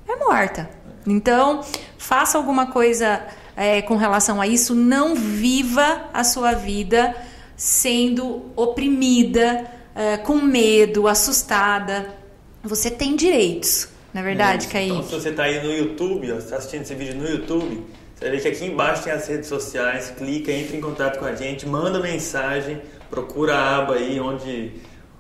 é 0.08 0.16
morta. 0.16 0.70
Então, 1.06 1.60
faça 2.04 2.36
alguma 2.36 2.66
coisa 2.66 3.22
é, 3.56 3.80
com 3.80 3.96
relação 3.96 4.40
a 4.40 4.46
isso. 4.46 4.74
Não 4.74 5.14
viva 5.14 6.10
a 6.12 6.22
sua 6.22 6.52
vida 6.52 7.14
sendo 7.56 8.52
oprimida, 8.54 9.64
uh, 9.94 10.22
com 10.22 10.36
medo, 10.36 11.08
assustada. 11.08 12.14
Você 12.62 12.90
tem 12.90 13.16
direitos, 13.16 13.88
na 14.12 14.20
é 14.20 14.24
verdade, 14.24 14.66
é, 14.66 14.70
Kaique? 14.70 14.90
Então, 14.90 15.02
se 15.02 15.14
você 15.14 15.28
está 15.30 15.44
aí 15.44 15.62
no 15.62 15.72
YouTube, 15.72 16.28
está 16.28 16.56
assistindo 16.56 16.82
esse 16.82 16.94
vídeo 16.94 17.14
no 17.14 17.26
YouTube, 17.26 17.86
você 18.14 18.30
ver 18.30 18.42
que 18.42 18.48
aqui 18.48 18.64
embaixo 18.66 19.04
tem 19.04 19.12
as 19.12 19.26
redes 19.26 19.48
sociais, 19.48 20.12
clica, 20.16 20.52
entra 20.52 20.76
em 20.76 20.80
contato 20.80 21.18
com 21.18 21.24
a 21.24 21.34
gente, 21.34 21.66
manda 21.66 22.00
mensagem, 22.00 22.82
procura 23.08 23.54
a 23.54 23.76
aba 23.78 23.94
aí 23.94 24.20
onde 24.20 24.72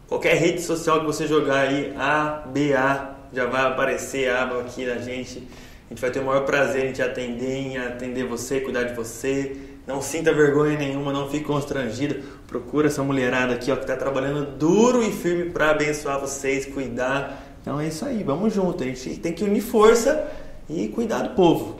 qualquer 0.06 0.36
rede 0.36 0.60
social 0.60 1.00
que 1.00 1.06
você 1.06 1.26
jogar 1.26 1.68
aí, 1.68 1.94
A, 1.96 2.44
B, 2.46 2.74
A, 2.74 3.14
já 3.32 3.46
vai 3.46 3.62
aparecer 3.62 4.30
a 4.30 4.42
aba 4.42 4.60
aqui 4.60 4.84
da 4.84 4.98
gente. 4.98 5.46
A 5.94 5.96
gente 5.96 6.00
vai 6.00 6.10
ter 6.10 6.18
o 6.18 6.24
maior 6.24 6.44
prazer 6.44 6.86
em 6.86 6.92
te 6.92 7.00
atender, 7.00 7.56
em 7.56 7.78
atender 7.78 8.26
você, 8.26 8.58
cuidar 8.58 8.82
de 8.82 8.94
você. 8.94 9.56
Não 9.86 10.02
sinta 10.02 10.34
vergonha 10.34 10.76
nenhuma, 10.76 11.12
não 11.12 11.30
fique 11.30 11.44
constrangido. 11.44 12.20
Procura 12.48 12.88
essa 12.88 13.00
mulherada 13.04 13.54
aqui 13.54 13.70
ó, 13.70 13.76
que 13.76 13.82
está 13.82 13.96
trabalhando 13.96 14.58
duro 14.58 15.04
e 15.04 15.12
firme 15.12 15.50
para 15.50 15.70
abençoar 15.70 16.20
vocês, 16.20 16.66
cuidar. 16.66 17.40
Então 17.62 17.80
é 17.80 17.86
isso 17.86 18.04
aí, 18.04 18.24
vamos 18.24 18.52
junto. 18.52 18.82
A 18.82 18.86
gente 18.86 19.20
tem 19.20 19.32
que 19.32 19.44
unir 19.44 19.60
força 19.60 20.28
e 20.68 20.88
cuidar 20.88 21.22
do 21.22 21.36
povo. 21.36 21.76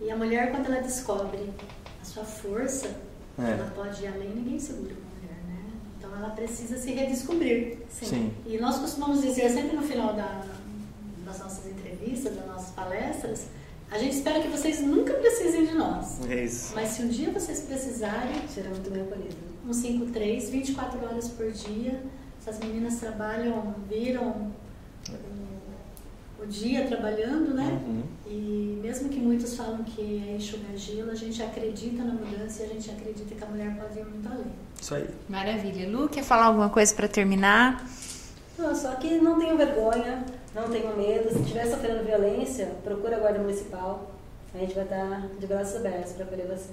E 0.00 0.08
a 0.08 0.16
mulher, 0.16 0.52
quando 0.52 0.66
ela 0.66 0.80
descobre 0.80 1.40
a 2.00 2.04
sua 2.04 2.22
força, 2.22 2.86
é. 3.40 3.42
ela 3.42 3.72
pode 3.74 4.04
ir 4.04 4.06
além, 4.06 4.28
ninguém 4.36 4.60
segura 4.60 4.92
uma 4.92 5.20
mulher, 5.20 5.42
né? 5.48 5.72
Então 5.98 6.16
ela 6.16 6.30
precisa 6.30 6.78
se 6.78 6.92
redescobrir. 6.92 7.78
Sim. 7.90 8.30
E 8.46 8.56
nós 8.58 8.78
costumamos 8.78 9.20
dizer 9.20 9.50
sempre 9.50 9.74
no 9.74 9.82
final 9.82 10.14
da, 10.14 10.44
das 11.28 11.38
nossas 11.38 11.66
entrevistas, 11.66 12.34
das 12.34 12.46
nossas 12.46 12.70
palestras, 12.70 13.46
a 13.90 13.98
gente 13.98 14.16
espera 14.16 14.40
que 14.40 14.48
vocês 14.48 14.80
nunca 14.80 15.14
precisem 15.14 15.66
de 15.66 15.74
nós. 15.74 16.18
É 16.28 16.44
isso. 16.44 16.72
Mas 16.74 16.88
se 16.88 17.02
um 17.02 17.08
dia 17.08 17.30
vocês 17.30 17.60
precisarem, 17.60 18.46
será 18.48 18.68
muito 18.70 18.90
bem 18.90 19.02
acolhido. 19.02 19.36
153, 19.64 20.50
24 20.50 21.04
horas 21.04 21.28
por 21.28 21.50
dia. 21.50 22.02
Essas 22.40 22.58
meninas 22.58 22.96
trabalham, 22.96 23.74
viram 23.88 24.52
o, 25.08 26.42
o 26.42 26.46
dia 26.46 26.86
trabalhando, 26.86 27.54
né? 27.54 27.80
Uhum. 27.86 28.02
E 28.26 28.78
mesmo 28.82 29.08
que 29.08 29.18
muitos 29.18 29.56
falam 29.56 29.82
que 29.84 30.22
é 30.26 30.36
enxugar 30.36 30.76
gelo, 30.76 31.10
a 31.10 31.14
gente 31.14 31.42
acredita 31.42 32.02
na 32.02 32.12
mudança 32.12 32.62
e 32.62 32.66
a 32.66 32.68
gente 32.68 32.90
acredita 32.90 33.34
que 33.34 33.44
a 33.44 33.46
mulher 33.46 33.74
pode 33.76 33.98
ir 33.98 34.04
muito 34.04 34.28
além. 34.28 34.52
Isso 34.80 34.94
aí. 34.94 35.08
Maravilha. 35.28 35.88
Lu, 35.88 36.08
quer 36.08 36.22
falar 36.22 36.46
alguma 36.46 36.68
coisa 36.68 36.94
para 36.94 37.08
terminar? 37.08 37.86
Não, 38.58 38.74
só 38.74 38.94
que 38.96 39.18
não 39.18 39.38
tenho 39.38 39.56
vergonha, 39.56 40.24
não 40.58 40.68
tenho 40.68 40.96
medo. 40.96 41.32
Se 41.32 41.40
estiver 41.40 41.66
sofrendo 41.66 42.04
violência, 42.04 42.72
procura 42.82 43.16
a 43.16 43.20
Guarda 43.20 43.38
Municipal. 43.38 44.10
A 44.54 44.58
gente 44.58 44.74
vai 44.74 44.84
estar 44.84 45.28
de 45.38 45.46
braços 45.46 45.76
abertos 45.76 46.12
para 46.12 46.24
acolher 46.24 46.46
você. 46.46 46.70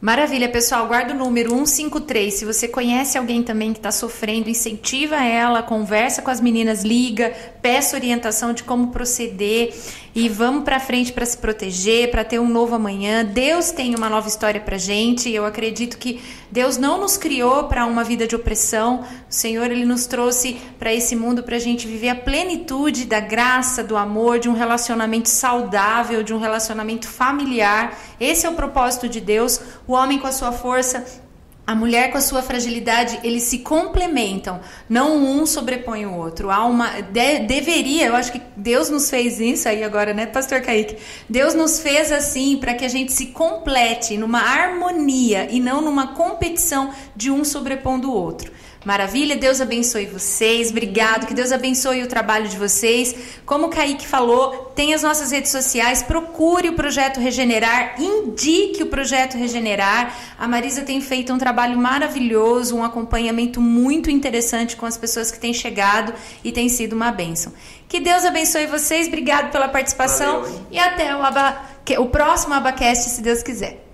Maravilha, 0.00 0.48
pessoal. 0.48 0.86
Guarda 0.86 1.14
o 1.14 1.16
número 1.16 1.50
153. 1.50 2.34
Se 2.34 2.44
você 2.44 2.68
conhece 2.68 3.16
alguém 3.16 3.42
também 3.42 3.72
que 3.72 3.78
está 3.78 3.90
sofrendo, 3.90 4.48
incentiva 4.48 5.16
ela, 5.16 5.62
conversa 5.62 6.20
com 6.22 6.30
as 6.30 6.40
meninas, 6.40 6.84
liga, 6.84 7.32
peça 7.62 7.96
orientação 7.96 8.52
de 8.52 8.62
como 8.62 8.88
proceder 8.88 9.74
e 10.18 10.28
vamos 10.28 10.64
para 10.64 10.80
frente 10.80 11.12
para 11.12 11.24
se 11.24 11.38
proteger, 11.38 12.10
para 12.10 12.24
ter 12.24 12.40
um 12.40 12.48
novo 12.48 12.74
amanhã. 12.74 13.24
Deus 13.24 13.70
tem 13.70 13.94
uma 13.94 14.10
nova 14.10 14.26
história 14.26 14.60
para 14.60 14.76
gente. 14.76 15.30
Eu 15.30 15.46
acredito 15.46 15.96
que 15.96 16.20
Deus 16.50 16.76
não 16.76 17.00
nos 17.00 17.16
criou 17.16 17.68
para 17.68 17.86
uma 17.86 18.02
vida 18.02 18.26
de 18.26 18.34
opressão. 18.34 19.02
O 19.02 19.32
Senhor 19.32 19.70
ele 19.70 19.84
nos 19.84 20.06
trouxe 20.06 20.54
para 20.76 20.92
esse 20.92 21.14
mundo 21.14 21.44
para 21.44 21.54
a 21.54 21.60
gente 21.60 21.86
viver 21.86 22.08
a 22.08 22.16
plenitude 22.16 23.04
da 23.04 23.20
graça, 23.20 23.84
do 23.84 23.96
amor, 23.96 24.40
de 24.40 24.48
um 24.48 24.54
relacionamento 24.54 25.28
saudável, 25.28 26.24
de 26.24 26.34
um 26.34 26.40
relacionamento 26.40 27.06
familiar. 27.06 27.96
Esse 28.18 28.44
é 28.44 28.50
o 28.50 28.54
propósito 28.54 29.08
de 29.08 29.20
Deus. 29.20 29.60
O 29.86 29.92
homem 29.92 30.18
com 30.18 30.26
a 30.26 30.32
sua 30.32 30.50
força 30.50 31.27
a 31.68 31.74
mulher 31.74 32.10
com 32.10 32.16
a 32.16 32.22
sua 32.22 32.40
fragilidade, 32.40 33.20
eles 33.22 33.42
se 33.42 33.58
complementam, 33.58 34.58
não 34.88 35.18
um 35.18 35.44
sobrepõe 35.44 36.06
o 36.06 36.14
outro. 36.14 36.50
Há 36.50 36.64
uma 36.64 37.02
de, 37.02 37.40
deveria, 37.40 38.06
eu 38.06 38.16
acho 38.16 38.32
que 38.32 38.40
Deus 38.56 38.88
nos 38.88 39.10
fez 39.10 39.38
isso 39.38 39.68
aí 39.68 39.84
agora, 39.84 40.14
né, 40.14 40.24
pastor 40.24 40.62
Kaique? 40.62 40.96
Deus 41.28 41.52
nos 41.52 41.78
fez 41.78 42.10
assim 42.10 42.56
para 42.56 42.72
que 42.72 42.86
a 42.86 42.88
gente 42.88 43.12
se 43.12 43.26
complete 43.26 44.16
numa 44.16 44.40
harmonia 44.40 45.46
e 45.50 45.60
não 45.60 45.82
numa 45.82 46.14
competição 46.14 46.90
de 47.14 47.30
um 47.30 47.44
sobrepondo 47.44 48.10
o 48.10 48.14
outro. 48.14 48.50
Maravilha, 48.84 49.36
Deus 49.36 49.60
abençoe 49.60 50.06
vocês, 50.06 50.70
obrigado, 50.70 51.26
que 51.26 51.34
Deus 51.34 51.50
abençoe 51.50 52.02
o 52.02 52.06
trabalho 52.06 52.48
de 52.48 52.56
vocês. 52.56 53.14
Como 53.44 53.66
o 53.66 53.68
Kaique 53.68 54.06
falou, 54.06 54.72
tem 54.74 54.94
as 54.94 55.02
nossas 55.02 55.32
redes 55.32 55.50
sociais, 55.50 56.02
procure 56.02 56.68
o 56.68 56.74
Projeto 56.74 57.18
Regenerar, 57.18 58.00
indique 58.00 58.82
o 58.82 58.86
Projeto 58.86 59.36
Regenerar. 59.36 60.16
A 60.38 60.46
Marisa 60.46 60.82
tem 60.82 61.00
feito 61.00 61.32
um 61.32 61.38
trabalho 61.38 61.76
maravilhoso, 61.76 62.76
um 62.76 62.84
acompanhamento 62.84 63.60
muito 63.60 64.10
interessante 64.10 64.76
com 64.76 64.86
as 64.86 64.96
pessoas 64.96 65.32
que 65.32 65.40
têm 65.40 65.52
chegado 65.52 66.14
e 66.44 66.52
tem 66.52 66.68
sido 66.68 66.92
uma 66.92 67.10
bênção. 67.10 67.52
Que 67.88 67.98
Deus 67.98 68.24
abençoe 68.24 68.66
vocês, 68.66 69.08
obrigado 69.08 69.50
pela 69.50 69.68
participação 69.68 70.42
Valeu, 70.42 70.66
e 70.70 70.78
até 70.78 71.16
o, 71.16 71.22
aba... 71.22 71.60
o 71.98 72.06
próximo 72.06 72.54
Abacast, 72.54 73.10
se 73.10 73.22
Deus 73.22 73.42
quiser. 73.42 73.87